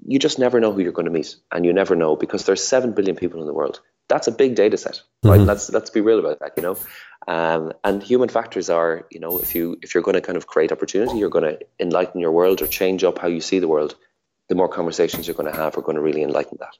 you 0.05 0.19
just 0.19 0.39
never 0.39 0.59
know 0.59 0.71
who 0.71 0.81
you're 0.81 0.91
going 0.91 1.05
to 1.05 1.11
meet 1.11 1.35
and 1.51 1.65
you 1.65 1.73
never 1.73 1.95
know 1.95 2.15
because 2.15 2.45
there's 2.45 2.63
7 2.63 2.93
billion 2.93 3.15
people 3.15 3.41
in 3.41 3.47
the 3.47 3.53
world. 3.53 3.81
That's 4.07 4.27
a 4.27 4.31
big 4.31 4.55
data 4.55 4.77
set 4.77 5.01
right? 5.23 5.37
Mm-hmm. 5.37 5.47
let's 5.47 5.69
let's 5.69 5.89
be 5.89 6.01
real 6.01 6.19
about 6.19 6.39
that 6.39 6.53
you 6.57 6.63
know? 6.63 6.77
Um, 7.27 7.73
and 7.83 8.01
human 8.01 8.29
factors 8.29 8.69
are 8.69 9.05
you 9.11 9.19
know 9.19 9.37
if 9.37 9.53
you 9.53 9.77
if 9.81 9.93
you're 9.93 10.03
going 10.03 10.15
to 10.15 10.21
kind 10.21 10.37
of 10.37 10.47
create 10.47 10.71
opportunity 10.71 11.17
you're 11.17 11.29
going 11.29 11.43
to 11.43 11.59
enlighten 11.79 12.19
your 12.19 12.31
world 12.31 12.61
or 12.61 12.67
change 12.67 13.03
up 13.03 13.19
how 13.19 13.27
you 13.27 13.41
see 13.41 13.59
the 13.59 13.67
world 13.67 13.95
the 14.47 14.55
more 14.55 14.67
conversations 14.69 15.27
you're 15.27 15.35
going 15.35 15.51
to 15.51 15.57
have 15.57 15.77
are 15.77 15.81
going 15.81 15.95
to 15.95 16.01
really 16.01 16.23
enlighten 16.23 16.57
that 16.59 16.75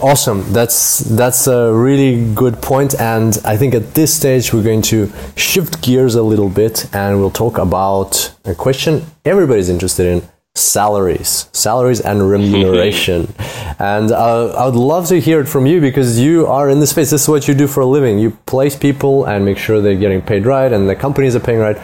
Awesome. 0.00 0.52
That's 0.52 0.98
that's 0.98 1.46
a 1.46 1.72
really 1.72 2.32
good 2.34 2.60
point, 2.60 2.94
and 3.00 3.38
I 3.44 3.56
think 3.56 3.74
at 3.74 3.94
this 3.94 4.14
stage 4.14 4.52
we're 4.52 4.62
going 4.62 4.82
to 4.82 5.10
shift 5.36 5.80
gears 5.80 6.16
a 6.16 6.22
little 6.22 6.50
bit, 6.50 6.92
and 6.94 7.18
we'll 7.18 7.30
talk 7.30 7.56
about 7.58 8.34
a 8.44 8.54
question 8.54 9.06
everybody's 9.24 9.68
interested 9.68 10.06
in: 10.06 10.28
salaries, 10.54 11.48
salaries 11.52 12.00
and 12.00 12.28
remuneration. 12.36 13.32
and 13.78 14.10
uh, 14.12 14.48
I 14.48 14.66
would 14.66 14.74
love 14.74 15.06
to 15.08 15.20
hear 15.20 15.40
it 15.40 15.46
from 15.46 15.66
you 15.66 15.80
because 15.80 16.18
you 16.18 16.46
are 16.46 16.68
in 16.68 16.80
the 16.80 16.86
space. 16.86 17.10
This 17.10 17.22
is 17.22 17.28
what 17.28 17.46
you 17.48 17.54
do 17.54 17.66
for 17.66 17.80
a 17.80 17.86
living. 17.86 18.18
You 18.18 18.32
place 18.46 18.76
people 18.76 19.24
and 19.24 19.44
make 19.44 19.56
sure 19.56 19.80
they're 19.80 19.94
getting 19.94 20.20
paid 20.20 20.46
right, 20.46 20.72
and 20.72 20.88
the 20.88 20.96
companies 20.96 21.36
are 21.36 21.40
paying 21.40 21.60
right. 21.60 21.78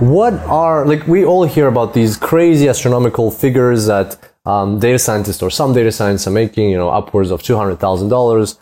What 0.00 0.34
are 0.44 0.86
like 0.86 1.06
we 1.08 1.24
all 1.24 1.44
hear 1.44 1.66
about 1.66 1.92
these 1.92 2.16
crazy 2.16 2.68
astronomical 2.68 3.30
figures 3.32 3.86
that 3.86 4.16
um, 4.50 4.78
data 4.80 4.98
scientists 4.98 5.42
or 5.42 5.50
some 5.50 5.70
data 5.78 5.92
scientists 5.92 6.26
are 6.26 6.36
making, 6.42 6.70
you 6.72 6.78
know, 6.82 6.90
upwards 7.00 7.30
of 7.30 7.42
two 7.42 7.56
hundred 7.60 7.76
thousand 7.84 8.08
uh, 8.08 8.16
dollars 8.16 8.58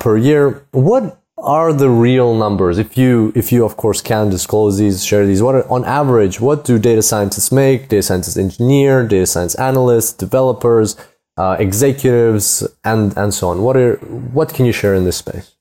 per 0.00 0.16
year. 0.16 0.42
What 0.72 1.04
are 1.36 1.72
the 1.72 1.90
real 2.08 2.34
numbers? 2.44 2.78
If 2.78 2.96
you, 3.00 3.32
if 3.36 3.52
you 3.52 3.64
of 3.64 3.76
course 3.76 4.00
can 4.00 4.30
disclose 4.30 4.78
these, 4.78 5.04
share 5.04 5.24
these. 5.26 5.42
What 5.46 5.54
are, 5.54 5.66
on 5.76 5.84
average, 5.84 6.40
what 6.40 6.64
do 6.64 6.78
data 6.78 7.02
scientists 7.02 7.52
make? 7.52 7.88
Data 7.88 8.02
scientists, 8.02 8.36
engineer, 8.36 9.06
data 9.06 9.26
science 9.26 9.54
analysts, 9.54 10.12
developers, 10.12 10.96
uh, 11.36 11.56
executives, 11.60 12.66
and 12.82 13.16
and 13.16 13.32
so 13.32 13.48
on. 13.50 13.62
What 13.62 13.76
are 13.76 13.96
what 14.36 14.48
can 14.54 14.66
you 14.66 14.72
share 14.72 14.94
in 14.94 15.04
this 15.04 15.18
space? 15.18 15.54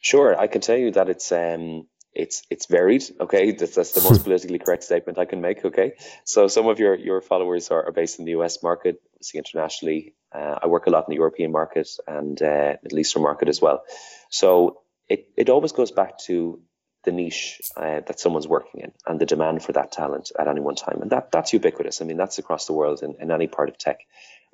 Sure, 0.00 0.30
I 0.44 0.46
can 0.48 0.60
tell 0.60 0.78
you 0.78 0.90
that 0.92 1.08
it's 1.08 1.30
um, 1.30 1.86
it's 2.14 2.42
it's 2.50 2.66
varied. 2.66 3.04
Okay, 3.20 3.52
that's, 3.52 3.74
that's 3.74 3.92
the 3.92 4.02
most 4.02 4.22
politically 4.24 4.58
correct 4.58 4.84
statement 4.84 5.18
I 5.18 5.24
can 5.24 5.40
make. 5.40 5.64
Okay, 5.64 5.94
so 6.24 6.48
some 6.48 6.66
of 6.66 6.78
your 6.78 6.94
your 6.94 7.20
followers 7.20 7.70
are, 7.70 7.86
are 7.86 7.92
based 7.92 8.18
in 8.18 8.24
the 8.24 8.32
U.S. 8.32 8.62
market, 8.62 9.00
see 9.22 9.38
internationally. 9.38 10.14
Uh, 10.34 10.58
I 10.62 10.66
work 10.66 10.86
a 10.86 10.90
lot 10.90 11.04
in 11.08 11.10
the 11.10 11.16
European 11.16 11.52
market 11.52 11.88
and 12.06 12.40
uh, 12.40 12.74
Middle 12.82 12.98
Eastern 12.98 13.22
market 13.22 13.48
as 13.48 13.60
well. 13.60 13.82
So 14.30 14.82
it 15.08 15.28
it 15.36 15.48
always 15.48 15.72
goes 15.72 15.90
back 15.90 16.18
to 16.26 16.60
the 17.04 17.12
niche 17.12 17.60
uh, 17.76 18.00
that 18.06 18.20
someone's 18.20 18.46
working 18.46 18.80
in 18.80 18.92
and 19.06 19.20
the 19.20 19.26
demand 19.26 19.62
for 19.62 19.72
that 19.72 19.90
talent 19.90 20.30
at 20.38 20.48
any 20.48 20.60
one 20.60 20.76
time, 20.76 21.00
and 21.02 21.10
that 21.10 21.32
that's 21.32 21.52
ubiquitous. 21.52 22.00
I 22.00 22.04
mean, 22.04 22.16
that's 22.16 22.38
across 22.38 22.66
the 22.66 22.74
world 22.74 23.02
in, 23.02 23.14
in 23.20 23.30
any 23.30 23.46
part 23.46 23.68
of 23.68 23.78
tech. 23.78 24.00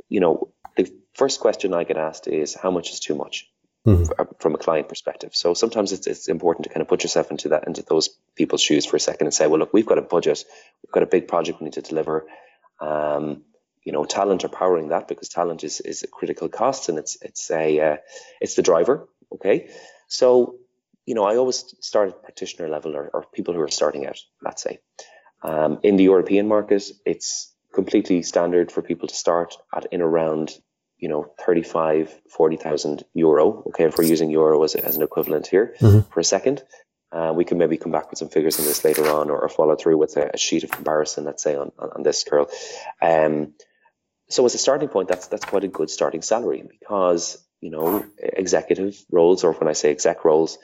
You 0.08 0.20
know, 0.20 0.52
the 0.76 0.90
first 1.14 1.40
question 1.40 1.74
I 1.74 1.84
get 1.84 1.96
asked 1.96 2.28
is 2.28 2.54
how 2.54 2.70
much 2.70 2.92
is 2.92 3.00
too 3.00 3.14
much 3.14 3.48
mm-hmm. 3.88 4.32
from 4.38 4.54
a 4.54 4.58
client 4.58 4.88
perspective. 4.88 5.34
So 5.34 5.54
sometimes 5.54 5.92
it's, 5.92 6.06
it's 6.06 6.28
important 6.28 6.64
to 6.64 6.70
kind 6.70 6.82
of 6.82 6.88
put 6.88 7.02
yourself 7.02 7.30
into 7.30 7.50
that, 7.50 7.66
into 7.66 7.82
those 7.82 8.08
people's 8.36 8.62
shoes 8.62 8.86
for 8.86 8.96
a 8.96 9.00
second 9.00 9.26
and 9.26 9.34
say, 9.34 9.46
well, 9.46 9.58
look, 9.58 9.72
we've 9.72 9.86
got 9.86 9.98
a 9.98 10.02
budget, 10.02 10.44
we've 10.84 10.92
got 10.92 11.02
a 11.02 11.06
big 11.06 11.28
project 11.28 11.60
we 11.60 11.64
need 11.64 11.74
to 11.74 11.82
deliver. 11.82 12.26
Um, 12.80 13.42
you 13.84 13.92
know, 13.92 14.04
talent 14.04 14.44
are 14.44 14.48
powering 14.48 14.88
that 14.88 15.08
because 15.08 15.28
talent 15.28 15.64
is, 15.64 15.80
is 15.80 16.02
a 16.02 16.08
critical 16.08 16.48
cost 16.48 16.88
and 16.88 16.98
it's, 16.98 17.16
it's 17.22 17.50
a, 17.50 17.80
uh, 17.80 17.96
it's 18.40 18.54
the 18.54 18.62
driver. 18.62 19.08
Okay. 19.32 19.70
So, 20.08 20.56
you 21.06 21.14
know, 21.14 21.24
I 21.24 21.36
always 21.36 21.74
start 21.80 22.10
at 22.10 22.22
practitioner 22.22 22.68
level 22.68 22.94
or, 22.94 23.08
or 23.12 23.24
people 23.32 23.54
who 23.54 23.60
are 23.60 23.68
starting 23.68 24.06
out, 24.06 24.18
let's 24.42 24.62
say. 24.62 24.78
Um, 25.42 25.78
in 25.82 25.96
the 25.96 26.04
European 26.04 26.48
market, 26.48 26.84
it's 27.06 27.54
completely 27.72 28.22
standard 28.22 28.72
for 28.72 28.82
people 28.82 29.08
to 29.08 29.14
start 29.14 29.54
at 29.74 29.86
in 29.92 30.02
around 30.02 30.52
you 30.98 31.08
know 31.08 31.32
35 31.44 32.20
40,000 32.30 33.04
euro 33.14 33.62
okay? 33.68 33.84
If 33.84 33.98
we're 33.98 34.04
using 34.04 34.30
euro 34.30 34.62
as, 34.64 34.74
as 34.74 34.96
an 34.96 35.02
equivalent 35.02 35.46
here 35.46 35.74
mm-hmm. 35.80 36.10
for 36.10 36.20
a 36.20 36.24
second 36.24 36.62
uh, 37.10 37.32
we 37.34 37.44
can 37.44 37.58
maybe 37.58 37.78
come 37.78 37.92
back 37.92 38.10
with 38.10 38.18
some 38.18 38.28
figures 38.28 38.58
on 38.58 38.66
this 38.66 38.84
later 38.84 39.08
on 39.08 39.30
or, 39.30 39.40
or 39.40 39.48
follow 39.48 39.76
through 39.76 39.96
with 39.96 40.16
a, 40.16 40.30
a, 40.34 40.38
sheet 40.38 40.64
of 40.64 40.70
comparison 40.70 41.24
let's 41.24 41.42
say 41.42 41.56
on, 41.56 41.72
on, 41.78 41.90
on 41.96 42.02
this 42.02 42.22
Kirill. 42.24 42.48
Um, 43.00 43.54
so 44.28 44.44
as 44.44 44.54
a 44.54 44.58
starting 44.58 44.88
point 44.88 45.08
that's 45.08 45.28
that's 45.28 45.44
quite 45.44 45.64
a 45.64 45.68
good 45.68 45.90
starting 45.90 46.22
salary 46.22 46.62
because 46.68 47.42
you 47.60 47.70
know 47.70 48.04
executive 48.18 49.02
roles 49.10 49.44
or 49.44 49.52
when 49.52 49.68
I 49.68 49.72
say 49.72 49.90
exec 49.90 50.24
roles 50.24 50.58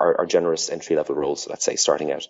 are, 0.00 0.20
are 0.20 0.26
generous 0.26 0.70
entry 0.70 0.96
level 0.96 1.14
roles 1.14 1.46
let's 1.48 1.64
say 1.64 1.76
starting 1.76 2.12
out. 2.12 2.26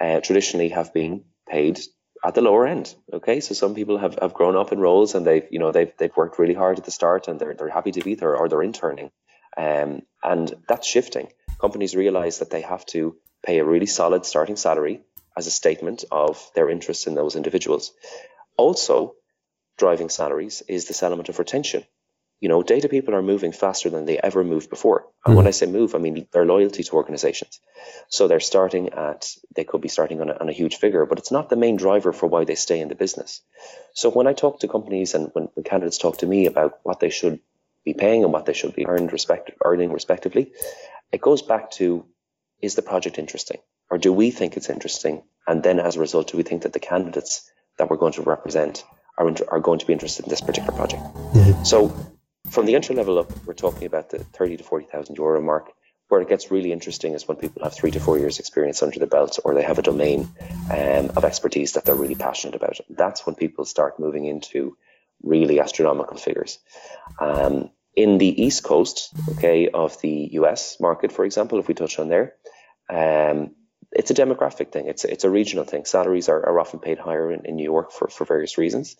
Uh, 0.00 0.20
traditionally 0.20 0.70
have 0.70 0.92
been 0.92 1.24
paid 1.48 1.78
at 2.24 2.34
the 2.34 2.40
lower 2.40 2.66
end. 2.66 2.94
Okay, 3.12 3.40
so 3.40 3.54
some 3.54 3.74
people 3.74 3.98
have, 3.98 4.18
have 4.20 4.34
grown 4.34 4.56
up 4.56 4.72
in 4.72 4.80
roles 4.80 5.14
and 5.14 5.26
they've 5.26 5.46
you 5.50 5.58
know 5.58 5.72
they've 5.72 5.92
they've 5.98 6.16
worked 6.16 6.38
really 6.38 6.54
hard 6.54 6.78
at 6.78 6.84
the 6.84 6.90
start 6.90 7.28
and 7.28 7.38
they're 7.38 7.54
they're 7.54 7.68
happy 7.68 7.92
to 7.92 8.00
be 8.00 8.14
there 8.14 8.36
or 8.36 8.48
they're 8.48 8.62
interning, 8.62 9.10
um, 9.56 10.02
and 10.22 10.54
that's 10.68 10.88
shifting. 10.88 11.28
Companies 11.60 11.94
realize 11.94 12.38
that 12.38 12.50
they 12.50 12.62
have 12.62 12.84
to 12.86 13.16
pay 13.44 13.58
a 13.58 13.64
really 13.64 13.86
solid 13.86 14.24
starting 14.24 14.56
salary 14.56 15.02
as 15.36 15.46
a 15.46 15.50
statement 15.50 16.04
of 16.10 16.50
their 16.54 16.70
interest 16.70 17.06
in 17.06 17.14
those 17.14 17.36
individuals. 17.36 17.92
Also, 18.56 19.14
driving 19.76 20.08
salaries 20.08 20.62
is 20.68 20.86
this 20.86 21.02
element 21.02 21.28
of 21.28 21.38
retention. 21.38 21.84
You 22.44 22.50
know, 22.50 22.62
data 22.62 22.90
people 22.90 23.14
are 23.14 23.22
moving 23.22 23.52
faster 23.52 23.88
than 23.88 24.04
they 24.04 24.18
ever 24.18 24.44
moved 24.44 24.68
before. 24.68 25.06
And 25.24 25.32
mm 25.32 25.36
when 25.38 25.46
I 25.46 25.52
say 25.52 25.64
move, 25.64 25.94
I 25.94 25.98
mean 25.98 26.26
their 26.30 26.44
loyalty 26.44 26.82
to 26.82 26.92
organizations. 26.92 27.58
So 28.08 28.28
they're 28.28 28.48
starting 28.52 28.90
at, 28.90 29.20
they 29.56 29.64
could 29.64 29.80
be 29.80 29.88
starting 29.88 30.20
on 30.20 30.28
a, 30.28 30.34
on 30.42 30.50
a 30.50 30.58
huge 30.60 30.76
figure, 30.76 31.06
but 31.06 31.18
it's 31.18 31.32
not 31.32 31.48
the 31.48 31.56
main 31.56 31.76
driver 31.76 32.12
for 32.12 32.26
why 32.26 32.44
they 32.44 32.54
stay 32.54 32.80
in 32.80 32.88
the 32.88 32.94
business. 33.04 33.40
So 33.94 34.10
when 34.10 34.26
I 34.26 34.34
talk 34.34 34.60
to 34.60 34.68
companies 34.68 35.14
and 35.14 35.30
when, 35.32 35.44
when 35.54 35.64
candidates 35.64 35.96
talk 35.96 36.18
to 36.18 36.26
me 36.26 36.44
about 36.44 36.80
what 36.82 37.00
they 37.00 37.08
should 37.08 37.40
be 37.82 37.94
paying 37.94 38.24
and 38.24 38.32
what 38.34 38.44
they 38.44 38.52
should 38.52 38.74
be 38.74 38.86
earned 38.86 39.10
respect, 39.12 39.50
earning 39.64 39.90
respectively, 39.90 40.52
it 41.12 41.22
goes 41.22 41.40
back 41.40 41.70
to 41.78 42.04
is 42.60 42.74
the 42.74 42.82
project 42.82 43.18
interesting? 43.18 43.60
Or 43.90 43.96
do 43.96 44.12
we 44.12 44.30
think 44.30 44.58
it's 44.58 44.68
interesting? 44.68 45.22
And 45.46 45.62
then 45.62 45.80
as 45.80 45.96
a 45.96 46.00
result, 46.00 46.32
do 46.32 46.36
we 46.36 46.42
think 46.42 46.64
that 46.64 46.74
the 46.74 46.86
candidates 46.92 47.50
that 47.78 47.88
we're 47.88 48.02
going 48.04 48.18
to 48.18 48.22
represent 48.22 48.84
are, 49.16 49.32
are 49.48 49.60
going 49.60 49.78
to 49.78 49.86
be 49.86 49.94
interested 49.94 50.26
in 50.26 50.28
this 50.28 50.42
particular 50.42 50.76
project? 50.76 51.02
Mm-hmm. 51.02 51.64
So 51.64 52.13
from 52.54 52.66
the 52.66 52.76
entry 52.76 52.94
level 52.94 53.18
up, 53.18 53.32
we're 53.44 53.52
talking 53.52 53.84
about 53.84 54.10
the 54.10 54.20
30 54.20 54.58
to 54.58 54.64
40,000 54.64 55.16
euro 55.16 55.42
mark. 55.42 55.72
Where 56.08 56.20
it 56.20 56.28
gets 56.28 56.50
really 56.50 56.70
interesting 56.70 57.14
is 57.14 57.26
when 57.26 57.38
people 57.38 57.64
have 57.64 57.74
three 57.74 57.90
to 57.90 57.98
four 57.98 58.18
years 58.18 58.38
experience 58.38 58.82
under 58.82 58.98
their 58.98 59.08
belt 59.08 59.40
or 59.44 59.54
they 59.54 59.62
have 59.62 59.78
a 59.78 59.82
domain 59.82 60.28
um, 60.70 61.10
of 61.16 61.24
expertise 61.24 61.72
that 61.72 61.84
they're 61.84 61.94
really 61.94 62.14
passionate 62.14 62.54
about. 62.54 62.78
That's 62.90 63.26
when 63.26 63.34
people 63.34 63.64
start 63.64 63.98
moving 63.98 64.26
into 64.26 64.76
really 65.22 65.58
astronomical 65.58 66.16
figures. 66.16 66.58
Um, 67.18 67.70
in 67.96 68.18
the 68.18 68.42
East 68.44 68.62
Coast, 68.62 69.12
okay, 69.30 69.68
of 69.68 70.00
the 70.02 70.28
US 70.34 70.78
market, 70.78 71.10
for 71.10 71.24
example, 71.24 71.58
if 71.58 71.66
we 71.66 71.74
touch 71.74 71.98
on 71.98 72.08
there, 72.08 72.34
um, 72.88 73.56
it's 73.90 74.10
a 74.10 74.14
demographic 74.14 74.72
thing. 74.72 74.86
It's 74.88 75.04
it's 75.04 75.24
a 75.24 75.30
regional 75.30 75.64
thing. 75.64 75.84
Salaries 75.84 76.28
are, 76.28 76.44
are 76.46 76.60
often 76.60 76.80
paid 76.80 76.98
higher 76.98 77.32
in, 77.32 77.46
in 77.46 77.56
New 77.56 77.64
York 77.64 77.92
for, 77.92 78.08
for 78.08 78.24
various 78.24 78.58
reasons. 78.58 78.96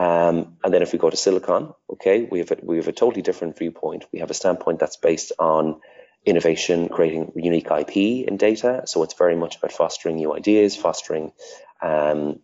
Um, 0.00 0.56
and 0.64 0.72
then 0.72 0.80
if 0.80 0.94
we 0.94 0.98
go 0.98 1.10
to 1.10 1.16
Silicon, 1.16 1.74
okay, 1.90 2.22
we 2.22 2.38
have 2.38 2.50
a, 2.52 2.56
we 2.62 2.78
have 2.78 2.88
a 2.88 2.92
totally 2.92 3.20
different 3.20 3.58
viewpoint. 3.58 4.06
We 4.12 4.20
have 4.20 4.30
a 4.30 4.34
standpoint 4.34 4.78
that's 4.78 4.96
based 4.96 5.32
on 5.38 5.82
innovation, 6.24 6.88
creating 6.88 7.32
unique 7.36 7.70
IP 7.70 7.96
in 8.26 8.38
data. 8.38 8.84
So 8.86 9.02
it's 9.02 9.12
very 9.12 9.36
much 9.36 9.58
about 9.58 9.72
fostering 9.72 10.16
new 10.16 10.34
ideas, 10.34 10.74
fostering 10.74 11.32
um, 11.82 12.40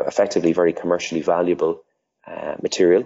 effectively 0.00 0.54
very 0.54 0.72
commercially 0.72 1.20
valuable 1.20 1.82
uh, 2.26 2.54
material. 2.62 3.04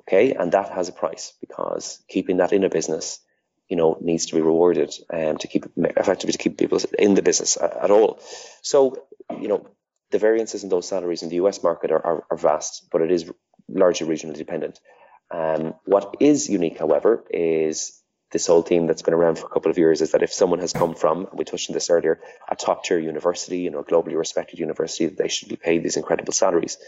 Okay, 0.00 0.34
and 0.34 0.52
that 0.52 0.68
has 0.72 0.90
a 0.90 0.92
price 0.92 1.32
because 1.40 2.02
keeping 2.08 2.38
that 2.38 2.52
in 2.52 2.64
a 2.64 2.68
business, 2.68 3.20
you 3.70 3.76
know, 3.76 3.96
needs 4.02 4.26
to 4.26 4.34
be 4.34 4.42
rewarded 4.42 4.92
um, 5.10 5.38
to 5.38 5.48
keep 5.48 5.64
effectively 5.78 6.32
to 6.32 6.38
keep 6.38 6.58
people 6.58 6.78
in 6.98 7.14
the 7.14 7.22
business 7.22 7.56
at, 7.56 7.74
at, 7.74 7.90
all. 7.90 8.20
So, 8.60 9.06
you 9.40 9.48
know, 9.48 9.66
the 10.10 10.18
variances 10.18 10.62
in 10.62 10.68
those 10.68 10.88
salaries 10.88 11.22
in 11.22 11.28
the 11.28 11.36
US 11.36 11.62
market 11.62 11.90
are, 11.90 12.04
are, 12.04 12.24
are 12.30 12.36
vast, 12.36 12.88
but 12.90 13.02
it 13.02 13.10
is 13.10 13.30
largely 13.68 14.06
regionally 14.06 14.36
dependent. 14.36 14.80
Um, 15.30 15.74
what 15.84 16.16
is 16.20 16.48
unique, 16.48 16.78
however, 16.78 17.24
is 17.30 18.00
this 18.32 18.46
whole 18.46 18.62
theme 18.62 18.86
that's 18.86 19.02
been 19.02 19.14
around 19.14 19.38
for 19.38 19.46
a 19.46 19.50
couple 19.50 19.70
of 19.70 19.78
years 19.78 20.00
is 20.00 20.12
that 20.12 20.22
if 20.22 20.32
someone 20.32 20.60
has 20.60 20.72
come 20.72 20.94
from, 20.94 21.28
we 21.32 21.44
touched 21.44 21.70
on 21.70 21.74
this 21.74 21.90
earlier, 21.90 22.20
a 22.48 22.56
top 22.56 22.84
tier 22.84 22.98
university, 22.98 23.58
you 23.58 23.70
know, 23.70 23.80
a 23.80 23.84
globally 23.84 24.16
respected 24.16 24.58
university, 24.58 25.06
that 25.06 25.18
they 25.18 25.28
should 25.28 25.48
be 25.48 25.56
paid 25.56 25.82
these 25.82 25.96
incredible 25.96 26.32
salaries. 26.32 26.78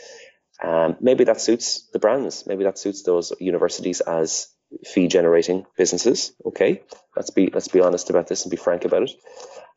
Um, 0.63 0.97
maybe 1.01 1.25
that 1.25 1.41
suits 1.41 1.89
the 1.93 1.99
brands. 1.99 2.47
Maybe 2.47 2.65
that 2.65 2.79
suits 2.79 3.03
those 3.03 3.33
universities 3.41 4.01
as 4.01 4.49
fee 4.85 5.09
generating 5.09 5.67
businesses. 5.77 6.33
Okay, 6.47 6.83
let's 7.17 7.31
be 7.31 7.51
let's 7.53 7.69
be 7.69 7.81
honest 7.81 8.11
about 8.11 8.29
this 8.29 8.45
and 8.45 8.51
be 8.51 8.57
frank 8.57 8.85
about 8.85 9.03
it. 9.03 9.11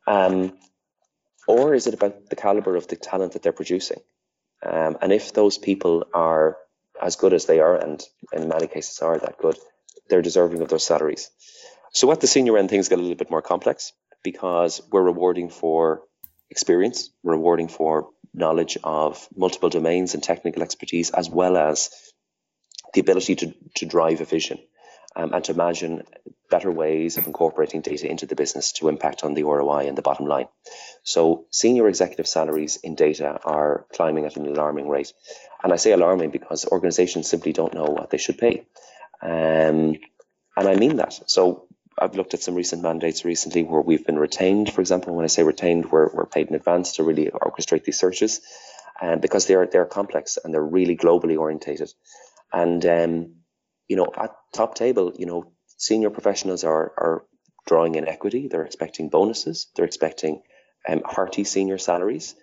Um, 0.06 0.52
or 1.46 1.74
is 1.74 1.86
it 1.86 1.94
about 1.94 2.28
the 2.28 2.36
caliber 2.36 2.76
of 2.76 2.88
the 2.88 2.96
talent 2.96 3.32
that 3.32 3.42
they're 3.42 3.52
producing? 3.52 4.00
Um, 4.64 4.96
and 5.00 5.12
if 5.12 5.32
those 5.32 5.58
people 5.58 6.06
are 6.12 6.56
as 7.00 7.16
good 7.16 7.32
as 7.32 7.46
they 7.46 7.60
are, 7.60 7.76
and 7.76 8.02
in 8.32 8.48
many 8.48 8.66
cases 8.66 9.00
are 9.00 9.18
that 9.18 9.38
good, 9.38 9.56
they're 10.08 10.22
deserving 10.22 10.62
of 10.62 10.68
those 10.68 10.86
salaries. 10.86 11.30
So 11.92 12.10
at 12.10 12.20
the 12.20 12.26
senior 12.26 12.56
end, 12.58 12.70
things 12.70 12.88
get 12.88 12.98
a 12.98 13.02
little 13.02 13.16
bit 13.16 13.30
more 13.30 13.42
complex 13.42 13.92
because 14.22 14.80
we're 14.90 15.02
rewarding 15.02 15.50
for 15.50 16.02
experience, 16.50 17.10
rewarding 17.22 17.68
for 17.68 18.10
knowledge 18.34 18.76
of 18.82 19.28
multiple 19.36 19.70
domains 19.70 20.14
and 20.14 20.22
technical 20.22 20.62
expertise, 20.62 21.10
as 21.10 21.28
well 21.28 21.56
as 21.56 21.90
the 22.94 23.00
ability 23.00 23.36
to, 23.36 23.54
to 23.74 23.86
drive 23.86 24.20
a 24.20 24.24
vision 24.24 24.58
um, 25.16 25.32
and 25.32 25.42
to 25.44 25.52
imagine 25.52 26.02
better 26.50 26.70
ways 26.70 27.16
of 27.16 27.26
incorporating 27.26 27.80
data 27.80 28.08
into 28.08 28.26
the 28.26 28.36
business 28.36 28.72
to 28.72 28.88
impact 28.88 29.24
on 29.24 29.34
the 29.34 29.42
ROI 29.42 29.88
and 29.88 29.98
the 29.98 30.02
bottom 30.02 30.26
line. 30.26 30.46
So 31.02 31.46
senior 31.50 31.88
executive 31.88 32.28
salaries 32.28 32.76
in 32.76 32.94
data 32.94 33.40
are 33.44 33.86
climbing 33.92 34.26
at 34.26 34.36
an 34.36 34.46
alarming 34.46 34.88
rate. 34.88 35.12
And 35.64 35.72
I 35.72 35.76
say 35.76 35.92
alarming 35.92 36.30
because 36.30 36.66
organizations 36.66 37.28
simply 37.28 37.52
don't 37.52 37.74
know 37.74 37.86
what 37.86 38.10
they 38.10 38.18
should 38.18 38.38
pay. 38.38 38.66
Um, 39.22 39.96
and 40.56 40.68
I 40.68 40.76
mean 40.76 40.96
that. 40.96 41.18
So 41.26 41.66
I've 41.98 42.14
looked 42.14 42.34
at 42.34 42.42
some 42.42 42.54
recent 42.54 42.82
mandates 42.82 43.24
recently 43.24 43.64
where 43.64 43.80
we've 43.80 44.06
been 44.06 44.18
retained, 44.18 44.72
for 44.72 44.82
example. 44.82 45.14
When 45.14 45.24
I 45.24 45.28
say 45.28 45.42
retained, 45.42 45.90
we're, 45.90 46.12
we're 46.12 46.26
paid 46.26 46.48
in 46.48 46.54
advance 46.54 46.96
to 46.96 47.04
really 47.04 47.26
orchestrate 47.26 47.84
these 47.84 47.98
searches 47.98 48.42
um, 49.00 49.20
because 49.20 49.46
they're, 49.46 49.66
they're 49.66 49.86
complex 49.86 50.38
and 50.42 50.52
they're 50.52 50.62
really 50.62 50.96
globally 50.96 51.38
orientated. 51.38 51.92
And, 52.52 52.84
um, 52.86 53.34
you 53.88 53.96
know, 53.96 54.06
at 54.16 54.34
top 54.52 54.74
table, 54.74 55.12
you 55.16 55.26
know, 55.26 55.52
senior 55.76 56.10
professionals 56.10 56.64
are, 56.64 56.92
are 56.96 57.24
drawing 57.66 57.94
in 57.94 58.08
equity. 58.08 58.48
They're 58.48 58.64
expecting 58.64 59.08
bonuses. 59.08 59.68
They're 59.74 59.84
expecting 59.84 60.42
um, 60.88 61.02
hearty 61.04 61.44
senior 61.44 61.78
salaries. 61.78 62.34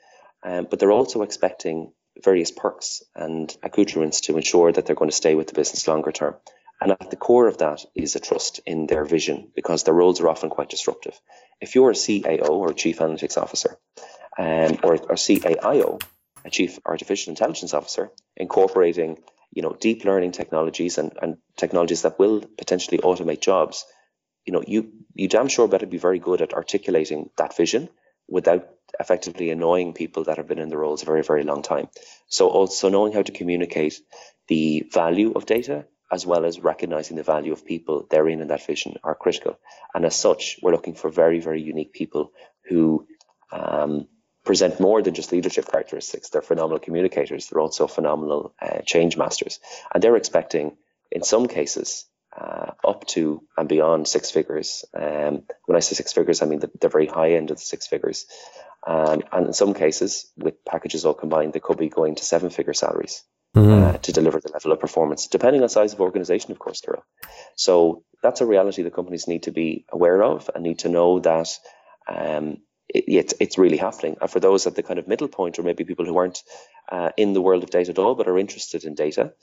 Um, 0.43 0.67
but 0.69 0.79
they're 0.79 0.91
also 0.91 1.21
expecting 1.21 1.93
various 2.21 2.51
perks 2.51 3.01
and 3.15 3.55
accoutrements 3.63 4.21
to 4.21 4.37
ensure 4.37 4.71
that 4.71 4.85
they're 4.85 4.95
going 4.95 5.09
to 5.09 5.15
stay 5.15 5.35
with 5.35 5.47
the 5.47 5.53
business 5.53 5.87
longer 5.87 6.11
term. 6.11 6.35
And 6.81 6.91
at 6.91 7.09
the 7.09 7.15
core 7.15 7.47
of 7.47 7.59
that 7.59 7.85
is 7.95 8.15
a 8.15 8.19
trust 8.19 8.59
in 8.65 8.87
their 8.87 9.05
vision 9.05 9.51
because 9.55 9.83
their 9.83 9.93
roles 9.93 10.19
are 10.19 10.27
often 10.27 10.49
quite 10.49 10.69
disruptive. 10.69 11.17
If 11.61 11.75
you're 11.75 11.91
a 11.91 11.93
CAO 11.93 12.49
or 12.49 12.73
Chief 12.73 12.99
Analytics 12.99 13.41
Officer 13.41 13.77
um, 14.37 14.79
or, 14.83 14.95
or 14.95 15.15
CAIO, 15.15 16.01
a 16.43 16.49
Chief 16.49 16.79
Artificial 16.85 17.31
Intelligence 17.31 17.73
Officer, 17.73 18.11
incorporating 18.35 19.19
you 19.55 19.61
know 19.61 19.75
deep 19.79 20.05
learning 20.05 20.31
technologies 20.31 20.97
and, 20.97 21.11
and 21.21 21.37
technologies 21.57 22.01
that 22.03 22.19
will 22.19 22.41
potentially 22.57 22.97
automate 22.99 23.41
jobs, 23.41 23.85
you 24.45 24.53
know 24.53 24.63
you 24.65 24.91
you 25.13 25.27
damn 25.27 25.47
sure 25.47 25.67
better 25.67 25.85
be 25.85 25.97
very 25.97 26.19
good 26.19 26.41
at 26.41 26.53
articulating 26.53 27.29
that 27.37 27.55
vision 27.55 27.89
without 28.27 28.69
effectively 28.99 29.49
annoying 29.49 29.93
people 29.93 30.23
that 30.25 30.37
have 30.37 30.47
been 30.47 30.59
in 30.59 30.69
the 30.69 30.77
roles 30.77 31.03
a 31.03 31.05
very 31.05 31.23
very 31.23 31.43
long 31.43 31.61
time. 31.61 31.87
So 32.27 32.49
also 32.49 32.89
knowing 32.89 33.13
how 33.13 33.21
to 33.21 33.31
communicate 33.31 33.99
the 34.47 34.87
value 34.91 35.33
of 35.33 35.45
data 35.45 35.85
as 36.13 36.27
well 36.27 36.45
as 36.45 36.59
recognizing 36.59 37.17
the 37.17 37.23
value 37.23 37.53
of 37.53 37.65
people 37.65 38.05
therein 38.11 38.39
in 38.39 38.49
that 38.49 38.65
vision 38.67 38.95
are 39.03 39.15
critical. 39.15 39.57
And 39.95 40.05
as 40.05 40.15
such, 40.15 40.59
we're 40.61 40.71
looking 40.71 40.93
for 40.93 41.09
very, 41.09 41.39
very 41.39 41.61
unique 41.61 41.91
people 41.91 42.31
who 42.69 43.07
um, 43.51 44.07
present 44.43 44.79
more 44.79 45.01
than 45.01 45.13
just 45.13 45.31
leadership 45.31 45.69
characteristics. 45.69 46.29
They're 46.29 46.41
phenomenal 46.41 46.79
communicators. 46.79 47.47
They're 47.47 47.61
also 47.61 47.87
phenomenal 47.87 48.53
uh, 48.61 48.79
change 48.85 49.17
masters. 49.17 49.59
And 49.93 50.03
they're 50.03 50.17
expecting, 50.17 50.77
in 51.11 51.23
some 51.23 51.47
cases, 51.47 52.05
uh, 52.35 52.71
up 52.83 53.05
to 53.07 53.43
and 53.57 53.69
beyond 53.69 54.07
six 54.07 54.31
figures. 54.31 54.85
Um, 54.93 55.43
when 55.65 55.77
I 55.77 55.79
say 55.79 55.95
six 55.95 56.13
figures, 56.13 56.41
I 56.41 56.45
mean 56.45 56.59
the, 56.59 56.71
the 56.81 56.89
very 56.89 57.05
high 57.05 57.33
end 57.33 57.51
of 57.51 57.57
the 57.57 57.63
six 57.63 57.87
figures. 57.87 58.25
Um, 58.85 59.21
and 59.31 59.47
in 59.47 59.53
some 59.53 59.73
cases, 59.73 60.31
with 60.35 60.65
packages 60.65 61.05
all 61.05 61.13
combined, 61.13 61.53
they 61.53 61.59
could 61.59 61.77
be 61.77 61.89
going 61.89 62.15
to 62.15 62.25
seven 62.25 62.49
figure 62.49 62.73
salaries 62.73 63.23
mm-hmm. 63.55 63.95
uh, 63.95 63.97
to 63.99 64.11
deliver 64.11 64.39
the 64.39 64.51
level 64.51 64.71
of 64.71 64.79
performance, 64.79 65.27
depending 65.27 65.61
on 65.61 65.69
size 65.69 65.93
of 65.93 66.01
organization, 66.01 66.51
of 66.51 66.59
course, 66.59 66.81
Kirill. 66.81 67.05
So 67.55 68.03
that's 68.21 68.41
a 68.41 68.45
reality 68.45 68.83
that 68.83 68.93
companies 68.93 69.27
need 69.27 69.43
to 69.43 69.51
be 69.51 69.85
aware 69.89 70.21
of 70.21 70.49
and 70.53 70.63
need 70.63 70.79
to 70.79 70.89
know 70.89 71.19
that 71.19 71.49
um, 72.09 72.57
it, 72.93 73.03
it's, 73.07 73.33
it's 73.39 73.57
really 73.57 73.77
happening. 73.77 74.17
And 74.21 74.29
for 74.29 74.39
those 74.39 74.67
at 74.67 74.75
the 74.75 74.83
kind 74.83 74.99
of 74.99 75.07
middle 75.07 75.27
point, 75.27 75.59
or 75.59 75.63
maybe 75.63 75.83
people 75.83 76.05
who 76.05 76.17
aren't 76.17 76.43
uh, 76.91 77.09
in 77.17 77.33
the 77.33 77.41
world 77.41 77.63
of 77.63 77.69
data 77.69 77.91
at 77.91 77.99
all, 77.99 78.15
but 78.15 78.27
are 78.27 78.37
interested 78.37 78.83
in 78.83 78.95
data, 78.95 79.33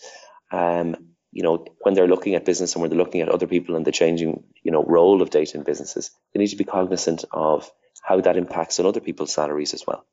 um, 0.53 0.97
you 1.33 1.43
know, 1.43 1.65
when 1.81 1.95
they're 1.95 2.09
looking 2.09 2.35
at 2.35 2.45
business 2.45 2.75
and 2.75 2.83
when 2.83 2.91
they're 2.91 2.99
looking 2.99 3.21
at 3.21 3.29
other 3.29 3.47
people 3.47 3.77
and 3.77 3.85
the 3.85 3.93
changing, 3.93 4.43
you 4.63 4.73
know, 4.73 4.85
role 4.85 5.23
of 5.23 5.31
data 5.31 5.57
in 5.57 5.65
businesses, 5.65 6.11
they 6.33 6.41
need 6.41 6.49
to 6.49 6.57
be 6.57 6.65
cognizant 6.65 7.25
of 7.31 7.71
how 8.03 8.21
that 8.21 8.37
impacts 8.37 8.81
on 8.81 8.87
other 8.87 9.01
people's 9.01 9.33
salaries 9.33 9.75
as 9.75 9.85
well. 9.87 10.05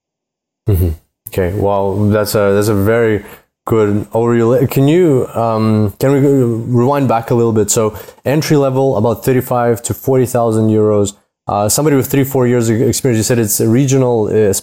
Mm-hmm. 0.67 0.89
Okay, 1.29 1.59
well, 1.59 2.09
that's 2.09 2.35
a 2.35 2.53
that's 2.53 2.67
a 2.67 2.75
very 2.75 3.25
Good 3.67 4.05
overview. 4.11 4.71
Can 4.71 4.87
you 4.87 5.27
um, 5.35 5.91
can 5.99 6.13
we 6.13 6.19
rewind 6.21 7.09
back 7.09 7.31
a 7.31 7.35
little 7.35 7.51
bit? 7.51 7.69
So 7.69 7.99
entry 8.23 8.55
level 8.55 8.95
about 8.95 9.25
thirty 9.25 9.41
five 9.41 9.81
to 9.83 9.93
forty 9.93 10.25
thousand 10.25 10.69
euros. 10.69 11.17
Uh, 11.47 11.69
somebody 11.69 11.95
with 11.95 12.07
three 12.11 12.25
four 12.25 12.45
years 12.45 12.69
of 12.69 12.81
experience. 12.81 13.17
You 13.17 13.23
said 13.23 13.39
it's 13.39 13.61
regional, 13.61 14.25
uh, 14.27 14.53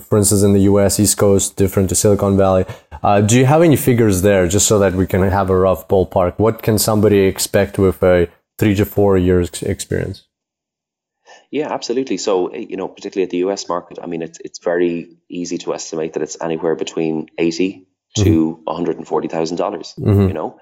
for 0.00 0.18
instance, 0.18 0.42
in 0.42 0.52
the 0.52 0.60
U.S. 0.70 1.00
East 1.00 1.18
Coast, 1.18 1.56
different 1.56 1.88
to 1.88 1.94
Silicon 1.94 2.36
Valley. 2.36 2.64
Uh, 3.02 3.20
do 3.20 3.36
you 3.36 3.44
have 3.44 3.62
any 3.62 3.76
figures 3.76 4.22
there, 4.22 4.46
just 4.46 4.68
so 4.68 4.78
that 4.78 4.94
we 4.94 5.06
can 5.06 5.22
have 5.22 5.50
a 5.50 5.56
rough 5.56 5.88
ballpark? 5.88 6.38
What 6.38 6.62
can 6.62 6.78
somebody 6.78 7.20
expect 7.20 7.78
with 7.78 8.02
a 8.02 8.28
three 8.58 8.74
to 8.76 8.84
four 8.84 9.18
years 9.18 9.62
experience? 9.62 10.26
Yeah, 11.50 11.72
absolutely. 11.72 12.16
So, 12.18 12.48
eh, 12.48 12.66
you 12.68 12.76
know, 12.76 12.88
particularly 12.88 13.24
at 13.24 13.30
the 13.30 13.38
US 13.48 13.68
market, 13.68 13.98
I 14.02 14.06
mean, 14.06 14.22
it's, 14.22 14.38
it's 14.40 14.58
very 14.58 15.16
easy 15.28 15.58
to 15.58 15.74
estimate 15.74 16.14
that 16.14 16.22
it's 16.22 16.36
anywhere 16.40 16.74
between 16.74 17.28
80 17.38 17.86
to 18.18 18.62
$140,000, 18.66 19.58
mm-hmm. 19.58 20.28
you 20.28 20.32
know, 20.32 20.58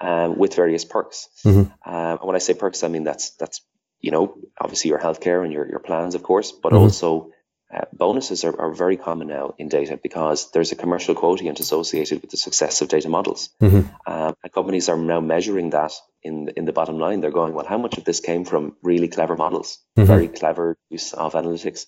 um, 0.00 0.38
with 0.38 0.54
various 0.54 0.84
perks. 0.84 1.28
Mm-hmm. 1.44 1.72
Uh, 1.84 2.18
when 2.18 2.36
I 2.36 2.38
say 2.40 2.54
perks, 2.54 2.84
I 2.84 2.88
mean, 2.88 3.04
that's, 3.04 3.30
that's, 3.36 3.62
you 4.00 4.10
know, 4.10 4.36
obviously 4.60 4.88
your 4.90 4.98
healthcare 4.98 5.44
and 5.44 5.52
your, 5.52 5.68
your 5.68 5.78
plans, 5.78 6.14
of 6.14 6.22
course, 6.22 6.52
but 6.52 6.72
mm-hmm. 6.72 6.82
also 6.82 7.30
uh, 7.72 7.84
bonuses 7.92 8.44
are, 8.44 8.60
are 8.60 8.72
very 8.72 8.96
common 8.96 9.28
now 9.28 9.54
in 9.58 9.68
data 9.68 9.98
because 10.02 10.50
there's 10.50 10.72
a 10.72 10.76
commercial 10.76 11.14
quotient 11.14 11.60
associated 11.60 12.20
with 12.20 12.30
the 12.30 12.36
success 12.36 12.82
of 12.82 12.88
data 12.88 13.08
models. 13.08 13.50
Mm-hmm. 13.62 13.88
Uh, 14.06 14.32
companies 14.52 14.88
are 14.88 14.96
now 14.96 15.20
measuring 15.20 15.70
that 15.70 15.92
in 16.22 16.48
in 16.56 16.64
the 16.64 16.72
bottom 16.72 16.98
line. 16.98 17.20
They're 17.20 17.30
going, 17.30 17.54
well, 17.54 17.66
how 17.66 17.78
much 17.78 17.96
of 17.96 18.04
this 18.04 18.20
came 18.20 18.44
from 18.44 18.74
really 18.82 19.08
clever 19.08 19.36
models, 19.36 19.78
mm-hmm. 19.96 20.06
very 20.06 20.28
clever 20.28 20.76
use 20.88 21.12
of 21.12 21.34
analytics, 21.34 21.86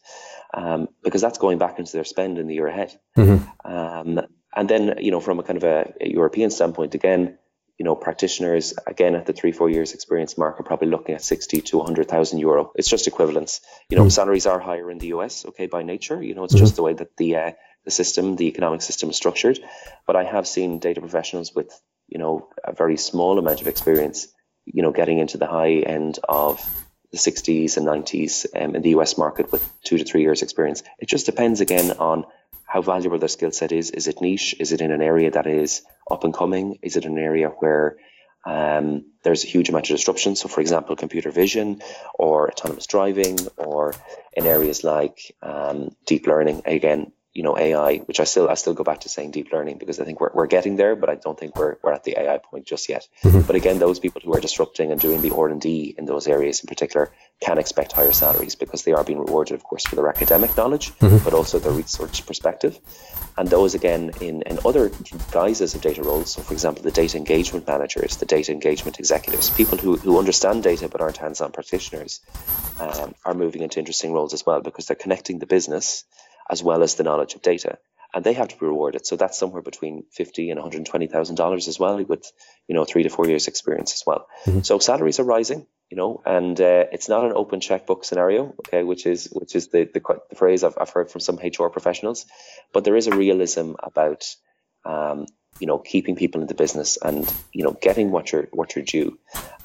um, 0.54 0.88
because 1.02 1.20
that's 1.20 1.38
going 1.38 1.58
back 1.58 1.78
into 1.78 1.92
their 1.92 2.04
spend 2.04 2.38
in 2.38 2.46
the 2.46 2.54
year 2.54 2.68
ahead. 2.68 2.96
Mm-hmm. 3.18 3.72
Um, 3.74 4.20
and 4.54 4.68
then, 4.68 4.98
you 4.98 5.10
know, 5.10 5.20
from 5.20 5.38
a 5.38 5.42
kind 5.42 5.56
of 5.56 5.64
a, 5.64 5.92
a 6.00 6.08
European 6.08 6.50
standpoint, 6.50 6.94
again, 6.94 7.38
you 7.78 7.84
know, 7.84 7.94
practitioners 7.94 8.74
again 8.86 9.14
at 9.14 9.26
the 9.26 9.32
three 9.32 9.52
four 9.52 9.70
years 9.70 9.92
experience 9.92 10.38
mark 10.38 10.60
are 10.60 10.64
probably 10.64 10.88
looking 10.88 11.14
at 11.14 11.22
sixty 11.22 11.60
to 11.62 11.78
one 11.78 11.86
hundred 11.86 12.08
thousand 12.08 12.38
euro. 12.38 12.72
It's 12.74 12.88
just 12.88 13.06
equivalence. 13.06 13.60
You 13.88 13.96
know, 13.96 14.04
mm-hmm. 14.04 14.10
salaries 14.10 14.46
are 14.46 14.60
higher 14.60 14.90
in 14.90 14.98
the 14.98 15.08
US, 15.08 15.44
okay, 15.46 15.66
by 15.66 15.82
nature. 15.82 16.22
You 16.22 16.34
know, 16.34 16.44
it's 16.44 16.54
mm-hmm. 16.54 16.64
just 16.64 16.76
the 16.76 16.82
way 16.82 16.94
that 16.94 17.16
the 17.16 17.36
uh, 17.36 17.50
the 17.84 17.90
system, 17.90 18.36
the 18.36 18.46
economic 18.46 18.82
system 18.82 19.10
is 19.10 19.16
structured. 19.16 19.58
But 20.06 20.16
I 20.16 20.24
have 20.24 20.46
seen 20.46 20.78
data 20.78 21.00
professionals 21.00 21.54
with 21.54 21.72
you 22.08 22.18
know 22.18 22.48
a 22.64 22.72
very 22.72 22.96
small 22.96 23.38
amount 23.38 23.60
of 23.60 23.66
experience, 23.66 24.28
you 24.64 24.82
know, 24.82 24.92
getting 24.92 25.18
into 25.18 25.38
the 25.38 25.46
high 25.46 25.72
end 25.72 26.18
of 26.28 26.60
the 27.10 27.18
60s 27.18 27.76
and 27.76 27.86
90s 27.86 28.46
um, 28.58 28.74
in 28.74 28.82
the 28.82 28.90
US 28.90 29.18
market 29.18 29.52
with 29.52 29.62
two 29.82 29.98
to 29.98 30.04
three 30.04 30.22
years 30.22 30.42
experience. 30.42 30.82
It 30.98 31.08
just 31.08 31.26
depends 31.26 31.60
again 31.60 31.90
on 31.98 32.24
how 32.72 32.80
valuable 32.80 33.18
their 33.18 33.28
skill 33.28 33.52
set 33.52 33.70
is. 33.70 33.90
Is 33.90 34.08
it 34.08 34.22
niche? 34.22 34.54
Is 34.58 34.72
it 34.72 34.80
in 34.80 34.90
an 34.92 35.02
area 35.02 35.30
that 35.30 35.46
is 35.46 35.82
up 36.10 36.24
and 36.24 36.32
coming? 36.32 36.78
Is 36.80 36.96
it 36.96 37.04
an 37.04 37.18
area 37.18 37.48
where 37.48 37.98
um, 38.46 39.04
there's 39.22 39.44
a 39.44 39.46
huge 39.46 39.68
amount 39.68 39.90
of 39.90 39.96
disruption? 39.96 40.36
So, 40.36 40.48
for 40.48 40.62
example, 40.62 40.96
computer 40.96 41.30
vision 41.30 41.82
or 42.14 42.50
autonomous 42.50 42.86
driving, 42.86 43.38
or 43.58 43.94
in 44.32 44.46
areas 44.46 44.84
like 44.84 45.36
um, 45.42 45.94
deep 46.06 46.26
learning. 46.26 46.62
Again, 46.64 47.12
you 47.34 47.42
know 47.42 47.56
AI, 47.56 47.98
which 47.98 48.20
I 48.20 48.24
still 48.24 48.48
I 48.48 48.54
still 48.54 48.74
go 48.74 48.84
back 48.84 49.00
to 49.00 49.08
saying 49.08 49.30
deep 49.30 49.52
learning 49.52 49.78
because 49.78 49.98
I 49.98 50.04
think 50.04 50.20
we're, 50.20 50.30
we're 50.34 50.46
getting 50.46 50.76
there, 50.76 50.94
but 50.94 51.08
I 51.08 51.14
don't 51.14 51.38
think 51.38 51.56
we're, 51.56 51.76
we're 51.82 51.92
at 51.92 52.04
the 52.04 52.18
AI 52.18 52.38
point 52.38 52.66
just 52.66 52.88
yet. 52.88 53.08
Mm-hmm. 53.24 53.42
But 53.42 53.56
again, 53.56 53.78
those 53.78 53.98
people 53.98 54.20
who 54.22 54.34
are 54.34 54.40
disrupting 54.40 54.92
and 54.92 55.00
doing 55.00 55.22
the 55.22 55.34
R 55.34 55.48
and 55.48 55.60
D 55.60 55.94
in 55.96 56.04
those 56.04 56.26
areas 56.26 56.60
in 56.60 56.66
particular 56.66 57.10
can 57.40 57.58
expect 57.58 57.92
higher 57.92 58.12
salaries 58.12 58.54
because 58.54 58.84
they 58.84 58.92
are 58.92 59.02
being 59.02 59.18
rewarded, 59.18 59.54
of 59.54 59.64
course, 59.64 59.86
for 59.86 59.96
their 59.96 60.08
academic 60.08 60.56
knowledge, 60.56 60.90
mm-hmm. 60.98 61.24
but 61.24 61.32
also 61.32 61.58
their 61.58 61.72
research 61.72 62.26
perspective. 62.26 62.78
And 63.38 63.48
those 63.48 63.74
again 63.74 64.12
in, 64.20 64.42
in 64.42 64.58
other 64.66 64.90
guises 65.30 65.74
of 65.74 65.80
data 65.80 66.02
roles. 66.02 66.32
So, 66.32 66.42
for 66.42 66.52
example, 66.52 66.82
the 66.82 66.90
data 66.90 67.16
engagement 67.16 67.66
managers, 67.66 68.16
the 68.18 68.26
data 68.26 68.52
engagement 68.52 68.98
executives, 68.98 69.48
people 69.48 69.78
who, 69.78 69.96
who 69.96 70.18
understand 70.18 70.62
data 70.62 70.88
but 70.88 71.00
aren't 71.00 71.16
hands-on 71.16 71.52
practitioners, 71.52 72.20
um, 72.78 73.14
are 73.24 73.34
moving 73.34 73.62
into 73.62 73.78
interesting 73.78 74.12
roles 74.12 74.34
as 74.34 74.44
well 74.44 74.60
because 74.60 74.86
they're 74.86 74.96
connecting 74.96 75.38
the 75.38 75.46
business 75.46 76.04
as 76.48 76.62
well 76.62 76.82
as 76.82 76.94
the 76.94 77.04
knowledge 77.04 77.34
of 77.34 77.42
data. 77.42 77.78
And 78.14 78.22
they 78.22 78.34
have 78.34 78.48
to 78.48 78.58
be 78.58 78.66
rewarded. 78.66 79.06
So 79.06 79.16
that's 79.16 79.38
somewhere 79.38 79.62
between 79.62 80.04
fifty 80.10 80.50
and 80.50 80.60
one 80.60 80.70
hundred 80.70 80.84
twenty 80.84 81.06
thousand 81.06 81.36
dollars 81.36 81.66
as 81.66 81.78
well, 81.78 82.02
with 82.04 82.30
you 82.68 82.74
know 82.74 82.84
three 82.84 83.04
to 83.04 83.08
four 83.08 83.26
years 83.26 83.48
experience 83.48 83.94
as 83.94 84.02
well. 84.06 84.26
Mm-hmm. 84.44 84.60
So 84.60 84.78
salaries 84.78 85.18
are 85.18 85.24
rising, 85.24 85.66
you 85.90 85.96
know, 85.96 86.22
and 86.26 86.60
uh, 86.60 86.84
it's 86.92 87.08
not 87.08 87.24
an 87.24 87.32
open 87.34 87.60
checkbook 87.60 88.04
scenario, 88.04 88.54
okay, 88.60 88.82
which 88.82 89.06
is 89.06 89.28
which 89.32 89.56
is 89.56 89.68
the 89.68 89.84
the, 89.84 90.02
the 90.28 90.36
phrase 90.36 90.62
I've, 90.62 90.76
I've 90.78 90.90
heard 90.90 91.10
from 91.10 91.22
some 91.22 91.36
HR 91.36 91.68
professionals, 91.68 92.26
but 92.74 92.84
there 92.84 92.96
is 92.96 93.06
a 93.06 93.16
realism 93.16 93.72
about 93.82 94.24
um, 94.84 95.24
you 95.58 95.66
know 95.66 95.78
keeping 95.78 96.16
people 96.16 96.40
in 96.40 96.48
the 96.48 96.54
business 96.54 96.98
and 97.00 97.30
you 97.52 97.64
know 97.64 97.76
getting 97.80 98.10
what 98.10 98.32
you're 98.32 98.48
what 98.52 98.76
you're 98.76 98.84
due. 98.84 99.18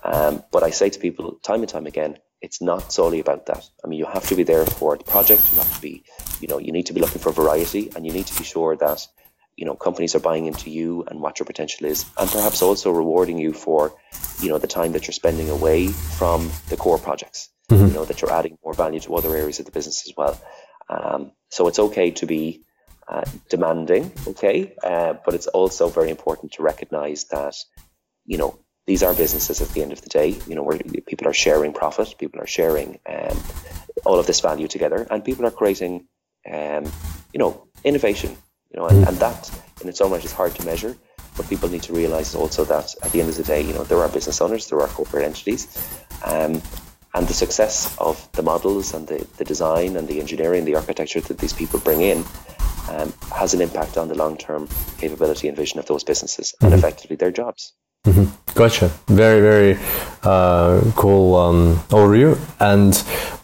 Um, 0.03 0.43
but 0.51 0.63
I 0.63 0.69
say 0.69 0.89
to 0.89 0.99
people 0.99 1.39
time 1.43 1.61
and 1.61 1.69
time 1.69 1.85
again, 1.85 2.17
it's 2.41 2.61
not 2.61 2.91
solely 2.91 3.19
about 3.19 3.45
that. 3.47 3.63
I 3.83 3.87
mean, 3.87 3.99
you 3.99 4.05
have 4.05 4.27
to 4.27 4.35
be 4.35 4.43
there 4.43 4.65
for 4.65 4.95
the 4.97 5.03
project. 5.03 5.41
You 5.51 5.59
have 5.59 5.75
to 5.75 5.81
be, 5.81 6.03
you 6.39 6.47
know, 6.47 6.59
you 6.59 6.71
need 6.71 6.85
to 6.87 6.93
be 6.93 7.01
looking 7.01 7.21
for 7.21 7.31
variety, 7.31 7.91
and 7.95 8.05
you 8.05 8.13
need 8.13 8.27
to 8.27 8.37
be 8.37 8.43
sure 8.43 8.75
that, 8.77 9.07
you 9.55 9.65
know, 9.65 9.75
companies 9.75 10.13
are 10.15 10.19
buying 10.19 10.45
into 10.45 10.69
you 10.69 11.03
and 11.07 11.19
what 11.19 11.39
your 11.39 11.45
potential 11.45 11.87
is, 11.87 12.05
and 12.17 12.29
perhaps 12.29 12.61
also 12.61 12.91
rewarding 12.91 13.37
you 13.37 13.53
for, 13.53 13.95
you 14.39 14.49
know, 14.49 14.59
the 14.59 14.67
time 14.67 14.91
that 14.91 15.07
you're 15.07 15.13
spending 15.13 15.49
away 15.49 15.87
from 15.87 16.51
the 16.69 16.77
core 16.77 16.99
projects. 16.99 17.49
Mm-hmm. 17.69 17.87
You 17.87 17.93
know, 17.93 18.05
that 18.05 18.21
you're 18.21 18.31
adding 18.31 18.57
more 18.63 18.73
value 18.73 18.99
to 19.01 19.15
other 19.15 19.35
areas 19.35 19.59
of 19.59 19.65
the 19.65 19.73
business 19.73 20.07
as 20.07 20.13
well. 20.15 20.39
Um, 20.89 21.31
so 21.49 21.67
it's 21.67 21.79
okay 21.79 22.11
to 22.11 22.25
be 22.25 22.63
uh, 23.09 23.25
demanding, 23.49 24.11
okay, 24.25 24.73
uh, 24.83 25.15
but 25.25 25.33
it's 25.33 25.47
also 25.47 25.89
very 25.89 26.09
important 26.09 26.53
to 26.53 26.63
recognize 26.63 27.25
that, 27.25 27.55
you 28.25 28.37
know, 28.37 28.57
these 28.87 29.03
are 29.03 29.13
businesses 29.13 29.61
at 29.61 29.67
the 29.69 29.81
end 29.81 29.91
of 29.91 30.01
the 30.01 30.09
day, 30.09 30.29
you 30.47 30.55
know, 30.55 30.63
where 30.63 30.79
people 31.05 31.27
are 31.27 31.33
sharing 31.33 31.73
profit, 31.73 32.15
people 32.17 32.39
are 32.41 32.47
sharing 32.47 32.99
um, 33.07 33.37
all 34.05 34.17
of 34.17 34.25
this 34.25 34.39
value 34.39 34.67
together, 34.67 35.05
and 35.11 35.23
people 35.23 35.45
are 35.45 35.51
creating, 35.51 36.07
um, 36.49 36.85
you 37.33 37.37
know, 37.37 37.67
innovation, 37.83 38.35
you 38.71 38.79
know, 38.79 38.87
and, 38.87 39.05
and 39.05 39.17
that 39.17 39.51
in 39.81 39.89
its 39.89 39.99
own 39.99 40.11
right 40.11 40.23
is 40.23 40.31
hard 40.31 40.55
to 40.55 40.65
measure. 40.65 40.95
But 41.35 41.49
people 41.49 41.69
need 41.69 41.83
to 41.83 41.93
realize 41.93 42.33
also 42.33 42.63
that 42.65 42.95
at 43.03 43.11
the 43.11 43.19
end 43.19 43.29
of 43.29 43.35
the 43.35 43.43
day, 43.43 43.61
you 43.61 43.73
know, 43.73 43.83
there 43.83 43.99
are 43.99 44.09
business 44.09 44.41
owners, 44.41 44.69
there 44.69 44.79
are 44.79 44.87
corporate 44.87 45.25
entities, 45.25 45.67
um, 46.25 46.61
and 47.13 47.27
the 47.27 47.33
success 47.33 47.93
of 47.99 48.31
the 48.31 48.41
models 48.41 48.93
and 48.93 49.05
the, 49.07 49.27
the 49.37 49.43
design 49.43 49.97
and 49.97 50.07
the 50.07 50.21
engineering, 50.21 50.63
the 50.63 50.75
architecture 50.75 51.19
that 51.19 51.37
these 51.39 51.53
people 51.53 51.79
bring 51.81 52.01
in 52.01 52.23
um, 52.89 53.13
has 53.35 53.53
an 53.53 53.59
impact 53.59 53.97
on 53.97 54.07
the 54.07 54.15
long 54.15 54.37
term 54.37 54.69
capability 54.97 55.49
and 55.49 55.57
vision 55.57 55.77
of 55.77 55.85
those 55.87 56.05
businesses 56.05 56.55
and 56.61 56.71
mm-hmm. 56.71 56.79
effectively 56.79 57.17
their 57.17 57.31
jobs. 57.31 57.73
Mm-hmm. 58.07 58.53
Gotcha. 58.57 58.87
Very, 59.07 59.41
very 59.41 59.79
uh, 60.23 60.81
cool 60.95 61.35
um, 61.35 61.75
overview. 61.89 62.39
And 62.59 62.95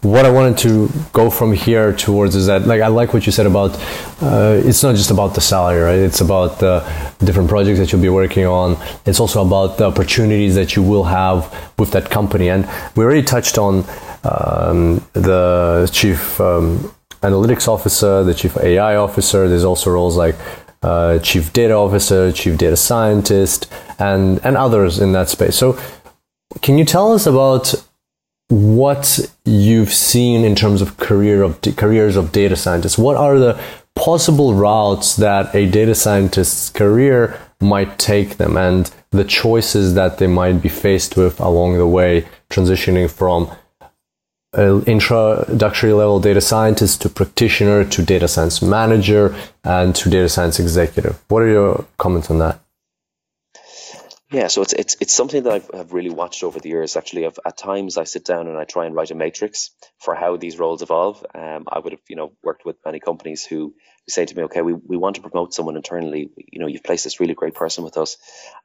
what 0.02 0.24
I 0.24 0.30
wanted 0.30 0.56
to 0.58 0.88
go 1.12 1.28
from 1.28 1.52
here 1.52 1.92
towards 1.92 2.34
is 2.34 2.46
that, 2.46 2.66
like, 2.66 2.80
I 2.80 2.88
like 2.88 3.12
what 3.12 3.26
you 3.26 3.30
said 3.30 3.46
about 3.46 3.78
uh, 4.22 4.60
it's 4.64 4.82
not 4.82 4.96
just 4.96 5.10
about 5.10 5.34
the 5.34 5.40
salary, 5.42 5.82
right? 5.82 5.98
It's 5.98 6.22
about 6.22 6.60
the 6.60 6.80
different 7.18 7.50
projects 7.50 7.78
that 7.78 7.92
you'll 7.92 8.00
be 8.00 8.08
working 8.08 8.46
on. 8.46 8.78
It's 9.04 9.20
also 9.20 9.44
about 9.46 9.76
the 9.76 9.84
opportunities 9.84 10.54
that 10.54 10.76
you 10.76 10.82
will 10.82 11.04
have 11.04 11.54
with 11.78 11.90
that 11.90 12.08
company. 12.08 12.48
And 12.48 12.66
we 12.96 13.04
already 13.04 13.22
touched 13.22 13.58
on 13.58 13.84
um, 14.24 15.06
the 15.12 15.88
chief 15.92 16.40
um, 16.40 16.90
analytics 17.20 17.68
officer, 17.68 18.24
the 18.24 18.34
chief 18.34 18.56
AI 18.56 18.96
officer. 18.96 19.46
There's 19.46 19.64
also 19.64 19.90
roles 19.90 20.16
like 20.16 20.36
uh, 20.84 21.18
chief 21.20 21.52
data 21.52 21.74
officer, 21.74 22.30
chief 22.30 22.58
data 22.58 22.76
scientist, 22.76 23.72
and 23.98 24.38
and 24.44 24.56
others 24.56 24.98
in 24.98 25.12
that 25.12 25.28
space. 25.30 25.56
So, 25.56 25.78
can 26.60 26.76
you 26.76 26.84
tell 26.84 27.12
us 27.12 27.26
about 27.26 27.74
what 28.48 29.18
you've 29.46 29.92
seen 29.92 30.44
in 30.44 30.54
terms 30.54 30.82
of 30.82 30.98
career 30.98 31.42
of 31.42 31.60
careers 31.76 32.16
of 32.16 32.32
data 32.32 32.54
scientists? 32.54 32.98
What 32.98 33.16
are 33.16 33.38
the 33.38 33.58
possible 33.96 34.54
routes 34.54 35.16
that 35.16 35.54
a 35.54 35.66
data 35.70 35.94
scientist's 35.94 36.68
career 36.68 37.40
might 37.62 37.98
take 37.98 38.36
them, 38.36 38.58
and 38.58 38.92
the 39.10 39.24
choices 39.24 39.94
that 39.94 40.18
they 40.18 40.26
might 40.26 40.60
be 40.60 40.68
faced 40.68 41.16
with 41.16 41.40
along 41.40 41.78
the 41.78 41.86
way, 41.86 42.26
transitioning 42.50 43.10
from 43.10 43.50
Uh, 44.56 44.80
introductory 44.86 45.92
level 45.92 46.20
data 46.20 46.40
scientist 46.40 47.02
to 47.02 47.08
practitioner 47.08 47.84
to 47.84 48.02
data 48.02 48.28
science 48.28 48.62
manager 48.62 49.34
and 49.64 49.96
to 49.96 50.08
data 50.08 50.28
science 50.28 50.60
executive. 50.60 51.20
What 51.26 51.42
are 51.42 51.48
your 51.48 51.84
comments 51.98 52.30
on 52.30 52.38
that? 52.38 52.60
Yeah, 54.34 54.48
so 54.48 54.62
it's 54.62 54.72
it's 54.72 54.96
it's 54.98 55.14
something 55.14 55.44
that 55.44 55.52
I've, 55.52 55.70
I've 55.72 55.92
really 55.92 56.10
watched 56.10 56.42
over 56.42 56.58
the 56.58 56.68
years. 56.68 56.96
Actually, 56.96 57.24
I've, 57.24 57.38
at 57.46 57.56
times 57.56 57.96
I 57.96 58.02
sit 58.02 58.24
down 58.24 58.48
and 58.48 58.58
I 58.58 58.64
try 58.64 58.86
and 58.86 58.92
write 58.92 59.12
a 59.12 59.14
matrix 59.14 59.70
for 60.00 60.16
how 60.16 60.36
these 60.36 60.58
roles 60.58 60.82
evolve. 60.82 61.24
Um, 61.32 61.66
I 61.68 61.78
would 61.78 61.92
have 61.92 62.00
you 62.08 62.16
know 62.16 62.32
worked 62.42 62.64
with 62.64 62.74
many 62.84 62.98
companies 62.98 63.44
who, 63.44 63.74
who 64.06 64.10
say 64.10 64.26
to 64.26 64.36
me, 64.36 64.42
okay, 64.44 64.62
we, 64.62 64.72
we 64.72 64.96
want 64.96 65.14
to 65.16 65.22
promote 65.22 65.54
someone 65.54 65.76
internally. 65.76 66.30
You 66.50 66.58
know, 66.58 66.66
you've 66.66 66.82
placed 66.82 67.04
this 67.04 67.20
really 67.20 67.34
great 67.34 67.54
person 67.54 67.84
with 67.84 67.96
us, 67.96 68.16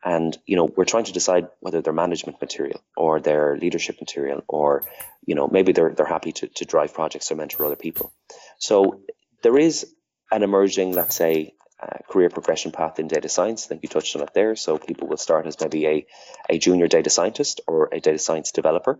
and 0.03 0.35
you 0.47 0.55
know 0.55 0.67
we're 0.75 0.85
trying 0.85 1.03
to 1.03 1.13
decide 1.13 1.49
whether 1.59 1.81
they're 1.81 1.93
management 1.93 2.41
material 2.41 2.81
or 2.97 3.19
they're 3.19 3.55
leadership 3.55 3.97
material, 3.99 4.41
or 4.47 4.85
you 5.23 5.35
know 5.35 5.47
maybe 5.47 5.71
they're 5.71 5.93
they're 5.93 6.07
happy 6.07 6.31
to 6.31 6.47
to 6.47 6.65
drive 6.65 6.95
projects 6.95 7.31
or 7.31 7.35
mentor 7.35 7.65
other 7.65 7.75
people. 7.75 8.11
So 8.57 9.01
there 9.43 9.59
is 9.59 9.85
an 10.31 10.41
emerging, 10.41 10.93
let's 10.93 11.15
say, 11.15 11.53
uh, 11.81 11.97
career 12.09 12.29
progression 12.29 12.71
path 12.71 12.99
in 12.99 13.07
data 13.07 13.29
science. 13.29 13.65
I 13.65 13.67
think 13.69 13.83
you 13.83 13.89
touched 13.89 14.15
on 14.15 14.21
it 14.21 14.33
there. 14.33 14.55
So 14.55 14.77
people 14.77 15.07
will 15.07 15.17
start 15.17 15.47
as 15.47 15.59
maybe 15.59 15.87
a, 15.87 16.05
a 16.49 16.57
junior 16.57 16.87
data 16.87 17.09
scientist 17.09 17.61
or 17.67 17.89
a 17.91 17.99
data 17.99 18.19
science 18.19 18.51
developer, 18.51 18.99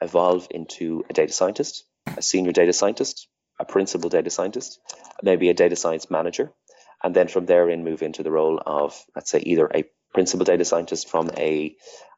evolve 0.00 0.46
into 0.50 1.04
a 1.08 1.12
data 1.12 1.32
scientist, 1.32 1.84
a 2.16 2.22
senior 2.22 2.52
data 2.52 2.72
scientist, 2.72 3.28
a 3.58 3.64
principal 3.64 4.10
data 4.10 4.30
scientist, 4.30 4.80
maybe 5.22 5.48
a 5.48 5.54
data 5.54 5.76
science 5.76 6.10
manager, 6.10 6.52
and 7.02 7.14
then 7.14 7.28
from 7.28 7.46
there 7.46 7.68
in 7.68 7.84
move 7.84 8.02
into 8.02 8.22
the 8.22 8.30
role 8.30 8.60
of, 8.64 9.00
let's 9.14 9.30
say, 9.30 9.40
either 9.40 9.70
a 9.74 9.84
principal 10.12 10.44
data 10.44 10.64
scientist 10.64 11.08
from 11.08 11.30
a 11.36 11.74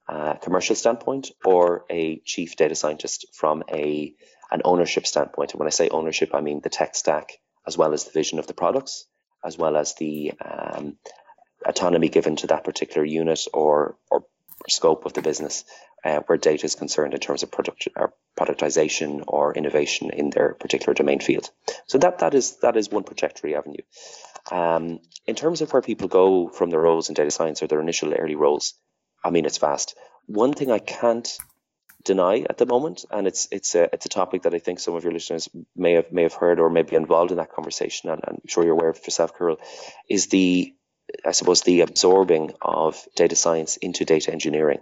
uh, 0.08 0.34
commercial 0.34 0.76
standpoint 0.76 1.30
or 1.44 1.84
a 1.88 2.20
chief 2.24 2.56
data 2.56 2.74
scientist 2.74 3.26
from 3.32 3.62
a 3.70 4.14
an 4.50 4.60
ownership 4.64 5.06
standpoint. 5.06 5.52
And 5.52 5.58
when 5.58 5.66
I 5.66 5.70
say 5.70 5.88
ownership, 5.88 6.34
I 6.34 6.40
mean 6.40 6.60
the 6.62 6.68
tech 6.68 6.94
stack 6.94 7.38
as 7.66 7.78
well 7.78 7.94
as 7.94 8.04
the 8.04 8.10
vision 8.12 8.38
of 8.38 8.46
the 8.46 8.54
products, 8.54 9.06
as 9.44 9.58
well 9.58 9.76
as 9.76 9.94
the 9.94 10.32
um, 10.40 10.96
autonomy 11.64 12.08
given 12.08 12.36
to 12.36 12.46
that 12.48 12.64
particular 12.64 13.04
unit 13.04 13.46
or, 13.52 13.96
or 14.10 14.24
scope 14.68 15.04
of 15.04 15.12
the 15.12 15.22
business 15.22 15.64
uh, 16.04 16.20
where 16.26 16.38
data 16.38 16.64
is 16.66 16.74
concerned 16.74 17.14
in 17.14 17.20
terms 17.20 17.42
of 17.42 17.50
product 17.50 17.88
or 17.96 18.12
productization 18.38 19.24
or 19.26 19.54
innovation 19.54 20.10
in 20.10 20.30
their 20.30 20.54
particular 20.54 20.94
domain 20.94 21.20
field. 21.20 21.50
So 21.86 21.98
that 21.98 22.18
that 22.18 22.34
is 22.34 22.56
that 22.58 22.76
is 22.76 22.90
one 22.90 23.04
trajectory 23.04 23.56
avenue. 23.56 23.82
Um, 24.50 25.00
in 25.26 25.34
terms 25.34 25.62
of 25.62 25.72
where 25.72 25.82
people 25.82 26.08
go 26.08 26.48
from 26.48 26.70
their 26.70 26.80
roles 26.80 27.08
in 27.08 27.14
data 27.14 27.30
science 27.30 27.62
or 27.62 27.66
their 27.66 27.80
initial 27.80 28.12
early 28.12 28.34
roles, 28.34 28.74
I 29.24 29.30
mean 29.30 29.46
it's 29.46 29.58
vast. 29.58 29.96
One 30.26 30.52
thing 30.52 30.70
I 30.70 30.78
can't 30.78 31.28
deny 32.04 32.44
at 32.48 32.58
the 32.58 32.66
moment, 32.66 33.04
and 33.10 33.26
it's 33.26 33.48
it's 33.50 33.74
a 33.74 33.88
it's 33.92 34.06
a 34.06 34.10
topic 34.10 34.42
that 34.42 34.54
I 34.54 34.58
think 34.58 34.80
some 34.80 34.94
of 34.94 35.04
your 35.04 35.12
listeners 35.12 35.48
may 35.74 35.92
have 35.92 36.12
may 36.12 36.22
have 36.22 36.34
heard 36.34 36.60
or 36.60 36.70
may 36.70 36.82
be 36.82 36.96
involved 36.96 37.30
in 37.30 37.38
that 37.38 37.52
conversation, 37.52 38.10
and, 38.10 38.20
I'm 38.26 38.40
sure 38.46 38.64
you're 38.64 38.74
aware 38.74 38.90
of 38.90 39.00
yourself, 39.04 39.36
Kirill, 39.36 39.58
is 40.08 40.28
the 40.28 40.74
I 41.24 41.32
suppose 41.32 41.62
the 41.62 41.82
absorbing 41.82 42.52
of 42.62 43.02
data 43.16 43.36
science 43.36 43.76
into 43.76 44.04
data 44.04 44.32
engineering 44.32 44.80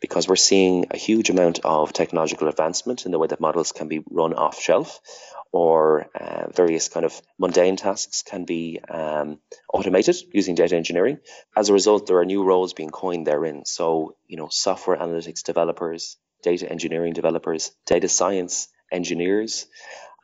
because 0.00 0.28
we're 0.28 0.36
seeing 0.36 0.86
a 0.90 0.96
huge 0.96 1.30
amount 1.30 1.60
of 1.64 1.92
technological 1.92 2.48
advancement 2.48 3.04
in 3.04 3.10
the 3.10 3.18
way 3.18 3.26
that 3.26 3.40
models 3.40 3.72
can 3.72 3.88
be 3.88 4.02
run 4.10 4.32
off 4.32 4.60
shelf 4.60 5.00
or 5.50 6.06
uh, 6.14 6.50
various 6.52 6.88
kind 6.88 7.06
of 7.06 7.20
mundane 7.38 7.76
tasks 7.76 8.22
can 8.22 8.44
be 8.44 8.80
um, 8.88 9.38
automated 9.72 10.16
using 10.32 10.54
data 10.54 10.76
engineering. 10.76 11.18
As 11.56 11.68
a 11.68 11.72
result, 11.72 12.06
there 12.06 12.18
are 12.18 12.24
new 12.24 12.44
roles 12.44 12.74
being 12.74 12.90
coined 12.90 13.26
therein. 13.26 13.64
So, 13.64 14.16
you 14.26 14.36
know, 14.36 14.48
software 14.50 14.98
analytics 14.98 15.42
developers, 15.42 16.16
data 16.42 16.70
engineering 16.70 17.12
developers, 17.12 17.72
data 17.86 18.08
science 18.08 18.68
engineers, 18.90 19.66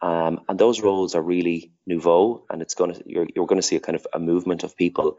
um, 0.02 0.40
and 0.48 0.58
those 0.58 0.80
roles 0.80 1.14
are 1.14 1.22
really 1.22 1.72
nouveau, 1.86 2.44
and 2.50 2.60
it's 2.60 2.74
going 2.74 2.94
to 2.94 3.02
you're, 3.06 3.26
you're 3.34 3.46
going 3.46 3.60
to 3.60 3.66
see 3.66 3.76
a 3.76 3.80
kind 3.80 3.96
of 3.96 4.06
a 4.12 4.18
movement 4.18 4.62
of 4.62 4.76
people 4.76 5.16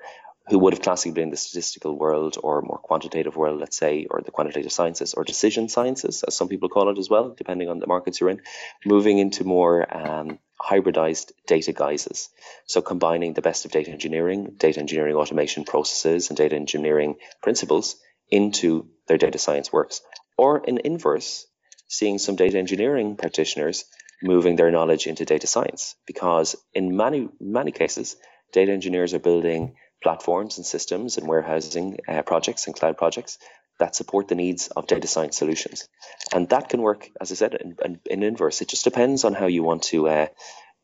who 0.48 0.60
would 0.60 0.74
have 0.74 0.82
classically 0.82 1.12
been 1.12 1.24
in 1.24 1.30
the 1.32 1.38
statistical 1.38 1.98
world 1.98 2.38
or 2.42 2.62
more 2.62 2.78
quantitative 2.78 3.36
world, 3.36 3.60
let's 3.60 3.78
say, 3.78 4.06
or 4.10 4.22
the 4.22 4.30
quantitative 4.30 4.72
sciences 4.72 5.16
or 5.16 5.24
decision 5.24 5.68
sciences, 5.70 6.24
as 6.24 6.36
some 6.36 6.48
people 6.48 6.70
call 6.70 6.90
it 6.90 7.00
as 7.00 7.10
well, 7.10 7.34
depending 7.36 7.68
on 7.68 7.80
the 7.80 7.88
markets 7.88 8.20
you're 8.20 8.30
in, 8.30 8.42
moving 8.86 9.18
into 9.18 9.44
more 9.44 9.86
um, 9.98 10.38
hybridized 10.62 11.32
data 11.48 11.74
guises. 11.74 12.30
So 12.68 12.82
combining 12.82 13.34
the 13.34 13.42
best 13.42 13.66
of 13.66 13.72
data 13.72 13.90
engineering, 13.90 14.54
data 14.58 14.80
engineering 14.80 15.16
automation 15.16 15.64
processes, 15.64 16.30
and 16.30 16.38
data 16.38 16.56
engineering 16.56 17.16
principles 17.42 17.96
into 18.30 18.88
their 19.08 19.18
data 19.18 19.40
science 19.40 19.74
works. 19.74 20.02
Or 20.38 20.60
in 20.60 20.80
inverse, 20.84 21.48
seeing 21.88 22.18
some 22.18 22.36
data 22.36 22.58
engineering 22.58 23.16
practitioners 23.16 23.86
moving 24.22 24.56
their 24.56 24.72
knowledge 24.72 25.08
into 25.08 25.26
data 25.26 25.48
science, 25.48 25.96
because 26.06 26.56
in 26.74 26.96
many, 26.96 27.30
many 27.40 27.72
cases, 27.72 28.16
data 28.52 28.72
engineers 28.72 29.14
are 29.14 29.20
building 29.20 29.76
platforms 30.02 30.58
and 30.58 30.66
systems 30.66 31.18
and 31.18 31.28
warehousing 31.28 32.00
uh, 32.08 32.22
projects 32.22 32.68
and 32.68 32.76
cloud 32.76 32.98
projects 32.98 33.38
that 33.80 33.96
support 33.96 34.28
the 34.28 34.36
needs 34.36 34.68
of 34.70 34.88
data 34.88 35.08
science 35.08 35.38
solutions. 35.38 35.88
And 36.34 36.48
that 36.50 36.70
can 36.70 36.82
work, 36.82 37.10
as 37.20 37.32
I 37.32 37.36
said, 37.36 37.56
in, 37.56 37.76
in, 37.84 38.00
in 38.10 38.24
inverse. 38.24 38.62
It 38.62 38.70
just 38.70 38.84
depends 38.84 39.26
on 39.26 39.34
how 39.34 39.48
you 39.48 39.64
want 39.64 39.84
to, 39.84 40.08
uh, 40.08 40.28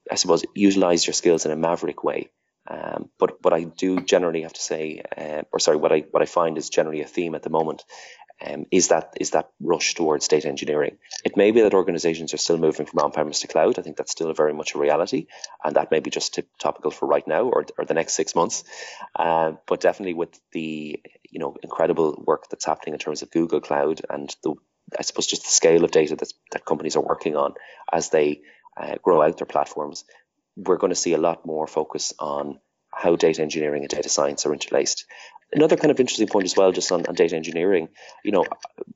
I 0.10 0.16
suppose, 0.16 0.44
utilize 0.56 1.06
your 1.08 1.14
skills 1.14 1.46
in 1.46 1.52
a 1.52 1.56
maverick 1.56 2.04
way. 2.04 2.30
Um, 2.68 3.10
but 3.18 3.44
what 3.44 3.54
I 3.54 3.64
do 3.64 4.02
generally 4.02 4.42
have 4.42 4.54
to 4.54 4.62
say, 4.62 5.02
uh, 5.18 5.42
or 5.52 5.60
sorry, 5.60 5.78
what 5.78 5.92
I 5.92 6.00
what 6.12 6.22
I 6.22 6.26
find 6.26 6.58
is 6.58 6.70
generally 6.70 7.02
a 7.02 7.08
theme 7.08 7.34
at 7.34 7.44
the 7.44 7.50
moment 7.50 7.84
um, 8.46 8.66
is 8.72 8.88
that 8.90 9.14
is 9.20 9.32
that 9.32 9.50
rush 9.60 9.94
towards 9.96 10.28
data 10.28 10.48
engineering. 10.48 10.98
It 11.24 11.38
may 11.38 11.52
be 11.52 11.62
that 11.62 11.74
organizations 11.74 12.34
are 12.34 12.38
still 12.38 12.58
moving 12.58 12.86
from 12.86 13.00
on-premise 13.00 13.42
to 13.42 13.48
cloud. 13.48 13.78
I 13.78 13.82
think 13.82 13.98
that's 13.98 14.12
still 14.12 14.34
very 14.34 14.54
much 14.54 14.76
a 14.76 14.80
reality, 14.80 15.28
and 15.64 15.76
that 15.76 15.92
may 15.92 16.00
be 16.00 16.10
just 16.10 16.40
topical 16.60 16.92
for 16.92 17.08
right 17.08 17.28
now 17.28 17.44
or, 17.44 17.66
or 17.78 17.86
the 17.86 17.94
next 17.94 18.14
six 18.14 18.36
months. 18.36 18.64
Uh, 19.16 19.54
but 19.68 19.82
definitely 19.82 20.14
with 20.14 20.40
the 20.52 21.00
you 21.30 21.40
know 21.40 21.56
incredible 21.62 22.24
work 22.26 22.50
that's 22.50 22.66
happening 22.66 22.94
in 22.94 23.00
terms 23.00 23.22
of 23.22 23.32
Google 23.32 23.62
Cloud 23.62 24.02
and 24.10 24.36
the 24.44 24.56
I 24.98 25.04
suppose 25.04 25.28
just 25.28 25.44
the 25.44 25.50
scale 25.50 25.84
of 25.84 25.92
data 25.92 26.16
that 26.16 26.34
that 26.52 26.66
companies 26.66 26.96
are 26.96 27.04
working 27.04 27.36
on 27.36 27.54
as 27.92 28.10
they 28.10 28.42
uh, 28.78 28.96
grow 29.02 29.22
out 29.22 29.38
their 29.38 29.46
platforms, 29.46 30.06
we're 30.56 30.78
going 30.78 30.92
to 30.92 30.96
see 30.96 31.14
a 31.14 31.20
lot 31.20 31.46
more 31.46 31.68
focus 31.68 32.14
on 32.20 32.60
how 32.94 33.16
data 33.16 33.42
engineering 33.42 33.84
and 33.84 33.90
data 33.90 34.10
science 34.10 34.46
are 34.46 34.54
interlaced. 34.54 35.06
Another 35.54 35.76
kind 35.76 35.92
of 35.92 36.00
interesting 36.00 36.28
point 36.28 36.46
as 36.46 36.56
well, 36.56 36.72
just 36.72 36.92
on, 36.92 37.06
on, 37.08 37.16
data 37.16 37.36
engineering, 37.36 37.90
you 38.24 38.32
know, 38.32 38.46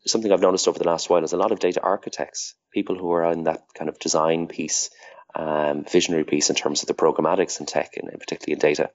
something 0.05 0.31
I've 0.31 0.41
noticed 0.41 0.67
over 0.67 0.79
the 0.79 0.87
last 0.87 1.09
while 1.09 1.23
is 1.23 1.33
a 1.33 1.37
lot 1.37 1.51
of 1.51 1.59
data 1.59 1.81
architects, 1.81 2.55
people 2.73 2.97
who 2.97 3.11
are 3.11 3.29
in 3.31 3.43
that 3.43 3.63
kind 3.73 3.89
of 3.89 3.99
design 3.99 4.47
piece, 4.47 4.89
um, 5.35 5.83
visionary 5.83 6.23
piece 6.23 6.49
in 6.49 6.55
terms 6.55 6.81
of 6.81 6.87
the 6.87 6.93
programmatics 6.93 7.59
and 7.59 7.67
tech, 7.67 7.97
and, 7.97 8.09
and 8.09 8.19
particularly 8.19 8.53
in 8.53 8.59
data, 8.59 8.89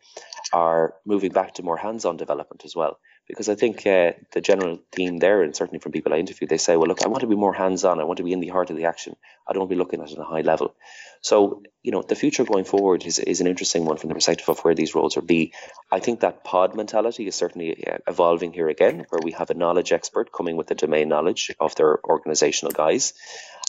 are 0.53 0.95
moving 1.05 1.33
back 1.33 1.55
to 1.55 1.63
more 1.63 1.77
hands-on 1.77 2.17
development 2.17 2.63
as 2.65 2.75
well 2.75 2.99
because 3.31 3.49
I 3.49 3.55
think 3.55 3.87
uh, 3.87 4.13
the 4.33 4.41
general 4.41 4.81
theme 4.91 5.19
there, 5.19 5.43
and 5.43 5.55
certainly 5.55 5.79
from 5.79 5.93
people 5.93 6.13
I 6.13 6.19
interview, 6.19 6.49
they 6.49 6.59
say, 6.59 6.77
well, 6.77 6.89
look, 6.89 7.05
I 7.05 7.09
want 7.09 7.21
to 7.21 7.29
be 7.29 7.37
more 7.37 7.55
hands 7.55 7.85
on. 7.85 8.01
I 8.01 8.05
want 8.05 8.17
to 8.17 8.25
be 8.25 8.33
in 8.33 8.41
the 8.41 8.49
heart 8.49 8.71
of 8.71 8.77
the 8.77 8.87
action. 8.87 9.15
I 9.47 9.53
don't 9.53 9.61
want 9.61 9.71
to 9.71 9.77
be 9.77 9.79
looking 9.79 10.01
at 10.01 10.11
it 10.11 10.15
at 10.15 10.19
a 10.19 10.25
high 10.25 10.41
level. 10.41 10.75
So, 11.21 11.63
you 11.83 11.93
know, 11.93 12.03
the 12.03 12.17
future 12.17 12.45
going 12.45 12.65
forward 12.65 13.07
is, 13.07 13.21
is 13.21 13.41
an 13.41 13.47
interesting 13.47 13.85
one 13.85 13.99
from 13.99 14.09
the 14.09 14.15
perspective 14.15 14.49
of 14.49 14.59
where 14.61 14.75
these 14.75 14.97
roles 14.97 15.15
will 15.15 15.23
be. 15.23 15.53
I 15.93 16.01
think 16.01 16.21
that 16.21 16.43
pod 16.43 16.75
mentality 16.75 17.29
is 17.29 17.37
certainly 17.37 17.87
uh, 17.87 17.99
evolving 18.09 18.53
here 18.53 18.69
again, 18.69 19.07
where 19.11 19.21
we 19.23 19.33
have 19.33 19.51
a 19.51 19.55
knowledge 19.55 19.93
expert 19.93 20.33
coming 20.33 20.57
with 20.57 20.67
the 20.67 20.75
domain 20.75 21.09
knowledge 21.09 21.53
of 21.61 21.77
their 21.77 22.05
organizational 22.05 22.73
guise. 22.73 23.15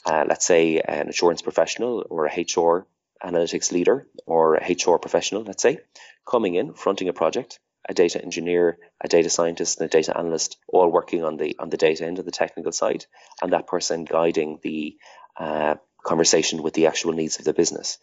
Uh, 0.06 0.26
let's 0.28 0.46
say 0.46 0.80
an 0.80 1.10
assurance 1.10 1.42
professional 1.42 2.06
or 2.10 2.26
a 2.26 2.42
HR 2.42 2.88
analytics 3.24 3.72
leader 3.72 4.08
or 4.26 4.56
a 4.56 4.74
HR 4.74 4.98
professional, 4.98 5.44
let's 5.44 5.62
say, 5.62 5.80
coming 6.28 6.56
in, 6.56 6.74
fronting 6.74 7.08
a 7.08 7.14
project 7.14 7.60
a 7.88 7.94
data 7.94 8.24
engineer, 8.24 8.78
a 9.02 9.08
data 9.08 9.30
scientist, 9.30 9.80
and 9.80 9.88
a 9.88 9.90
data 9.90 10.18
analyst, 10.18 10.58
all 10.68 10.90
working 10.90 11.24
on 11.24 11.38
the 11.38 11.56
on 11.60 11.70
the 11.70 11.78
data 11.78 12.06
end 12.06 12.20
of 12.20 12.26
the 12.26 12.32
technical 12.32 12.72
side, 12.72 13.06
and 13.42 13.54
that 13.54 13.68
person 13.68 14.06
guiding 14.06 14.60
the 14.62 14.98
uh, 15.38 15.76
conversation 16.04 16.64
with 16.64 16.74
the 16.74 16.88
actual 16.88 17.14
needs 17.14 17.40
of 17.40 17.46
the 17.46 17.54
business. 17.54 17.98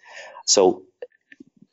So 0.46 0.82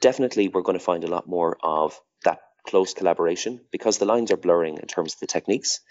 definitely, 0.02 0.48
we're 0.48 0.62
going 0.62 0.78
to 0.78 0.84
find 0.84 1.04
a 1.04 1.14
lot 1.16 1.28
more 1.28 1.58
of 1.64 2.00
that 2.24 2.40
close 2.66 2.94
collaboration 2.94 3.62
because 3.72 3.98
the 3.98 4.06
lines 4.06 4.32
are 4.32 4.38
blurring 4.38 4.78
in 4.78 4.88
terms 4.88 5.14
of 5.14 5.20
the 5.20 5.28
techniques. 5.28 5.82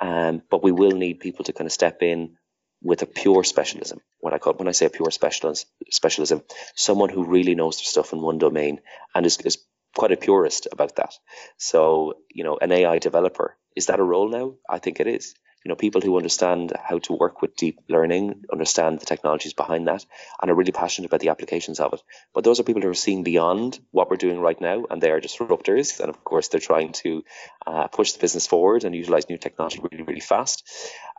Um, 0.00 0.42
but 0.50 0.62
we 0.62 0.72
will 0.72 0.92
need 0.92 1.20
people 1.20 1.44
to 1.44 1.52
kind 1.52 1.66
of 1.66 1.72
step 1.72 2.02
in 2.02 2.36
with 2.84 3.02
a 3.02 3.06
pure 3.06 3.42
specialism. 3.42 4.00
What 4.20 4.34
I 4.34 4.38
call 4.38 4.52
when 4.52 4.68
I 4.68 4.72
say 4.72 4.86
a 4.86 4.90
pure 4.90 5.10
specialism, 5.10 5.66
specialism, 5.90 6.42
someone 6.76 7.08
who 7.08 7.24
really 7.24 7.54
knows 7.54 7.78
their 7.78 7.86
stuff 7.86 8.12
in 8.12 8.20
one 8.20 8.38
domain 8.38 8.80
and 9.14 9.26
is, 9.26 9.38
is 9.40 9.58
quite 9.96 10.12
a 10.12 10.16
purist 10.16 10.68
about 10.70 10.96
that. 10.96 11.14
So, 11.56 12.14
you 12.30 12.44
know, 12.44 12.58
an 12.60 12.70
AI 12.70 12.98
developer, 12.98 13.56
is 13.74 13.86
that 13.86 14.00
a 14.00 14.04
role 14.04 14.28
now? 14.28 14.54
I 14.68 14.78
think 14.78 15.00
it 15.00 15.06
is. 15.06 15.34
You 15.64 15.70
know, 15.70 15.76
people 15.76 16.02
who 16.02 16.18
understand 16.18 16.74
how 16.78 16.98
to 16.98 17.14
work 17.14 17.40
with 17.40 17.56
deep 17.56 17.80
learning, 17.88 18.42
understand 18.52 19.00
the 19.00 19.06
technologies 19.06 19.54
behind 19.54 19.88
that, 19.88 20.04
and 20.42 20.50
are 20.50 20.54
really 20.54 20.72
passionate 20.72 21.06
about 21.06 21.20
the 21.20 21.30
applications 21.30 21.80
of 21.80 21.94
it. 21.94 22.02
But 22.34 22.44
those 22.44 22.60
are 22.60 22.64
people 22.64 22.82
who 22.82 22.90
are 22.90 22.94
seeing 22.94 23.22
beyond 23.22 23.80
what 23.90 24.10
we're 24.10 24.18
doing 24.18 24.38
right 24.40 24.60
now, 24.60 24.84
and 24.90 25.00
they 25.00 25.10
are 25.10 25.22
disruptors. 25.22 26.00
And 26.00 26.10
of 26.10 26.22
course, 26.22 26.48
they're 26.48 26.60
trying 26.60 26.92
to 27.04 27.24
uh, 27.66 27.88
push 27.88 28.12
the 28.12 28.18
business 28.18 28.46
forward 28.46 28.84
and 28.84 28.94
utilize 28.94 29.30
new 29.30 29.38
technology 29.38 29.80
really, 29.90 30.04
really 30.04 30.20
fast. 30.20 30.68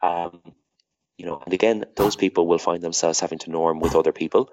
Um, 0.04 0.42
you 1.18 1.26
know, 1.26 1.42
and 1.44 1.54
again, 1.54 1.86
those 1.96 2.16
people 2.16 2.48
will 2.48 2.58
find 2.58 2.82
themselves 2.82 3.20
having 3.20 3.40
to 3.40 3.52
norm 3.52 3.80
with 3.80 3.96
other 3.96 4.12
people 4.12 4.52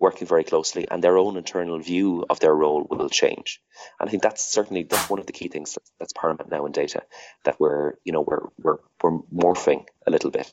working 0.00 0.26
very 0.26 0.42
closely 0.42 0.88
and 0.90 1.04
their 1.04 1.18
own 1.18 1.36
internal 1.36 1.78
view 1.78 2.24
of 2.30 2.40
their 2.40 2.54
role 2.54 2.86
will 2.90 3.10
change. 3.10 3.60
And 4.00 4.08
I 4.08 4.10
think 4.10 4.22
that's 4.22 4.50
certainly 4.50 4.82
that's 4.84 5.10
one 5.10 5.20
of 5.20 5.26
the 5.26 5.32
key 5.32 5.48
things 5.48 5.74
that's, 5.74 5.92
that's 6.00 6.12
paramount 6.14 6.50
now 6.50 6.64
in 6.64 6.72
data 6.72 7.02
that 7.44 7.60
we're 7.60 7.94
you 8.02 8.12
know 8.12 8.22
we're 8.22 8.48
we're, 8.58 8.78
we're 9.02 9.18
morphing 9.32 9.84
a 10.06 10.10
little 10.10 10.30
bit 10.30 10.52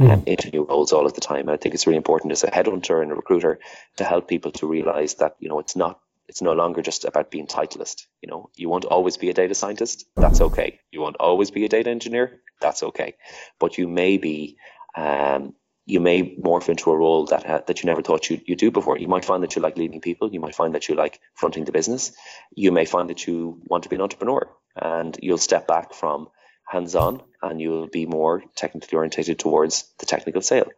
mm. 0.00 0.10
um, 0.10 0.22
into 0.26 0.50
new 0.50 0.64
roles 0.64 0.92
all 0.92 1.06
of 1.06 1.12
the 1.12 1.20
time. 1.20 1.40
And 1.40 1.50
I 1.50 1.58
think 1.58 1.74
it's 1.74 1.86
really 1.86 1.98
important 1.98 2.32
as 2.32 2.42
a 2.42 2.50
headhunter 2.50 3.02
and 3.02 3.12
a 3.12 3.14
recruiter 3.14 3.60
to 3.98 4.04
help 4.04 4.28
people 4.28 4.52
to 4.52 4.66
realize 4.66 5.14
that 5.16 5.36
you 5.38 5.50
know 5.50 5.60
it's 5.60 5.76
not 5.76 6.00
it's 6.28 6.42
no 6.42 6.54
longer 6.54 6.82
just 6.82 7.04
about 7.04 7.30
being 7.30 7.46
titleist. 7.46 8.06
You 8.22 8.30
know, 8.30 8.50
you 8.56 8.68
won't 8.68 8.84
always 8.86 9.16
be 9.16 9.30
a 9.30 9.34
data 9.34 9.54
scientist. 9.54 10.06
That's 10.16 10.40
okay. 10.40 10.80
You 10.90 11.00
won't 11.00 11.16
always 11.20 11.50
be 11.50 11.64
a 11.64 11.68
data 11.68 11.90
engineer. 11.90 12.40
That's 12.60 12.82
okay. 12.82 13.14
But 13.60 13.78
you 13.78 13.86
may 13.86 14.16
be 14.16 14.56
um, 14.96 15.54
you 15.84 16.00
may 16.00 16.36
morph 16.36 16.68
into 16.68 16.90
a 16.90 16.96
role 16.96 17.26
that 17.26 17.66
that 17.66 17.82
you 17.82 17.86
never 17.86 18.02
thought 18.02 18.28
you 18.28 18.40
you 18.44 18.56
do 18.56 18.70
before. 18.70 18.98
You 18.98 19.08
might 19.08 19.24
find 19.24 19.42
that 19.42 19.54
you 19.54 19.62
like 19.62 19.76
leading 19.76 20.00
people. 20.00 20.32
You 20.32 20.40
might 20.40 20.54
find 20.54 20.74
that 20.74 20.88
you 20.88 20.94
like 20.96 21.20
fronting 21.34 21.64
the 21.64 21.72
business. 21.72 22.12
You 22.54 22.72
may 22.72 22.86
find 22.86 23.10
that 23.10 23.26
you 23.26 23.60
want 23.66 23.84
to 23.84 23.88
be 23.88 23.96
an 23.96 24.02
entrepreneur, 24.02 24.48
and 24.74 25.16
you'll 25.22 25.38
step 25.38 25.68
back 25.68 25.94
from 25.94 26.28
hands-on 26.68 27.22
and 27.42 27.60
you'll 27.60 27.86
be 27.86 28.06
more 28.06 28.42
technically 28.56 28.96
orientated 28.96 29.38
towards 29.38 29.84
the 29.98 30.06
technical 30.06 30.42
sale. 30.42 30.68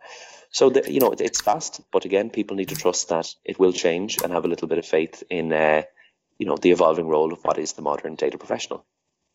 So 0.50 0.70
the, 0.70 0.90
you 0.90 1.00
know 1.00 1.12
it's 1.12 1.40
fast, 1.40 1.80
but 1.92 2.04
again, 2.04 2.30
people 2.30 2.56
need 2.56 2.68
to 2.70 2.76
trust 2.76 3.08
that 3.10 3.34
it 3.44 3.58
will 3.58 3.72
change 3.72 4.18
and 4.22 4.32
have 4.32 4.44
a 4.44 4.48
little 4.48 4.68
bit 4.68 4.78
of 4.78 4.86
faith 4.86 5.22
in 5.30 5.52
uh, 5.52 5.82
you 6.38 6.46
know 6.46 6.56
the 6.56 6.70
evolving 6.70 7.08
role 7.08 7.32
of 7.32 7.40
what 7.42 7.58
is 7.58 7.74
the 7.74 7.82
modern 7.82 8.14
data 8.14 8.38
professional. 8.38 8.84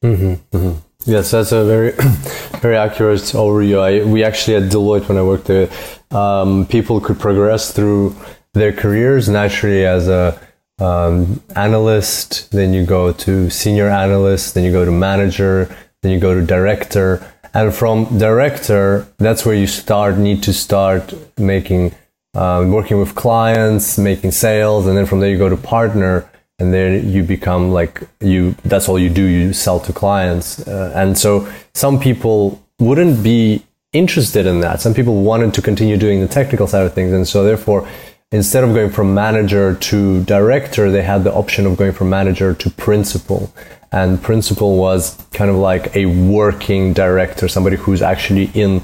Mm-hmm, 0.03 0.57
mm-hmm. 0.57 0.79
Yes, 1.06 1.32
that's 1.32 1.51
a 1.51 1.66
very, 1.66 1.91
very 2.62 2.78
accurate 2.78 3.20
overview. 3.34 3.80
I, 3.80 4.06
we 4.06 4.24
actually 4.24 4.56
at 4.56 4.72
Deloitte, 4.72 5.10
when 5.10 5.18
I 5.18 5.24
worked 5.24 5.45
there, 5.45 5.70
um, 6.12 6.66
people 6.66 7.01
could 7.01 7.20
progress 7.20 7.74
through 7.74 8.16
their 8.54 8.72
careers 8.72 9.28
naturally 9.28 9.86
as 9.86 10.08
a 10.08 10.39
um, 10.80 11.41
analyst, 11.56 12.51
then 12.51 12.74
you 12.74 12.86
go 12.86 13.12
to 13.12 13.49
senior 13.49 13.89
analyst, 13.89 14.54
then 14.54 14.64
you 14.64 14.72
go 14.72 14.86
to 14.86 14.91
manager, 14.91 15.76
then 16.01 16.12
you 16.12 16.20
go 16.20 16.34
to 16.34 16.45
director, 16.45 17.26
and 17.54 17.74
from 17.74 18.18
director, 18.18 19.08
that's 19.18 19.45
where 19.45 19.56
you 19.56 19.68
start 19.68 20.18
need 20.18 20.41
to 20.43 20.54
start 20.54 21.14
making, 21.38 21.93
uh, 22.34 22.66
working 22.68 22.97
with 22.97 23.14
clients, 23.14 23.97
making 23.97 24.32
sales, 24.32 24.88
and 24.88 24.97
then 24.97 25.06
from 25.06 25.20
there 25.20 25.30
you 25.30 25.38
go 25.38 25.49
to 25.49 25.58
partner, 25.58 26.30
and 26.60 26.74
then 26.74 27.10
you 27.10 27.24
become 27.24 27.72
like 27.72 28.01
you 28.20 28.56
that's 28.64 28.88
all 28.88 28.99
you 28.99 29.10
do 29.10 29.24
you 29.24 29.54
sell 29.54 29.80
to 29.80 29.91
clients 29.91 30.66
uh, 30.68 30.91
and 30.95 31.18
so 31.18 31.51
some 31.74 31.99
people 31.99 32.64
wouldn't 32.80 33.24
be 33.24 33.64
interested 33.91 34.45
in 34.45 34.60
that 34.60 34.82
some 34.82 34.93
people 34.93 35.24
wanted 35.24 35.54
to 35.54 35.62
continue 35.62 35.97
doing 35.97 36.22
the 36.22 36.28
technical 36.28 36.68
side 36.68 36.86
of 36.86 36.93
things 36.93 37.12
and 37.12 37.28
so 37.28 37.43
therefore 37.43 37.88
instead 38.32 38.64
of 38.64 38.74
going 38.74 38.89
from 38.89 39.14
manager 39.14 39.76
to 39.76 40.24
director 40.24 40.91
they 40.91 41.04
had 41.04 41.24
the 41.24 41.34
option 41.34 41.66
of 41.66 41.76
going 41.78 41.91
from 41.91 42.10
manager 42.10 42.54
to 42.54 42.70
principal 42.70 43.54
and 43.91 44.22
principal 44.22 44.78
was 44.78 45.16
kind 45.34 45.49
of 45.49 45.56
like 45.56 45.95
a 45.95 46.06
working 46.06 46.93
director 46.93 47.47
somebody 47.47 47.76
who's 47.76 48.01
actually 48.01 48.45
in 48.54 48.82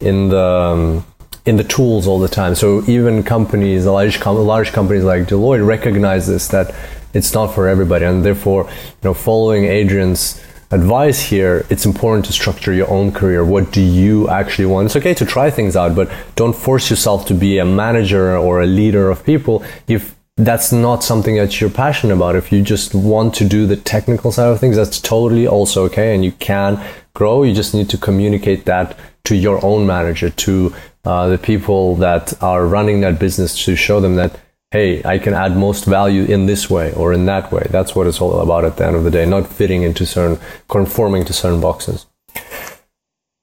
in 0.00 0.28
the 0.28 0.44
um, 0.44 1.04
in 1.44 1.56
the 1.56 1.64
tools 1.64 2.06
all 2.06 2.18
the 2.18 2.28
time. 2.28 2.54
So 2.54 2.84
even 2.86 3.22
companies, 3.22 3.86
large, 3.86 4.24
large 4.24 4.72
companies 4.72 5.04
like 5.04 5.24
Deloitte 5.24 5.66
recognize 5.66 6.26
this 6.26 6.48
that 6.48 6.74
it's 7.12 7.34
not 7.34 7.54
for 7.54 7.68
everybody. 7.68 8.04
And 8.04 8.24
therefore 8.24 8.64
you 8.64 9.04
know 9.04 9.14
following 9.14 9.64
adrian's 9.64 10.42
advice 10.70 11.20
here 11.20 11.66
it's 11.68 11.84
important 11.84 12.24
to 12.26 12.32
structure 12.32 12.72
your 12.72 12.90
own 12.90 13.12
career. 13.12 13.44
What 13.44 13.72
do 13.72 13.80
you 13.80 14.28
actually 14.28 14.66
want? 14.66 14.86
It's 14.86 14.96
okay 14.96 15.14
to 15.14 15.26
try 15.26 15.50
things 15.50 15.76
out 15.76 15.94
but 15.94 16.10
don't 16.36 16.56
force 16.56 16.90
yourself 16.90 17.26
to 17.26 17.34
be 17.34 17.58
a 17.58 17.64
manager 17.64 18.36
or 18.36 18.62
a 18.62 18.66
leader 18.66 19.10
of 19.10 19.24
people 19.24 19.64
if 19.86 20.16
that's 20.36 20.72
not 20.72 21.04
something 21.04 21.36
that 21.36 21.60
you're 21.60 21.70
passionate 21.70 22.14
about. 22.14 22.36
If 22.36 22.50
you 22.50 22.62
just 22.62 22.94
want 22.94 23.34
to 23.34 23.44
do 23.44 23.66
the 23.66 23.76
technical 23.76 24.32
side 24.32 24.48
of 24.48 24.58
things 24.60 24.76
that's 24.76 24.98
totally 24.98 25.46
also 25.46 25.84
okay 25.84 26.14
and 26.14 26.24
you 26.24 26.32
can 26.32 26.82
grow. 27.14 27.42
You 27.42 27.54
just 27.54 27.74
need 27.74 27.90
to 27.90 27.98
communicate 27.98 28.64
that 28.64 28.96
to 29.24 29.36
your 29.36 29.64
own 29.64 29.86
manager 29.86 30.30
to 30.30 30.74
uh, 31.04 31.28
the 31.28 31.38
people 31.38 31.96
that 31.96 32.40
are 32.42 32.66
running 32.66 33.00
that 33.00 33.18
business 33.18 33.64
to 33.64 33.76
show 33.76 34.00
them 34.00 34.16
that 34.16 34.38
hey, 34.72 35.02
I 35.04 35.18
can 35.18 35.34
add 35.34 35.54
most 35.56 35.84
value 35.84 36.24
in 36.24 36.46
this 36.46 36.70
way 36.70 36.92
or 36.94 37.12
in 37.12 37.26
that 37.26 37.52
way. 37.52 37.66
That's 37.70 37.94
what 37.94 38.06
it's 38.06 38.20
all 38.20 38.40
about 38.40 38.64
at 38.64 38.78
the 38.78 38.86
end 38.86 38.96
of 38.96 39.04
the 39.04 39.10
day, 39.10 39.26
not 39.26 39.46
fitting 39.46 39.82
into 39.82 40.06
certain, 40.06 40.38
conforming 40.68 41.24
to 41.26 41.32
certain 41.32 41.60
boxes. 41.60 42.06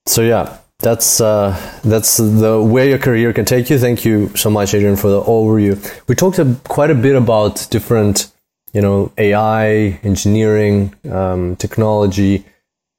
So 0.08 0.24
yeah, 0.24 0.58
that's 0.80 1.22
uh, 1.22 1.56
that's 1.84 2.18
the 2.18 2.62
way 2.62 2.90
your 2.90 2.98
career 2.98 3.32
can 3.32 3.46
take 3.46 3.70
you. 3.70 3.78
Thank 3.78 4.06
you 4.06 4.36
so 4.36 4.50
much, 4.50 4.74
Adrian, 4.74 4.96
for 4.96 5.10
the 5.10 5.22
overview. 5.22 5.78
We 6.08 6.16
talked 6.16 6.40
a, 6.40 6.56
quite 6.68 6.90
a 6.90 6.96
bit 6.96 7.16
about 7.16 7.68
different, 7.70 8.32
you 8.74 8.82
know, 8.82 9.12
AI, 9.18 10.00
engineering, 10.04 10.96
um, 11.12 11.58
technology 11.58 12.44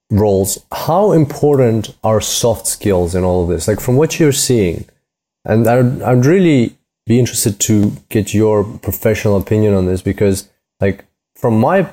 roles. 0.09 0.63
How 0.71 1.11
important 1.11 1.95
are 2.03 2.21
soft 2.21 2.65
skills 2.65 3.13
in 3.13 3.23
all 3.25 3.43
of 3.43 3.49
this? 3.49 3.67
Like 3.67 3.81
from 3.81 3.97
what 3.97 4.19
you're 4.19 4.31
seeing, 4.31 4.85
and 5.43 5.67
I'd, 5.67 6.01
I'd 6.01 6.25
really 6.25 6.77
be 7.05 7.19
interested 7.19 7.59
to 7.59 7.91
get 8.09 8.33
your 8.33 8.63
professional 8.63 9.37
opinion 9.37 9.73
on 9.73 9.85
this 9.85 10.01
because, 10.01 10.49
like, 10.79 11.05
from 11.35 11.59
my 11.59 11.89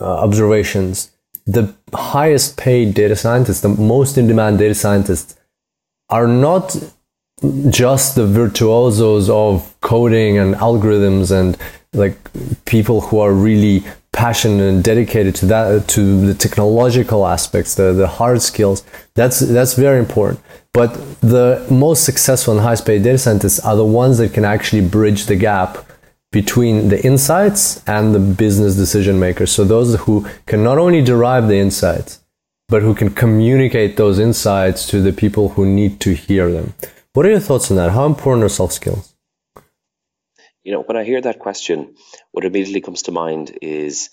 uh, 0.00 0.04
observations, 0.04 1.10
the 1.46 1.74
highest 1.92 2.56
paid 2.56 2.94
data 2.94 3.16
scientists, 3.16 3.60
the 3.60 3.68
most 3.68 4.16
in 4.16 4.26
demand 4.26 4.58
data 4.58 4.74
scientists, 4.74 5.36
are 6.08 6.26
not 6.26 6.76
just 7.70 8.16
the 8.16 8.26
virtuosos 8.26 9.30
of 9.30 9.74
coding 9.80 10.38
and 10.38 10.54
algorithms 10.56 11.30
and 11.30 11.56
like 11.92 12.16
people 12.66 13.00
who 13.00 13.18
are 13.18 13.32
really 13.32 13.82
passionate 14.12 14.62
and 14.68 14.82
dedicated 14.82 15.34
to 15.34 15.46
that 15.46 15.86
to 15.88 16.26
the 16.26 16.34
technological 16.34 17.26
aspects 17.26 17.74
the, 17.76 17.92
the 17.92 18.06
hard 18.06 18.42
skills 18.42 18.84
that's 19.14 19.40
that's 19.40 19.74
very 19.74 19.98
important 19.98 20.40
but 20.72 20.92
the 21.20 21.64
most 21.70 22.04
successful 22.04 22.52
and 22.52 22.62
highest 22.62 22.84
paid 22.86 23.02
data 23.02 23.18
scientists 23.18 23.60
are 23.60 23.76
the 23.76 23.84
ones 23.84 24.18
that 24.18 24.32
can 24.32 24.44
actually 24.44 24.82
bridge 24.82 25.26
the 25.26 25.36
gap 25.36 25.78
between 26.32 26.88
the 26.88 27.04
insights 27.04 27.82
and 27.88 28.14
the 28.14 28.20
business 28.20 28.76
decision 28.76 29.18
makers. 29.18 29.50
So 29.50 29.64
those 29.64 29.96
who 30.02 30.26
can 30.46 30.62
not 30.62 30.78
only 30.78 31.02
derive 31.02 31.48
the 31.48 31.58
insights, 31.58 32.20
but 32.68 32.82
who 32.82 32.94
can 32.94 33.10
communicate 33.10 33.96
those 33.96 34.20
insights 34.20 34.86
to 34.86 35.00
the 35.00 35.12
people 35.12 35.50
who 35.50 35.66
need 35.66 35.98
to 36.00 36.14
hear 36.14 36.50
them. 36.50 36.74
What 37.14 37.26
are 37.26 37.30
your 37.30 37.40
thoughts 37.40 37.70
on 37.70 37.76
that? 37.78 37.90
How 37.90 38.06
important 38.06 38.44
are 38.44 38.48
soft 38.48 38.74
skills? 38.74 39.09
You 40.62 40.72
know, 40.72 40.82
when 40.82 40.96
I 40.96 41.04
hear 41.04 41.20
that 41.20 41.38
question, 41.38 41.94
what 42.32 42.44
immediately 42.44 42.80
comes 42.80 43.02
to 43.02 43.12
mind 43.12 43.58
is 43.62 44.10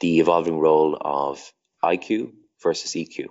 the 0.00 0.20
evolving 0.20 0.58
role 0.58 0.96
of 1.00 1.52
IQ 1.82 2.32
versus 2.62 2.92
EQ. 2.92 3.26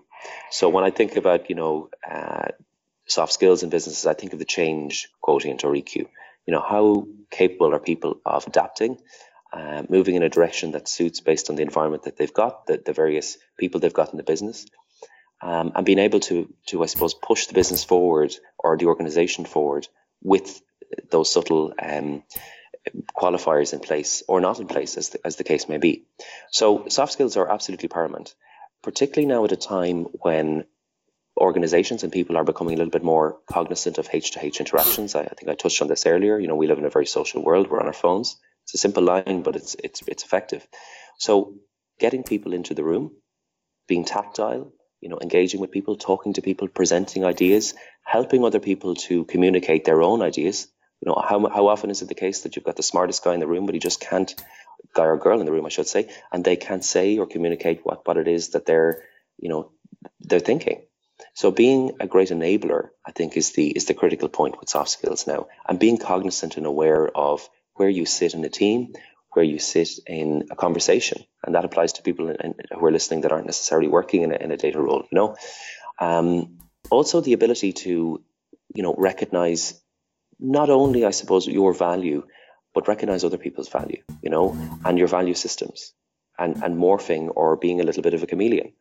So 0.51 0.69
when 0.69 0.83
I 0.83 0.91
think 0.91 1.15
about, 1.15 1.49
you 1.49 1.55
know, 1.55 1.89
uh, 2.09 2.49
soft 3.07 3.33
skills 3.33 3.63
in 3.63 3.69
businesses, 3.69 4.05
I 4.05 4.13
think 4.13 4.33
of 4.33 4.39
the 4.39 4.45
change 4.45 5.09
quotient 5.21 5.63
or 5.63 5.73
EQ. 5.73 5.95
You 6.45 6.53
know, 6.53 6.61
how 6.61 7.07
capable 7.29 7.73
are 7.73 7.79
people 7.79 8.19
of 8.25 8.47
adapting, 8.47 8.97
uh, 9.53 9.83
moving 9.89 10.15
in 10.15 10.23
a 10.23 10.29
direction 10.29 10.71
that 10.71 10.87
suits 10.87 11.21
based 11.21 11.49
on 11.49 11.55
the 11.55 11.61
environment 11.61 12.03
that 12.03 12.17
they've 12.17 12.33
got, 12.33 12.67
the, 12.67 12.81
the 12.83 12.93
various 12.93 13.37
people 13.57 13.79
they've 13.79 13.93
got 13.93 14.11
in 14.11 14.17
the 14.17 14.23
business, 14.23 14.65
um, 15.41 15.71
and 15.75 15.85
being 15.85 15.99
able 15.99 16.19
to, 16.21 16.53
to 16.67 16.83
I 16.83 16.87
suppose, 16.87 17.13
push 17.13 17.47
the 17.47 17.53
business 17.53 17.83
forward 17.83 18.35
or 18.59 18.77
the 18.77 18.85
organization 18.85 19.45
forward 19.45 19.87
with 20.21 20.61
those 21.09 21.31
subtle 21.31 21.73
um, 21.81 22.23
qualifiers 23.15 23.73
in 23.73 23.79
place 23.79 24.23
or 24.27 24.41
not 24.41 24.59
in 24.59 24.67
place, 24.67 24.97
as 24.97 25.09
the, 25.09 25.19
as 25.25 25.35
the 25.35 25.43
case 25.43 25.69
may 25.69 25.77
be. 25.77 26.05
So 26.51 26.85
soft 26.89 27.13
skills 27.13 27.37
are 27.37 27.51
absolutely 27.51 27.89
paramount 27.89 28.33
particularly 28.81 29.27
now 29.27 29.45
at 29.45 29.51
a 29.51 29.57
time 29.57 30.05
when 30.21 30.65
organizations 31.39 32.03
and 32.03 32.11
people 32.11 32.37
are 32.37 32.43
becoming 32.43 32.73
a 32.73 32.77
little 32.77 32.91
bit 32.91 33.03
more 33.03 33.39
cognizant 33.47 33.97
of 33.97 34.09
H2H 34.09 34.59
interactions. 34.59 35.15
I, 35.15 35.21
I, 35.21 35.33
think 35.33 35.49
I 35.49 35.55
touched 35.55 35.81
on 35.81 35.87
this 35.87 36.05
earlier. 36.05 36.39
You 36.39 36.47
know, 36.47 36.55
we 36.55 36.67
live 36.67 36.77
in 36.77 36.85
a 36.85 36.89
very 36.89 37.05
social 37.05 37.43
world. 37.43 37.69
We're 37.69 37.79
on 37.79 37.87
our 37.87 37.93
phones. 37.93 38.37
It's 38.63 38.75
a 38.75 38.77
simple 38.77 39.03
line, 39.03 39.41
but 39.41 39.55
it's 39.55 39.75
it's 39.83 40.03
it's 40.07 40.23
effective. 40.23 40.67
So 41.17 41.55
getting 41.99 42.23
people 42.23 42.53
into 42.53 42.73
the 42.73 42.83
room, 42.83 43.11
being 43.87 44.05
tactile, 44.05 44.71
you 44.99 45.09
know, 45.09 45.17
engaging 45.19 45.59
with 45.59 45.71
people, 45.71 45.95
talking 45.95 46.33
to 46.33 46.41
people, 46.41 46.67
presenting 46.67 47.25
ideas, 47.25 47.73
helping 48.03 48.45
other 48.45 48.59
people 48.59 48.95
to 48.95 49.25
communicate 49.25 49.83
their 49.85 50.01
own 50.03 50.21
ideas. 50.21 50.67
You 51.01 51.09
know, 51.09 51.21
how 51.27 51.47
how 51.49 51.67
often 51.67 51.89
is 51.89 52.01
it 52.01 52.07
the 52.07 52.15
case 52.15 52.41
that 52.41 52.55
you've 52.55 52.65
got 52.65 52.75
the 52.75 52.83
smartest 52.83 53.23
guy 53.23 53.33
in 53.33 53.39
the 53.39 53.47
room, 53.47 53.65
but 53.65 53.75
he 53.75 53.79
just 53.79 53.99
can't 53.99 54.33
guy 54.93 55.05
or 55.05 55.17
girl 55.17 55.39
in 55.39 55.45
the 55.45 55.51
room, 55.51 55.65
I 55.65 55.69
should 55.69 55.87
say, 55.87 56.09
and 56.31 56.43
they 56.43 56.55
can't 56.55 56.83
say 56.83 57.17
or 57.17 57.27
communicate 57.27 57.81
what, 57.83 58.05
what 58.05 58.17
it 58.17 58.27
is 58.27 58.49
that 58.49 58.65
they're, 58.65 59.03
you 59.37 59.49
know, 59.49 59.71
they're 60.19 60.39
thinking. 60.39 60.83
So 61.33 61.51
being 61.51 61.91
a 61.99 62.07
great 62.07 62.29
enabler, 62.29 62.89
I 63.05 63.11
think, 63.11 63.37
is 63.37 63.51
the 63.51 63.67
is 63.67 63.85
the 63.85 63.93
critical 63.93 64.29
point 64.29 64.59
with 64.59 64.69
soft 64.69 64.89
skills 64.89 65.27
now, 65.27 65.47
and 65.67 65.79
being 65.79 65.97
cognizant 65.97 66.57
and 66.57 66.65
aware 66.65 67.07
of 67.15 67.47
where 67.75 67.89
you 67.89 68.05
sit 68.05 68.33
in 68.33 68.43
a 68.43 68.49
team, 68.49 68.93
where 69.33 69.45
you 69.45 69.59
sit 69.59 69.89
in 70.07 70.47
a 70.51 70.55
conversation, 70.55 71.23
and 71.43 71.55
that 71.55 71.65
applies 71.65 71.93
to 71.93 72.01
people 72.01 72.29
in, 72.29 72.35
in, 72.37 72.53
who 72.77 72.85
are 72.85 72.91
listening 72.91 73.21
that 73.21 73.31
aren't 73.31 73.45
necessarily 73.45 73.87
working 73.87 74.23
in 74.23 74.31
a, 74.31 74.35
in 74.35 74.51
a 74.51 74.57
data 74.57 74.79
role. 74.79 75.03
You 75.11 75.15
know, 75.15 75.35
um, 75.99 76.57
also 76.89 77.21
the 77.21 77.33
ability 77.33 77.73
to, 77.73 78.21
you 78.75 78.83
know, 78.83 78.95
recognize 78.97 79.80
not 80.41 80.69
only, 80.69 81.05
I 81.05 81.11
suppose, 81.11 81.47
your 81.47 81.73
value, 81.73 82.23
but 82.73 82.87
recognize 82.87 83.23
other 83.23 83.37
people's 83.37 83.69
value, 83.69 84.01
you 84.21 84.29
know, 84.29 84.57
and 84.83 84.97
your 84.97 85.07
value 85.07 85.35
systems 85.35 85.93
and, 86.37 86.63
and 86.63 86.77
morphing 86.77 87.31
or 87.35 87.57
being 87.57 87.79
a 87.79 87.83
little 87.83 88.01
bit 88.01 88.13
of 88.13 88.23
a 88.23 88.27
chameleon. 88.27 88.73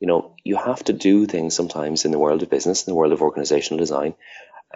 You 0.00 0.06
know, 0.06 0.36
you 0.44 0.56
have 0.56 0.84
to 0.84 0.92
do 0.92 1.26
things 1.26 1.56
sometimes 1.56 2.04
in 2.04 2.12
the 2.12 2.18
world 2.18 2.42
of 2.42 2.50
business, 2.50 2.86
in 2.86 2.92
the 2.92 2.94
world 2.94 3.12
of 3.12 3.20
organizational 3.20 3.78
design, 3.78 4.14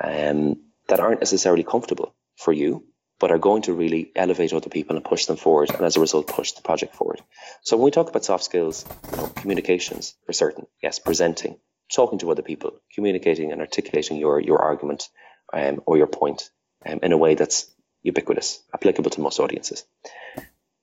um, 0.03 0.57
that 0.88 1.01
aren't 1.01 1.20
necessarily 1.20 1.62
comfortable 1.62 2.12
for 2.36 2.53
you, 2.53 2.84
but 3.20 3.30
are 3.30 3.38
going 3.38 3.62
to 3.62 3.72
really 3.72 4.11
elevate 4.16 4.53
other 4.53 4.68
people 4.68 4.97
and 4.97 5.05
push 5.05 5.26
them 5.26 5.36
forward, 5.36 5.70
and 5.70 5.82
as 5.82 5.97
a 5.97 6.01
result, 6.01 6.26
push 6.26 6.53
the 6.53 6.62
project 6.62 6.97
forward. 6.97 7.22
So 7.62 7.76
when 7.76 7.84
we 7.84 7.93
talk 7.93 8.09
about 8.09 8.24
soft 8.24 8.43
skills, 8.43 8.84
you 9.12 9.16
know, 9.18 9.26
communications 9.28 10.14
for 10.26 10.32
certain, 10.32 10.66
yes, 10.82 10.99
presenting, 10.99 11.59
talking 11.95 12.18
to 12.18 12.30
other 12.32 12.43
people, 12.43 12.72
communicating 12.93 13.53
and 13.53 13.61
articulating 13.61 14.16
your 14.16 14.40
your 14.40 14.61
argument 14.61 15.09
um, 15.53 15.83
or 15.87 15.97
your 15.97 16.07
point 16.07 16.51
um, 16.87 17.01
in 17.03 17.13
a 17.13 17.17
way 17.17 17.35
that's 17.35 17.71
ubiquitous, 18.03 18.63
applicable 18.75 19.11
to 19.11 19.21
most 19.21 19.39
audiences. 19.39 19.85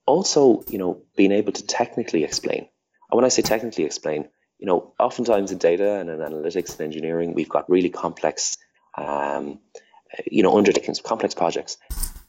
Also, 0.06 0.64
you 0.68 0.78
know, 0.78 1.04
being 1.16 1.32
able 1.32 1.52
to 1.52 1.66
technically 1.66 2.24
explain. 2.24 2.68
And 3.12 3.16
when 3.16 3.26
I 3.26 3.30
say 3.30 3.42
technically 3.42 3.86
explain, 3.86 4.30
you 4.58 4.66
know, 4.66 4.94
oftentimes 5.00 5.52
in 5.52 5.58
data 5.58 6.00
and 6.00 6.10
in 6.10 6.20
analytics 6.20 6.72
and 6.72 6.82
engineering, 6.82 7.34
we've 7.34 7.50
got 7.50 7.70
really 7.70 7.90
complex, 7.90 8.58
um, 8.98 9.60
you 10.26 10.44
know, 10.44 10.58
undertakings, 10.58 11.02
complex 11.02 11.34
projects. 11.34 11.78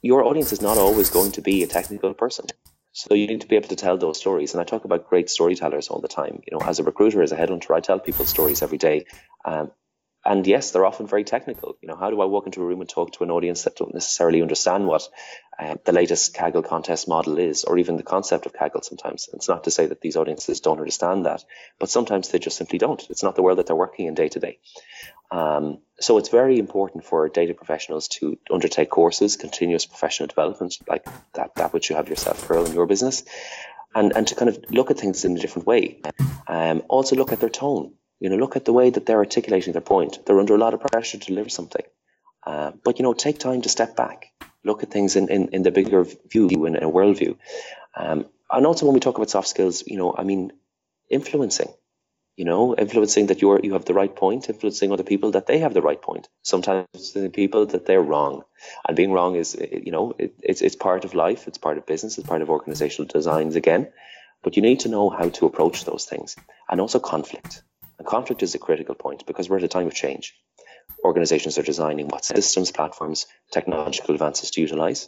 Your 0.01 0.23
audience 0.23 0.51
is 0.51 0.61
not 0.61 0.77
always 0.77 1.09
going 1.09 1.33
to 1.33 1.41
be 1.41 1.63
a 1.63 1.67
technical 1.67 2.13
person. 2.13 2.45
So 2.93 3.13
you 3.13 3.27
need 3.27 3.41
to 3.41 3.47
be 3.47 3.55
able 3.55 3.69
to 3.69 3.75
tell 3.75 3.97
those 3.97 4.19
stories. 4.19 4.53
And 4.53 4.61
I 4.61 4.65
talk 4.65 4.85
about 4.85 5.07
great 5.07 5.29
storytellers 5.29 5.87
all 5.87 6.01
the 6.01 6.07
time. 6.07 6.41
You 6.45 6.57
know, 6.57 6.65
as 6.65 6.79
a 6.79 6.83
recruiter, 6.83 7.21
as 7.21 7.31
a 7.31 7.37
headhunter, 7.37 7.73
I 7.73 7.79
tell 7.79 7.99
people 7.99 8.25
stories 8.25 8.61
every 8.61 8.77
day. 8.77 9.05
Um, 9.45 9.71
and 10.23 10.45
yes, 10.45 10.71
they're 10.71 10.85
often 10.85 11.07
very 11.07 11.23
technical. 11.23 11.77
You 11.81 11.87
know, 11.87 11.95
how 11.95 12.09
do 12.09 12.21
I 12.21 12.25
walk 12.25 12.45
into 12.45 12.61
a 12.61 12.65
room 12.65 12.81
and 12.81 12.89
talk 12.89 13.13
to 13.13 13.23
an 13.23 13.31
audience 13.31 13.63
that 13.63 13.75
don't 13.75 13.93
necessarily 13.93 14.41
understand 14.41 14.85
what 14.85 15.07
uh, 15.57 15.75
the 15.83 15.91
latest 15.91 16.35
Kaggle 16.35 16.65
contest 16.65 17.07
model 17.07 17.37
is, 17.39 17.63
or 17.63 17.77
even 17.77 17.97
the 17.97 18.03
concept 18.03 18.45
of 18.45 18.53
Kaggle 18.53 18.83
sometimes? 18.83 19.29
It's 19.33 19.49
not 19.49 19.63
to 19.65 19.71
say 19.71 19.87
that 19.87 20.01
these 20.01 20.17
audiences 20.17 20.59
don't 20.59 20.79
understand 20.79 21.25
that, 21.25 21.43
but 21.79 21.89
sometimes 21.89 22.29
they 22.29 22.39
just 22.39 22.57
simply 22.57 22.79
don't. 22.79 23.05
It's 23.09 23.23
not 23.23 23.35
the 23.35 23.41
world 23.41 23.57
that 23.57 23.67
they're 23.67 23.75
working 23.75 24.07
in 24.07 24.13
day 24.13 24.29
to 24.29 24.39
day. 24.39 24.59
So 26.01 26.17
it's 26.17 26.29
very 26.29 26.57
important 26.57 27.05
for 27.05 27.29
data 27.29 27.53
professionals 27.53 28.07
to 28.19 28.37
undertake 28.51 28.89
courses, 28.89 29.37
continuous 29.37 29.85
professional 29.85 30.27
development, 30.27 30.77
like 30.87 31.05
that, 31.33 31.53
that 31.55 31.73
which 31.73 31.89
you 31.89 31.95
have 31.95 32.09
yourself, 32.09 32.47
Kirill, 32.47 32.65
in 32.65 32.73
your 32.73 32.87
business, 32.87 33.23
and, 33.93 34.11
and 34.15 34.27
to 34.27 34.35
kind 34.35 34.49
of 34.49 34.57
look 34.71 34.89
at 34.89 34.99
things 34.99 35.23
in 35.25 35.37
a 35.37 35.39
different 35.39 35.67
way. 35.67 36.01
Um, 36.47 36.81
also 36.89 37.15
look 37.15 37.31
at 37.31 37.39
their 37.39 37.49
tone 37.49 37.93
you 38.21 38.29
know, 38.29 38.35
look 38.35 38.55
at 38.55 38.65
the 38.65 38.71
way 38.71 38.91
that 38.91 39.07
they're 39.07 39.17
articulating 39.17 39.73
their 39.73 39.81
point. 39.81 40.23
They're 40.25 40.39
under 40.39 40.53
a 40.53 40.59
lot 40.59 40.75
of 40.75 40.79
pressure 40.79 41.17
to 41.17 41.25
deliver 41.25 41.49
something. 41.49 41.83
Uh, 42.45 42.71
but, 42.83 42.99
you 42.99 43.03
know, 43.03 43.13
take 43.13 43.39
time 43.39 43.63
to 43.63 43.69
step 43.69 43.95
back, 43.95 44.27
look 44.63 44.83
at 44.83 44.91
things 44.91 45.15
in, 45.15 45.27
in, 45.29 45.47
in 45.49 45.63
the 45.63 45.71
bigger 45.71 46.05
view, 46.29 46.65
in 46.67 46.75
a 46.75 46.89
worldview. 46.89 47.35
Um, 47.95 48.27
and 48.51 48.65
also 48.67 48.85
when 48.85 48.93
we 48.93 48.99
talk 48.99 49.17
about 49.17 49.31
soft 49.31 49.47
skills, 49.47 49.83
you 49.87 49.97
know, 49.97 50.13
I 50.15 50.23
mean, 50.23 50.51
influencing, 51.09 51.69
you 52.35 52.45
know, 52.45 52.75
influencing 52.75 53.27
that 53.27 53.41
you're, 53.41 53.59
you 53.63 53.73
have 53.73 53.85
the 53.85 53.95
right 53.95 54.15
point, 54.15 54.49
influencing 54.49 54.91
other 54.91 55.03
people 55.03 55.31
that 55.31 55.47
they 55.47 55.57
have 55.57 55.73
the 55.73 55.81
right 55.81 56.01
point. 56.01 56.29
Sometimes 56.43 56.85
the 57.15 57.29
people 57.29 57.65
that 57.65 57.87
they're 57.87 58.03
wrong. 58.03 58.43
And 58.87 58.95
being 58.95 59.13
wrong 59.13 59.35
is, 59.35 59.57
you 59.59 59.91
know, 59.91 60.13
it, 60.19 60.35
it's, 60.43 60.61
it's 60.61 60.75
part 60.75 61.05
of 61.05 61.15
life. 61.15 61.47
It's 61.47 61.57
part 61.57 61.79
of 61.79 61.87
business. 61.87 62.19
It's 62.19 62.27
part 62.27 62.43
of 62.43 62.51
organizational 62.51 63.07
designs 63.11 63.55
again. 63.55 63.91
But 64.43 64.57
you 64.57 64.61
need 64.61 64.81
to 64.81 64.89
know 64.89 65.09
how 65.09 65.29
to 65.29 65.47
approach 65.47 65.85
those 65.85 66.05
things 66.05 66.35
and 66.69 66.79
also 66.79 66.99
conflict 66.99 67.63
and 68.01 68.07
conflict 68.07 68.41
is 68.41 68.55
a 68.55 68.57
critical 68.57 68.95
point 68.95 69.27
because 69.27 69.47
we're 69.47 69.57
at 69.57 69.63
a 69.63 69.67
time 69.67 69.85
of 69.85 69.93
change. 69.93 70.33
Organizations 71.03 71.59
are 71.59 71.61
designing 71.61 72.07
what 72.07 72.25
systems, 72.25 72.71
platforms, 72.71 73.27
technological 73.51 74.15
advances 74.15 74.49
to 74.49 74.61
utilize. 74.61 75.07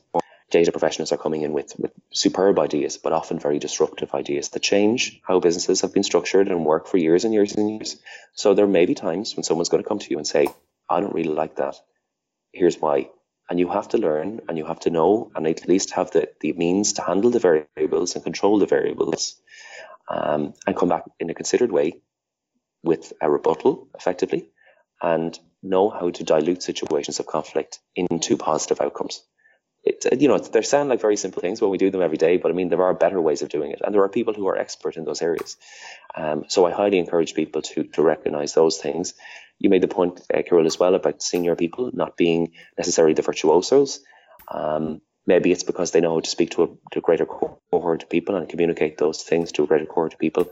Data 0.51 0.71
professionals 0.71 1.11
are 1.11 1.17
coming 1.17 1.41
in 1.41 1.53
with, 1.53 1.73
with 1.79 1.91
superb 2.13 2.59
ideas, 2.59 2.99
but 2.99 3.11
often 3.11 3.39
very 3.39 3.57
disruptive 3.57 4.13
ideas 4.13 4.49
that 4.49 4.61
change 4.61 5.19
how 5.23 5.39
businesses 5.39 5.81
have 5.81 5.91
been 5.91 6.03
structured 6.03 6.49
and 6.49 6.63
work 6.63 6.85
for 6.85 6.97
years 6.97 7.25
and 7.25 7.33
years 7.33 7.55
and 7.55 7.67
years. 7.67 7.97
So 8.35 8.53
there 8.53 8.67
may 8.67 8.85
be 8.85 8.93
times 8.93 9.35
when 9.35 9.43
someone's 9.43 9.69
going 9.69 9.81
to 9.81 9.89
come 9.89 9.97
to 9.97 10.11
you 10.11 10.17
and 10.17 10.27
say, 10.27 10.49
I 10.87 10.99
don't 11.01 11.15
really 11.15 11.33
like 11.33 11.55
that. 11.55 11.77
Here's 12.51 12.77
why. 12.77 13.09
And 13.49 13.59
you 13.59 13.69
have 13.69 13.87
to 13.89 13.97
learn 13.97 14.41
and 14.47 14.55
you 14.55 14.65
have 14.65 14.81
to 14.81 14.91
know 14.91 15.31
and 15.35 15.47
at 15.47 15.67
least 15.67 15.95
have 15.95 16.11
the, 16.11 16.29
the 16.41 16.53
means 16.53 16.93
to 16.93 17.01
handle 17.01 17.31
the 17.31 17.39
variables 17.39 18.13
and 18.13 18.23
control 18.23 18.59
the 18.59 18.67
variables 18.67 19.41
um, 20.07 20.53
and 20.67 20.77
come 20.77 20.89
back 20.89 21.05
in 21.19 21.31
a 21.31 21.33
considered 21.33 21.71
way 21.71 21.93
with 22.83 23.13
a 23.21 23.29
rebuttal 23.29 23.87
effectively 23.95 24.49
and 25.01 25.37
know 25.61 25.89
how 25.89 26.09
to 26.09 26.23
dilute 26.23 26.61
situations 26.61 27.19
of 27.19 27.25
conflict 27.25 27.79
into 27.95 28.37
positive 28.37 28.81
outcomes. 28.81 29.23
It, 29.85 30.21
you 30.21 30.29
know, 30.29 30.37
they 30.37 30.61
sound 30.61 30.89
like 30.89 31.01
very 31.01 31.17
simple 31.17 31.41
things 31.41 31.61
when 31.61 31.71
we 31.71 31.77
do 31.77 31.91
them 31.91 32.01
every 32.01 32.17
day, 32.17 32.37
but 32.37 32.51
I 32.51 32.53
mean, 32.53 32.69
there 32.69 32.83
are 32.83 32.93
better 32.93 33.19
ways 33.19 33.41
of 33.41 33.49
doing 33.49 33.71
it. 33.71 33.81
And 33.83 33.93
there 33.93 34.03
are 34.03 34.09
people 34.09 34.33
who 34.33 34.47
are 34.47 34.57
expert 34.57 34.95
in 34.95 35.03
those 35.03 35.21
areas. 35.21 35.57
Um, 36.15 36.45
so 36.47 36.65
I 36.65 36.71
highly 36.71 36.99
encourage 36.99 37.33
people 37.33 37.61
to, 37.63 37.83
to 37.83 38.01
recognize 38.01 38.53
those 38.53 38.77
things. 38.77 39.13
You 39.59 39.69
made 39.69 39.83
the 39.83 39.89
point, 39.89 40.21
uh, 40.33 40.41
Kirill, 40.47 40.65
as 40.65 40.79
well 40.79 40.95
about 40.95 41.21
senior 41.21 41.55
people 41.57 41.91
not 41.93 42.15
being 42.15 42.53
necessarily 42.77 43.13
the 43.13 43.23
virtuosos. 43.23 43.99
Um, 44.49 45.01
maybe 45.27 45.51
it's 45.51 45.63
because 45.63 45.91
they 45.91 46.01
know 46.01 46.13
how 46.13 46.19
to 46.21 46.29
speak 46.29 46.51
to 46.51 46.63
a, 46.63 46.67
to 46.91 46.99
a 46.99 47.01
greater 47.01 47.25
cohort 47.25 48.03
of 48.03 48.09
people 48.09 48.35
and 48.35 48.47
communicate 48.47 48.97
those 48.97 49.21
things 49.21 49.51
to 49.53 49.63
a 49.63 49.67
greater 49.67 49.85
cohort 49.85 50.13
of 50.13 50.19
people. 50.19 50.49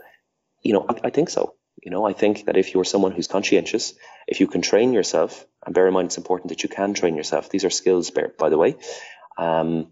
You 0.62 0.74
know, 0.74 0.86
I, 0.88 1.06
I 1.06 1.10
think 1.10 1.30
so. 1.30 1.54
You 1.80 1.90
know, 1.90 2.06
I 2.06 2.12
think 2.12 2.46
that 2.46 2.56
if 2.56 2.74
you're 2.74 2.84
someone 2.84 3.12
who's 3.12 3.28
conscientious, 3.28 3.94
if 4.26 4.40
you 4.40 4.46
can 4.46 4.62
train 4.62 4.92
yourself, 4.92 5.46
and 5.64 5.74
bear 5.74 5.86
in 5.86 5.94
mind 5.94 6.06
it's 6.06 6.18
important 6.18 6.50
that 6.50 6.62
you 6.62 6.68
can 6.68 6.94
train 6.94 7.16
yourself. 7.16 7.48
These 7.48 7.64
are 7.64 7.70
skills, 7.70 8.10
by 8.10 8.48
the 8.48 8.58
way. 8.58 8.76
Um, 9.38 9.88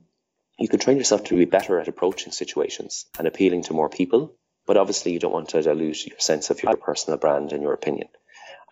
you 0.59 0.69
can 0.69 0.79
train 0.79 0.99
yourself 0.99 1.25
to 1.25 1.37
be 1.37 1.47
better 1.47 1.81
at 1.81 1.89
approaching 1.89 2.33
situations 2.33 3.07
and 3.19 3.27
appealing 3.27 3.63
to 3.65 3.73
more 3.73 3.89
people. 3.89 4.37
But 4.67 4.77
obviously, 4.77 5.13
you 5.13 5.19
don't 5.19 5.33
want 5.33 5.49
to 5.51 5.63
dilute 5.63 6.07
your 6.07 6.21
sense 6.21 6.51
of 6.51 6.63
your 6.63 6.77
personal 6.77 7.19
brand 7.19 7.53
and 7.53 7.63
your 7.63 7.73
opinion. 7.73 8.09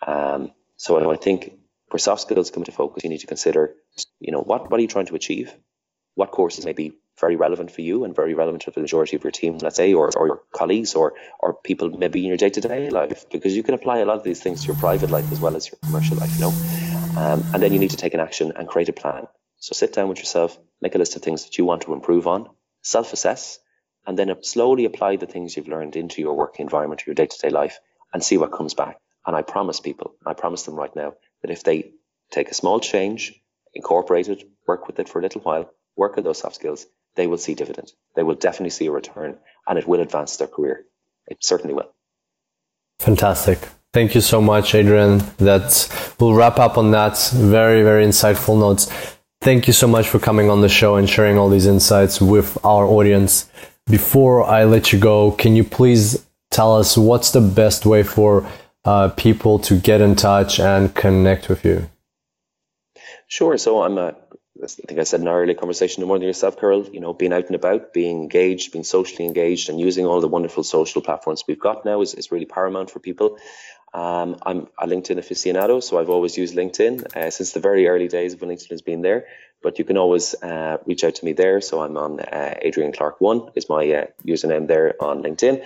Um, 0.06 0.52
so 0.76 1.10
I 1.10 1.16
think 1.16 1.54
where 1.88 1.98
soft 1.98 2.22
skills 2.22 2.50
come 2.50 2.62
into 2.62 2.72
focus, 2.72 3.02
you 3.02 3.10
need 3.10 3.20
to 3.20 3.26
consider, 3.26 3.74
you 4.20 4.30
know, 4.30 4.42
what, 4.42 4.70
what 4.70 4.78
are 4.78 4.82
you 4.82 4.88
trying 4.88 5.06
to 5.06 5.14
achieve? 5.14 5.52
What 6.14 6.30
courses 6.30 6.64
may 6.66 6.72
be 6.72 6.92
very 7.20 7.36
relevant 7.36 7.70
for 7.70 7.80
you 7.80 8.04
and 8.04 8.14
very 8.14 8.34
relevant 8.34 8.62
to 8.62 8.70
the 8.70 8.80
majority 8.80 9.16
of 9.16 9.24
your 9.24 9.30
team, 9.30 9.58
let's 9.58 9.76
say, 9.76 9.92
or, 9.94 10.10
or 10.16 10.26
your 10.26 10.42
colleagues 10.52 10.94
or, 10.94 11.14
or 11.40 11.54
people 11.54 11.90
maybe 11.90 12.20
in 12.20 12.26
your 12.26 12.36
day 12.36 12.50
to 12.50 12.60
day 12.60 12.90
life, 12.90 13.26
because 13.30 13.56
you 13.56 13.62
can 13.62 13.74
apply 13.74 13.98
a 13.98 14.04
lot 14.04 14.16
of 14.16 14.24
these 14.24 14.40
things 14.40 14.62
to 14.62 14.68
your 14.68 14.76
private 14.76 15.10
life 15.10 15.30
as 15.32 15.40
well 15.40 15.56
as 15.56 15.70
your 15.70 15.78
commercial 15.84 16.16
life, 16.16 16.32
you 16.34 16.40
know. 16.40 16.52
Um, 17.16 17.44
and 17.52 17.62
then 17.62 17.72
you 17.72 17.78
need 17.78 17.90
to 17.90 17.96
take 17.96 18.14
an 18.14 18.20
action 18.20 18.52
and 18.56 18.68
create 18.68 18.88
a 18.88 18.92
plan. 18.92 19.26
So 19.56 19.72
sit 19.74 19.92
down 19.92 20.08
with 20.08 20.18
yourself, 20.18 20.58
make 20.80 20.94
a 20.94 20.98
list 20.98 21.16
of 21.16 21.22
things 21.22 21.44
that 21.44 21.58
you 21.58 21.64
want 21.64 21.82
to 21.82 21.92
improve 21.92 22.26
on, 22.26 22.48
self 22.82 23.12
assess, 23.12 23.58
and 24.06 24.18
then 24.18 24.34
slowly 24.42 24.84
apply 24.84 25.16
the 25.16 25.26
things 25.26 25.56
you've 25.56 25.68
learned 25.68 25.96
into 25.96 26.22
your 26.22 26.34
working 26.34 26.64
environment, 26.64 27.06
your 27.06 27.14
day 27.14 27.26
to 27.26 27.38
day 27.38 27.50
life, 27.50 27.80
and 28.12 28.22
see 28.22 28.38
what 28.38 28.52
comes 28.52 28.74
back. 28.74 29.00
And 29.26 29.34
I 29.36 29.42
promise 29.42 29.80
people, 29.80 30.14
I 30.24 30.34
promise 30.34 30.62
them 30.62 30.76
right 30.76 30.94
now, 30.94 31.14
that 31.42 31.50
if 31.50 31.64
they 31.64 31.92
take 32.30 32.50
a 32.50 32.54
small 32.54 32.80
change, 32.80 33.34
incorporate 33.74 34.28
it, 34.28 34.44
work 34.66 34.86
with 34.86 34.98
it 34.98 35.08
for 35.08 35.18
a 35.18 35.22
little 35.22 35.40
while, 35.42 35.70
work 35.96 36.16
on 36.16 36.24
those 36.24 36.38
soft 36.38 36.54
skills, 36.54 36.86
they 37.18 37.26
will 37.26 37.36
see 37.36 37.54
dividend. 37.54 37.92
They 38.14 38.22
will 38.22 38.36
definitely 38.36 38.70
see 38.70 38.86
a 38.86 38.92
return 38.92 39.36
and 39.66 39.78
it 39.78 39.86
will 39.86 40.00
advance 40.00 40.36
their 40.36 40.46
career. 40.46 40.84
It 41.26 41.38
certainly 41.40 41.74
will. 41.74 41.92
Fantastic. 43.00 43.58
Thank 43.92 44.14
you 44.14 44.20
so 44.20 44.40
much, 44.40 44.74
Adrian. 44.74 45.18
That 45.38 45.70
we'll 46.18 46.34
wrap 46.34 46.58
up 46.58 46.78
on 46.78 46.92
that 46.92 47.18
very, 47.34 47.82
very 47.82 48.06
insightful 48.06 48.58
notes. 48.58 48.88
Thank 49.40 49.66
you 49.66 49.72
so 49.72 49.88
much 49.88 50.08
for 50.08 50.18
coming 50.18 50.48
on 50.48 50.60
the 50.60 50.68
show 50.68 50.94
and 50.96 51.10
sharing 51.10 51.38
all 51.38 51.48
these 51.48 51.66
insights 51.66 52.20
with 52.20 52.56
our 52.64 52.84
audience. 52.84 53.50
Before 53.90 54.44
I 54.44 54.64
let 54.64 54.92
you 54.92 54.98
go, 54.98 55.32
can 55.32 55.56
you 55.56 55.64
please 55.64 56.24
tell 56.50 56.76
us 56.76 56.96
what's 56.96 57.32
the 57.32 57.40
best 57.40 57.84
way 57.84 58.02
for 58.04 58.48
uh, 58.84 59.08
people 59.10 59.58
to 59.60 59.78
get 59.78 60.00
in 60.00 60.14
touch 60.14 60.60
and 60.60 60.94
connect 60.94 61.48
with 61.48 61.64
you? 61.64 61.90
Sure. 63.26 63.58
So 63.58 63.82
I'm 63.82 63.98
a 63.98 64.14
I 64.62 64.66
think 64.66 64.98
I 64.98 65.04
said 65.04 65.20
in 65.20 65.28
our 65.28 65.42
earlier 65.42 65.54
conversation, 65.54 66.00
no 66.00 66.06
more 66.08 66.18
than 66.18 66.26
yourself, 66.26 66.58
Kirill, 66.58 66.88
you 66.88 67.00
know, 67.00 67.12
being 67.12 67.32
out 67.32 67.46
and 67.46 67.54
about, 67.54 67.92
being 67.92 68.22
engaged, 68.22 68.72
being 68.72 68.84
socially 68.84 69.24
engaged, 69.24 69.68
and 69.68 69.80
using 69.80 70.04
all 70.04 70.20
the 70.20 70.28
wonderful 70.28 70.64
social 70.64 71.00
platforms 71.00 71.44
we've 71.46 71.60
got 71.60 71.84
now 71.84 72.00
is, 72.00 72.14
is 72.14 72.32
really 72.32 72.46
paramount 72.46 72.90
for 72.90 72.98
people. 72.98 73.38
Um, 73.94 74.36
I'm 74.44 74.68
a 74.78 74.86
LinkedIn 74.86 75.18
aficionado, 75.18 75.82
so 75.82 75.98
I've 75.98 76.10
always 76.10 76.36
used 76.36 76.54
LinkedIn 76.54 77.16
uh, 77.16 77.30
since 77.30 77.52
the 77.52 77.60
very 77.60 77.88
early 77.88 78.08
days 78.08 78.36
when 78.36 78.50
LinkedIn 78.50 78.70
has 78.70 78.82
been 78.82 79.02
there. 79.02 79.26
But 79.62 79.78
you 79.78 79.84
can 79.84 79.96
always 79.96 80.34
uh, 80.40 80.78
reach 80.86 81.02
out 81.02 81.16
to 81.16 81.24
me 81.24 81.32
there. 81.32 81.60
So 81.60 81.80
I'm 81.82 81.96
on 81.96 82.20
uh, 82.20 82.54
Adrian 82.62 82.92
Clark 82.92 83.20
One 83.20 83.50
is 83.54 83.68
my 83.68 83.90
uh, 83.90 84.06
username 84.24 84.68
there 84.68 84.94
on 85.02 85.22
LinkedIn. 85.22 85.64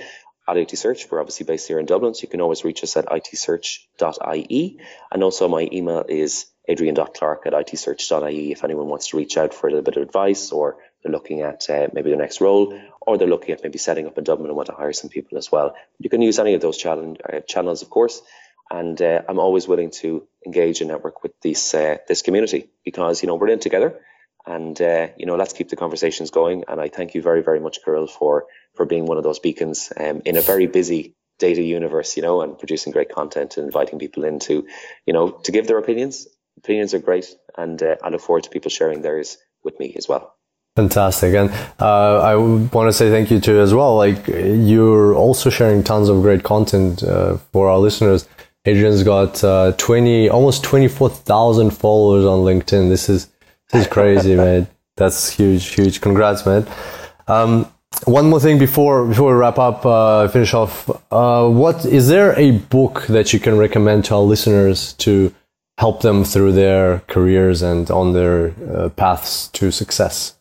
At 0.49 0.57
IT 0.57 0.76
Search, 0.76 1.09
we're 1.11 1.20
obviously 1.20 1.47
based 1.47 1.68
here 1.68 1.78
in 1.78 1.86
Dublin, 1.86 2.14
so 2.14 2.22
you 2.22 2.28
can 2.28 2.40
always 2.40 2.64
reach 2.64 2.82
us 2.82 2.97
at 2.97 3.07
itsearch.ie. 3.12 4.80
And 5.12 5.22
also 5.22 5.49
my 5.49 5.68
email 5.72 6.05
is 6.09 6.47
adrian.clark 6.66 7.47
at 7.47 7.55
itsearch.ie 7.55 8.53
if 8.53 8.64
anyone 8.64 8.88
wants 8.88 9.09
to 9.09 9.16
reach 9.16 9.36
out 9.36 9.55
for 9.55 9.66
a 9.66 9.70
little 9.70 9.84
bit 9.84 9.97
of 9.97 10.03
advice 10.03 10.53
or 10.53 10.78
they're 11.03 11.12
looking 11.12 11.43
at 11.43 11.68
uh, 11.70 11.88
maybe 11.93 12.11
their 12.11 12.18
next 12.18 12.40
role 12.40 12.78
or 13.01 13.18
they're 13.18 13.28
looking 13.28 13.53
at 13.53 13.62
maybe 13.62 13.78
setting 13.78 14.07
up 14.07 14.18
in 14.18 14.24
Dublin 14.24 14.49
and 14.49 14.57
want 14.57 14.66
to 14.66 14.74
hire 14.74 14.93
some 14.93 15.11
people 15.11 15.38
as 15.38 15.51
well. 15.51 15.74
You 15.99 16.11
can 16.11 16.22
use 16.22 16.38
any 16.38 16.55
of 16.55 16.61
those 16.61 16.84
uh, 16.84 17.40
channels, 17.49 17.82
of 17.82 17.90
course. 17.90 18.22
And 18.70 19.01
uh, 19.03 19.22
I'm 19.28 19.38
always 19.38 19.68
willing 19.68 19.90
to 20.03 20.26
engage 20.47 20.80
and 20.80 20.88
network 20.88 21.22
with 21.22 21.38
this 21.40 21.74
uh, 21.74 21.99
this 22.09 22.22
community 22.22 22.70
because 22.84 23.22
you 23.22 23.26
know 23.26 23.34
we're 23.34 23.49
in 23.49 23.59
together, 23.59 24.01
and 24.47 24.80
uh, 24.80 25.09
you 25.16 25.26
know 25.26 25.36
let's 25.36 25.53
keep 25.53 25.68
the 25.68 25.76
conversations 25.76 26.30
going. 26.30 26.64
And 26.68 26.80
I 26.80 26.88
thank 26.88 27.14
you 27.14 27.22
very 27.22 27.43
very 27.43 27.61
much, 27.61 27.78
Kirill, 27.84 28.07
for 28.07 28.47
for 28.74 28.86
being 28.86 29.07
one 29.07 29.18
of 29.18 29.24
those 29.24 29.38
beacons 29.38 29.93
um, 29.97 30.22
in 30.24 30.36
a 30.36 30.40
very 30.40 30.66
busy 30.66 31.14
data 31.38 31.62
universe, 31.62 32.16
you 32.16 32.22
know, 32.22 32.40
and 32.43 32.59
producing 32.59 32.93
great 32.93 33.12
content 33.12 33.57
and 33.57 33.66
inviting 33.66 33.99
people 33.99 34.24
in 34.24 34.38
to, 34.38 34.66
you 35.07 35.12
know, 35.12 35.30
to 35.30 35.53
give 35.53 35.66
their 35.66 35.78
opinions 35.78 36.26
opinions 36.59 36.95
are 36.95 36.99
great, 36.99 37.34
and 37.57 37.82
uh, 37.82 37.97
I 38.03 38.11
look 38.11 38.20
forward 38.20 38.45
to 38.45 38.51
people 38.51 38.70
sharing 38.70 39.03
theirs 39.03 39.38
with 39.64 39.78
me 39.80 39.95
as 39.97 40.09
well. 40.09 40.36
Fantastic, 40.76 41.34
and 41.34 41.51
uh, 41.80 42.20
I 42.20 42.36
want 42.36 42.88
to 42.88 42.93
say 42.93 43.11
thank 43.11 43.30
you 43.30 43.40
to 43.40 43.53
you 43.53 43.61
as 43.61 43.74
well. 43.74 43.97
Like 43.97 44.26
you're 44.28 45.14
also 45.14 45.51
sharing 45.51 45.82
tons 45.84 46.09
of 46.09 46.22
great 46.22 46.45
content 46.45 47.03
uh, 47.03 47.36
for 47.53 47.68
our 47.68 47.78
listeners. 47.78 48.28
Adrian's 48.64 49.03
got 49.03 49.43
uh, 49.43 49.72
twenty, 49.76 50.30
almost 50.30 50.62
twenty 50.64 50.88
four 50.88 51.11
thousand 51.11 51.70
followers 51.70 52.24
on 52.24 52.40
LinkedIn. 52.40 52.88
This 52.88 53.09
is 53.09 53.28
this 53.73 53.83
is 53.83 53.89
crazy, 53.89 54.35
man. 54.37 54.68
That's 54.97 55.31
huge, 55.31 55.75
huge. 55.75 56.01
Congrats, 56.01 56.45
man. 56.45 56.66
Um, 57.27 57.73
one 58.05 58.29
more 58.29 58.41
thing 58.41 58.59
before 58.59 59.07
before 59.07 59.33
we 59.33 59.39
wrap 59.39 59.59
up, 59.59 59.85
uh, 59.87 60.29
finish 60.29 60.55
off. 60.55 60.91
Uh, 61.11 61.49
what 61.49 61.85
is 61.85 62.09
there 62.09 62.39
a 62.39 62.53
book 62.53 63.07
that 63.09 63.33
you 63.33 63.41
can 63.41 63.57
recommend 63.59 64.05
to 64.07 64.14
our 64.14 64.20
listeners 64.20 64.93
to 64.95 65.35
help 65.79 66.03
them 66.03 66.25
through 66.25 66.53
their 66.53 67.01
careers 67.09 67.62
and 67.62 67.91
on 67.91 68.12
their 68.12 68.55
uh, 68.70 68.89
paths 68.91 69.49
to 69.49 69.70
success? 69.70 70.35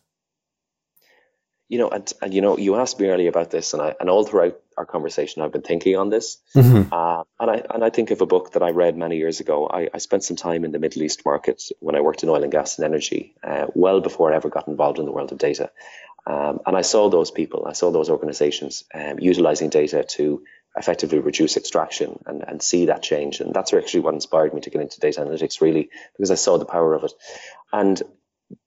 You 1.72 1.78
know, 1.78 1.88
and, 1.88 2.12
and 2.20 2.34
you 2.34 2.42
know, 2.42 2.58
you 2.58 2.76
asked 2.76 3.00
me 3.00 3.08
earlier 3.08 3.30
about 3.30 3.50
this, 3.50 3.72
and 3.72 3.80
I 3.80 3.94
and 3.98 4.10
all 4.10 4.26
throughout 4.26 4.60
our 4.76 4.84
conversation, 4.84 5.40
I've 5.40 5.52
been 5.52 5.62
thinking 5.62 5.96
on 5.96 6.10
this. 6.10 6.36
Mm-hmm. 6.54 6.92
Uh, 6.92 7.22
and 7.40 7.50
I 7.50 7.62
and 7.74 7.82
I 7.82 7.88
think 7.88 8.10
of 8.10 8.20
a 8.20 8.26
book 8.26 8.52
that 8.52 8.62
I 8.62 8.72
read 8.72 8.94
many 8.98 9.16
years 9.16 9.40
ago. 9.40 9.66
I, 9.66 9.88
I 9.94 9.96
spent 9.96 10.22
some 10.22 10.36
time 10.36 10.66
in 10.66 10.72
the 10.72 10.78
Middle 10.78 11.02
East 11.02 11.22
market 11.24 11.62
when 11.80 11.96
I 11.96 12.02
worked 12.02 12.22
in 12.22 12.28
oil 12.28 12.42
and 12.42 12.52
gas 12.52 12.78
and 12.78 12.84
energy, 12.84 13.36
uh, 13.42 13.68
well 13.74 14.02
before 14.02 14.30
I 14.30 14.36
ever 14.36 14.50
got 14.50 14.68
involved 14.68 14.98
in 14.98 15.06
the 15.06 15.12
world 15.12 15.32
of 15.32 15.38
data. 15.38 15.70
Um, 16.26 16.60
and 16.66 16.76
I 16.76 16.82
saw 16.82 17.08
those 17.08 17.30
people, 17.30 17.66
I 17.66 17.72
saw 17.72 17.90
those 17.90 18.10
organizations 18.10 18.84
um, 18.94 19.18
utilizing 19.18 19.70
data 19.70 20.04
to 20.16 20.42
effectively 20.76 21.20
reduce 21.20 21.56
extraction 21.56 22.18
and, 22.26 22.44
and 22.46 22.62
see 22.62 22.86
that 22.86 23.02
change. 23.02 23.40
And 23.40 23.54
that's 23.54 23.72
actually 23.72 24.00
what 24.00 24.12
inspired 24.12 24.52
me 24.52 24.60
to 24.60 24.70
get 24.70 24.82
into 24.82 25.00
data 25.00 25.22
analytics, 25.22 25.62
really, 25.62 25.88
because 26.18 26.30
I 26.30 26.34
saw 26.34 26.58
the 26.58 26.66
power 26.66 26.94
of 26.94 27.04
it. 27.04 27.12
And 27.72 28.02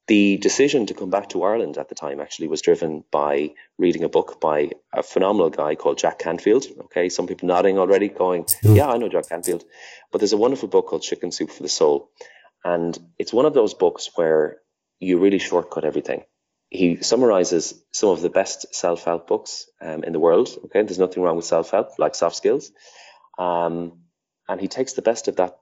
the 0.07 0.37
decision 0.37 0.85
to 0.85 0.93
come 0.93 1.09
back 1.09 1.29
to 1.29 1.43
Ireland 1.43 1.77
at 1.77 1.89
the 1.89 1.95
time 1.95 2.19
actually 2.19 2.47
was 2.47 2.61
driven 2.61 3.03
by 3.11 3.53
reading 3.77 4.03
a 4.03 4.09
book 4.09 4.39
by 4.39 4.71
a 4.93 5.01
phenomenal 5.01 5.49
guy 5.49 5.75
called 5.75 5.97
Jack 5.97 6.19
Canfield. 6.19 6.65
Okay, 6.85 7.09
some 7.09 7.25
people 7.25 7.47
nodding 7.47 7.79
already, 7.79 8.09
going, 8.09 8.45
"Yeah, 8.61 8.87
I 8.87 8.97
know 8.97 9.09
Jack 9.09 9.29
Canfield." 9.29 9.63
But 10.11 10.19
there's 10.19 10.33
a 10.33 10.37
wonderful 10.37 10.69
book 10.69 10.87
called 10.87 11.01
Chicken 11.01 11.31
Soup 11.31 11.49
for 11.49 11.63
the 11.63 11.69
Soul, 11.69 12.11
and 12.63 12.97
it's 13.17 13.33
one 13.33 13.45
of 13.45 13.53
those 13.53 13.73
books 13.73 14.11
where 14.15 14.61
you 14.99 15.17
really 15.17 15.39
shortcut 15.39 15.85
everything. 15.85 16.23
He 16.69 17.01
summarizes 17.01 17.73
some 17.91 18.09
of 18.09 18.21
the 18.21 18.29
best 18.29 18.75
self-help 18.75 19.27
books 19.27 19.65
um, 19.81 20.03
in 20.03 20.13
the 20.13 20.19
world. 20.19 20.49
Okay, 20.65 20.81
there's 20.83 20.99
nothing 20.99 21.23
wrong 21.23 21.35
with 21.35 21.45
self-help, 21.45 21.97
like 21.97 22.15
soft 22.15 22.35
skills, 22.35 22.71
um, 23.39 24.01
and 24.47 24.61
he 24.61 24.67
takes 24.67 24.93
the 24.93 25.01
best 25.01 25.27
of 25.27 25.37
that 25.37 25.57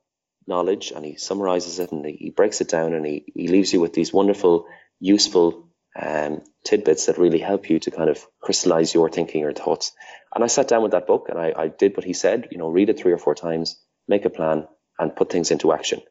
knowledge 0.48 0.91
and 0.96 1.06
he 1.06 1.16
summarizes 1.16 1.80
it 1.80 1.91
and 1.91 2.06
he 2.06 2.34
breaks 2.36 2.62
it 2.62 2.70
down 2.70 2.94
and 2.94 3.06
he, 3.06 3.26
he 3.34 3.48
leaves 3.48 3.74
you 3.74 3.80
with 3.80 3.94
these 3.94 4.14
wonderful, 4.14 4.66
useful 5.00 5.70
um, 6.00 6.41
tidbits 6.64 7.06
that 7.06 7.18
really 7.18 7.39
help 7.39 7.70
you 7.70 7.80
to 7.80 7.91
kind 7.91 8.10
of 8.10 8.26
crystallize 8.41 8.94
your 8.94 9.10
thinking 9.10 9.44
or 9.44 9.54
thoughts. 9.54 9.91
And 10.34 10.44
I 10.44 10.48
sat 10.48 10.68
down 10.68 10.82
with 10.82 10.91
that 10.91 11.08
book 11.08 11.28
and 11.30 11.39
I, 11.39 11.54
I 11.56 11.68
did 11.68 11.96
what 11.96 12.06
he 12.06 12.14
said, 12.14 12.48
you 12.52 12.58
know, 12.58 12.70
read 12.70 12.89
it 12.89 13.00
three 13.00 13.12
or 13.12 13.18
four 13.18 13.36
times, 13.36 13.80
make 14.08 14.26
a 14.26 14.30
plan 14.30 14.68
and 15.00 15.16
put 15.16 15.32
things 15.32 15.52
into 15.52 15.72
action. 15.72 16.02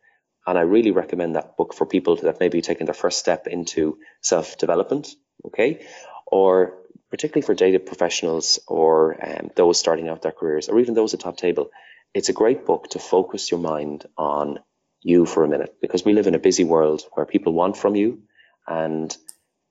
And 0.47 0.59
I 0.59 0.62
really 0.62 0.91
recommend 0.91 1.37
that 1.37 1.57
book 1.57 1.74
for 1.74 1.87
people 1.87 2.16
that 2.16 2.41
may 2.41 2.49
be 2.49 2.62
taking 2.62 2.87
their 2.87 2.95
first 2.95 3.18
step 3.18 3.47
into 3.47 3.99
self 4.20 4.59
development. 4.59 5.09
Okay. 5.47 5.87
Or 6.26 6.78
particularly 7.11 7.47
for 7.47 7.55
data 7.55 7.78
professionals 7.78 8.59
or 8.66 9.16
um, 9.24 9.51
those 9.55 9.78
starting 9.78 10.09
out 10.09 10.22
their 10.22 10.33
careers 10.33 10.68
or 10.68 10.80
even 10.80 10.95
those 10.95 11.14
at 11.14 11.20
top 11.20 11.37
table 11.37 11.70
it's 12.14 12.28
a 12.28 12.32
great 12.32 12.66
book 12.66 12.88
to 12.90 12.98
focus 12.98 13.50
your 13.50 13.60
mind 13.60 14.06
on 14.16 14.58
you 15.02 15.26
for 15.26 15.44
a 15.44 15.48
minute 15.48 15.74
because 15.80 16.04
we 16.04 16.12
live 16.12 16.26
in 16.26 16.34
a 16.34 16.38
busy 16.38 16.64
world 16.64 17.02
where 17.12 17.26
people 17.26 17.52
want 17.52 17.76
from 17.76 17.96
you 17.96 18.22
and 18.66 19.16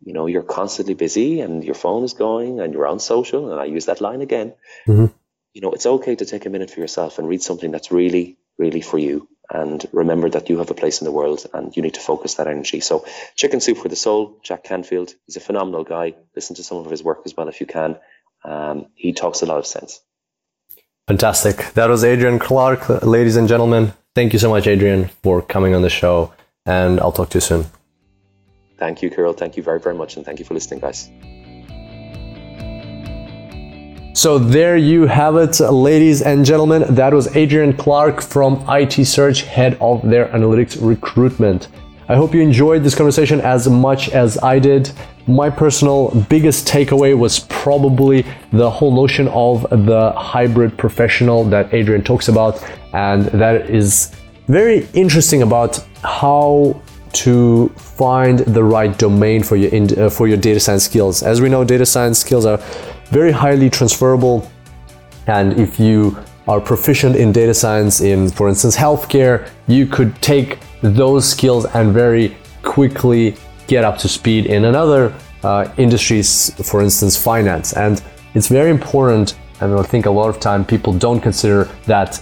you 0.02 0.14
know 0.14 0.26
you're 0.26 0.44
constantly 0.44 0.94
busy 0.94 1.42
and 1.42 1.64
your 1.64 1.76
phone 1.76 2.04
is 2.04 2.14
going 2.14 2.60
and 2.60 2.74
you're 2.74 2.88
on 2.88 3.00
social 3.00 3.52
and 3.52 3.60
i 3.60 3.66
use 3.66 3.86
that 3.86 4.02
line 4.02 4.22
again. 4.22 4.54
Mm-hmm. 4.88 5.06
you 5.54 5.62
know 5.62 5.72
it's 5.72 5.86
okay 5.86 6.16
to 6.16 6.26
take 6.26 6.46
a 6.46 6.50
minute 6.50 6.70
for 6.70 6.80
yourself 6.82 7.18
and 7.18 7.28
read 7.28 7.42
something 7.42 7.72
that's 7.72 7.92
really 7.92 8.38
really 8.58 8.82
for 8.82 8.98
you 8.98 9.28
and 9.50 9.86
remember 9.92 10.30
that 10.30 10.50
you 10.50 10.58
have 10.60 10.72
a 10.72 10.74
place 10.74 11.02
in 11.02 11.06
the 11.06 11.12
world 11.12 11.46
and 11.54 11.76
you 11.76 11.82
need 11.82 11.96
to 11.96 12.00
focus 12.00 12.36
that 12.36 12.48
energy. 12.48 12.80
So 12.80 13.06
chicken 13.36 13.60
soup 13.60 13.80
for 13.80 13.90
the 13.90 13.98
soul 13.98 14.40
jack 14.44 14.64
canfield 14.64 15.14
he's 15.26 15.36
a 15.36 15.42
phenomenal 15.42 15.84
guy. 15.84 16.14
Listen 16.36 16.56
to 16.56 16.64
some 16.64 16.78
of 16.78 16.90
his 16.90 17.04
work 17.04 17.22
as 17.26 17.36
well 17.36 17.50
if 17.50 17.60
you 17.60 17.68
can. 17.68 17.98
Um, 18.44 18.88
he 18.96 19.14
talks 19.14 19.42
a 19.42 19.46
lot 19.46 19.58
of 19.58 19.68
sense 19.68 20.00
Fantastic. 21.08 21.74
That 21.74 21.90
was 21.90 22.04
Adrian 22.04 22.40
Clark, 22.40 23.04
ladies 23.04 23.36
and 23.36 23.48
gentlemen. 23.48 23.94
Thank 24.16 24.34
you 24.34 24.40
so 24.40 24.50
much, 24.50 24.68
Adrian, 24.68 25.10
for 25.24 25.42
coming 25.42 25.74
on 25.74 25.82
the 25.82 25.90
show, 25.90 26.34
and 26.66 27.00
I'll 27.00 27.12
talk 27.12 27.30
to 27.30 27.38
you 27.38 27.42
soon. 27.42 27.66
Thank 28.78 29.02
you, 29.02 29.10
Kirill. 29.10 29.34
Thank 29.34 29.58
you 29.58 29.64
very, 29.64 29.80
very 29.80 29.96
much, 29.96 30.16
and 30.16 30.26
thank 30.26 30.40
you 30.40 30.46
for 30.46 30.54
listening, 30.54 30.80
guys. 30.80 31.10
So 34.14 34.38
there 34.38 34.78
you 34.78 35.08
have 35.08 35.38
it, 35.38 35.60
ladies 35.60 36.22
and 36.22 36.46
gentlemen. 36.46 36.84
That 36.94 37.14
was 37.14 37.36
Adrian 37.36 37.74
Clark 37.76 38.22
from 38.22 38.64
IT 38.70 39.06
Search, 39.06 39.44
head 39.44 39.78
of 39.80 40.02
their 40.08 40.28
analytics 40.28 40.78
recruitment. 40.80 41.70
I 42.12 42.16
hope 42.16 42.36
you 42.36 42.42
enjoyed 42.42 42.84
this 42.84 42.94
conversation 42.94 43.40
as 43.40 43.70
much 43.70 44.10
as 44.10 44.38
I 44.40 44.60
did. 44.60 44.92
My 45.28 45.50
personal 45.50 46.10
biggest 46.28 46.68
takeaway 46.68 47.18
was 47.18 47.40
probably 47.48 48.26
the 48.52 48.70
whole 48.70 48.94
notion 48.94 49.30
of 49.30 49.62
the 49.70 50.12
hybrid 50.18 50.78
professional 50.78 51.46
that 51.46 51.74
Adrian 51.74 52.04
talks 52.04 52.28
about, 52.28 52.62
and 52.92 53.28
that 53.28 53.70
is 53.70 54.14
very 54.48 54.90
interesting 54.94 55.42
about 55.42 55.88
how 56.04 56.82
to 57.14 57.70
find 57.78 58.40
the 58.40 58.62
right 58.62 58.98
domain 58.98 59.42
for 59.42 59.56
your 59.56 59.72
uh, 59.98 60.10
for 60.10 60.28
your 60.28 60.38
data 60.38 60.60
science 60.60 60.84
skills. 60.84 61.24
As 61.24 61.40
we 61.40 61.48
know, 61.48 61.64
data 61.64 61.86
science 61.86 62.20
skills 62.20 62.46
are 62.46 62.58
very 63.06 63.32
highly 63.32 63.70
transferable, 63.70 64.52
and 65.28 65.58
if 65.58 65.80
you 65.80 66.18
are 66.50 66.60
proficient 66.60 67.16
in 67.16 67.32
data 67.32 67.54
science 67.54 68.02
in, 68.02 68.30
for 68.30 68.50
instance, 68.50 68.76
healthcare, 68.76 69.48
you 69.68 69.86
could 69.86 70.14
take 70.22 70.60
those 70.82 71.30
skills 71.30 71.66
and 71.66 71.94
very 71.94 72.36
quickly 72.64 73.36
get 73.68 73.84
up 73.84 73.98
to 74.00 74.08
speed 74.08 74.46
in 74.46 74.66
another 74.66 75.14
uh, 75.44 75.72
industries, 75.78 76.54
for 76.70 76.82
instance, 76.82 77.16
finance. 77.16 77.74
And 77.74 78.02
it's 78.34 78.48
very 78.48 78.70
important, 78.70 79.38
and 79.60 79.74
I 79.74 79.84
think 79.84 80.06
a 80.06 80.12
lot 80.12 80.30
of 80.30 80.40
time 80.40 80.66
people 80.66 80.94
don't 80.94 81.20
consider 81.20 81.70
that 81.86 82.22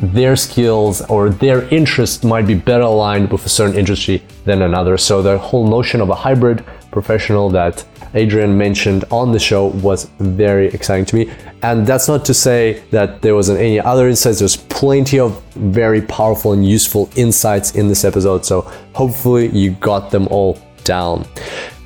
their 0.00 0.34
skills 0.34 1.02
or 1.02 1.28
their 1.28 1.68
interest 1.68 2.24
might 2.24 2.46
be 2.46 2.54
better 2.54 2.84
aligned 2.84 3.30
with 3.30 3.44
a 3.44 3.48
certain 3.48 3.76
industry 3.76 4.22
than 4.44 4.62
another. 4.62 4.96
So 4.96 5.20
the 5.22 5.36
whole 5.36 5.68
notion 5.68 6.00
of 6.00 6.08
a 6.08 6.14
hybrid 6.14 6.64
professional 6.90 7.50
that 7.50 7.84
Adrian 8.14 8.56
mentioned 8.56 9.04
on 9.10 9.32
the 9.32 9.38
show 9.38 9.66
was 9.66 10.04
very 10.18 10.68
exciting 10.68 11.04
to 11.06 11.16
me. 11.16 11.30
And 11.62 11.86
that's 11.86 12.08
not 12.08 12.24
to 12.24 12.34
say 12.34 12.82
that 12.90 13.22
there 13.22 13.34
wasn't 13.34 13.60
any 13.60 13.80
other 13.80 14.08
insights. 14.08 14.38
There's 14.38 14.56
plenty 14.56 15.18
of 15.18 15.42
very 15.54 16.02
powerful 16.02 16.52
and 16.52 16.66
useful 16.66 17.10
insights 17.16 17.74
in 17.74 17.88
this 17.88 18.04
episode. 18.04 18.44
So 18.44 18.62
hopefully 18.94 19.48
you 19.48 19.72
got 19.72 20.10
them 20.10 20.26
all 20.28 20.58
down. 20.84 21.26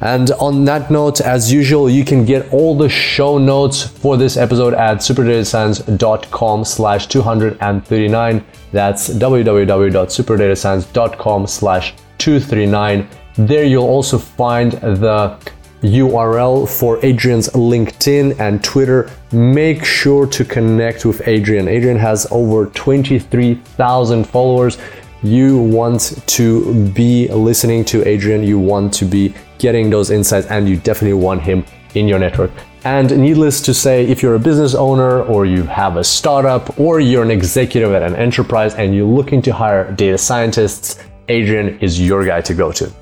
And 0.00 0.30
on 0.32 0.64
that 0.66 0.90
note, 0.90 1.20
as 1.20 1.52
usual, 1.52 1.88
you 1.88 2.04
can 2.04 2.24
get 2.24 2.52
all 2.52 2.76
the 2.76 2.88
show 2.88 3.38
notes 3.38 3.82
for 3.82 4.16
this 4.16 4.36
episode 4.36 4.74
at 4.74 4.98
superdatascience.com 4.98 6.64
slash 6.64 7.06
239. 7.06 8.44
That's 8.70 9.08
www.superdatascience.com 9.08 11.46
slash 11.46 11.94
239. 12.18 13.08
There 13.36 13.64
you'll 13.64 13.86
also 13.86 14.18
find 14.18 14.72
the 14.72 15.38
URL 15.84 16.66
for 16.66 16.98
Adrian's 17.04 17.50
LinkedIn 17.50 18.40
and 18.40 18.64
Twitter. 18.64 19.10
Make 19.32 19.84
sure 19.84 20.26
to 20.26 20.44
connect 20.44 21.04
with 21.04 21.28
Adrian. 21.28 21.68
Adrian 21.68 21.98
has 21.98 22.26
over 22.30 22.66
23,000 22.66 24.24
followers. 24.24 24.78
You 25.22 25.58
want 25.58 26.22
to 26.26 26.88
be 26.92 27.28
listening 27.28 27.84
to 27.86 28.06
Adrian, 28.08 28.42
you 28.42 28.58
want 28.58 28.94
to 28.94 29.04
be 29.04 29.34
getting 29.58 29.90
those 29.90 30.10
insights, 30.10 30.46
and 30.46 30.66
you 30.66 30.76
definitely 30.76 31.20
want 31.22 31.42
him 31.42 31.64
in 31.94 32.08
your 32.08 32.18
network. 32.18 32.50
And 32.84 33.18
needless 33.18 33.60
to 33.62 33.74
say, 33.74 34.06
if 34.06 34.22
you're 34.22 34.34
a 34.36 34.40
business 34.40 34.74
owner 34.74 35.22
or 35.22 35.44
you 35.44 35.64
have 35.64 35.96
a 35.98 36.04
startup 36.04 36.78
or 36.78 37.00
you're 37.00 37.22
an 37.22 37.30
executive 37.30 37.92
at 37.92 38.02
an 38.02 38.16
enterprise 38.16 38.74
and 38.74 38.94
you're 38.94 39.06
looking 39.06 39.42
to 39.42 39.52
hire 39.52 39.92
data 39.92 40.16
scientists, 40.18 40.98
Adrian 41.28 41.78
is 41.80 42.00
your 42.00 42.24
guy 42.24 42.40
to 42.40 42.54
go 42.54 42.72
to. 42.72 42.92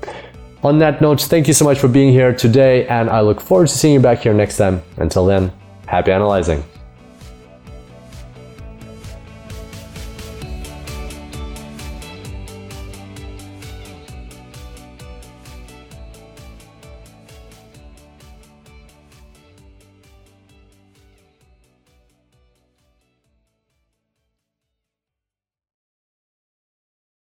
On 0.63 0.79
that 0.79 1.01
note, 1.01 1.19
thank 1.21 1.47
you 1.47 1.53
so 1.53 1.65
much 1.65 1.77
for 1.77 1.89
being 1.89 2.13
here 2.13 2.33
today, 2.33 2.87
and 2.87 3.09
I 3.09 3.19
look 3.19 3.41
forward 3.41 3.67
to 3.67 3.77
seeing 3.77 3.95
you 3.95 3.99
back 3.99 4.19
here 4.19 4.33
next 4.33 4.55
time. 4.55 4.81
Until 4.95 5.25
then, 5.25 5.51
happy 5.87 6.13
analyzing. 6.13 6.63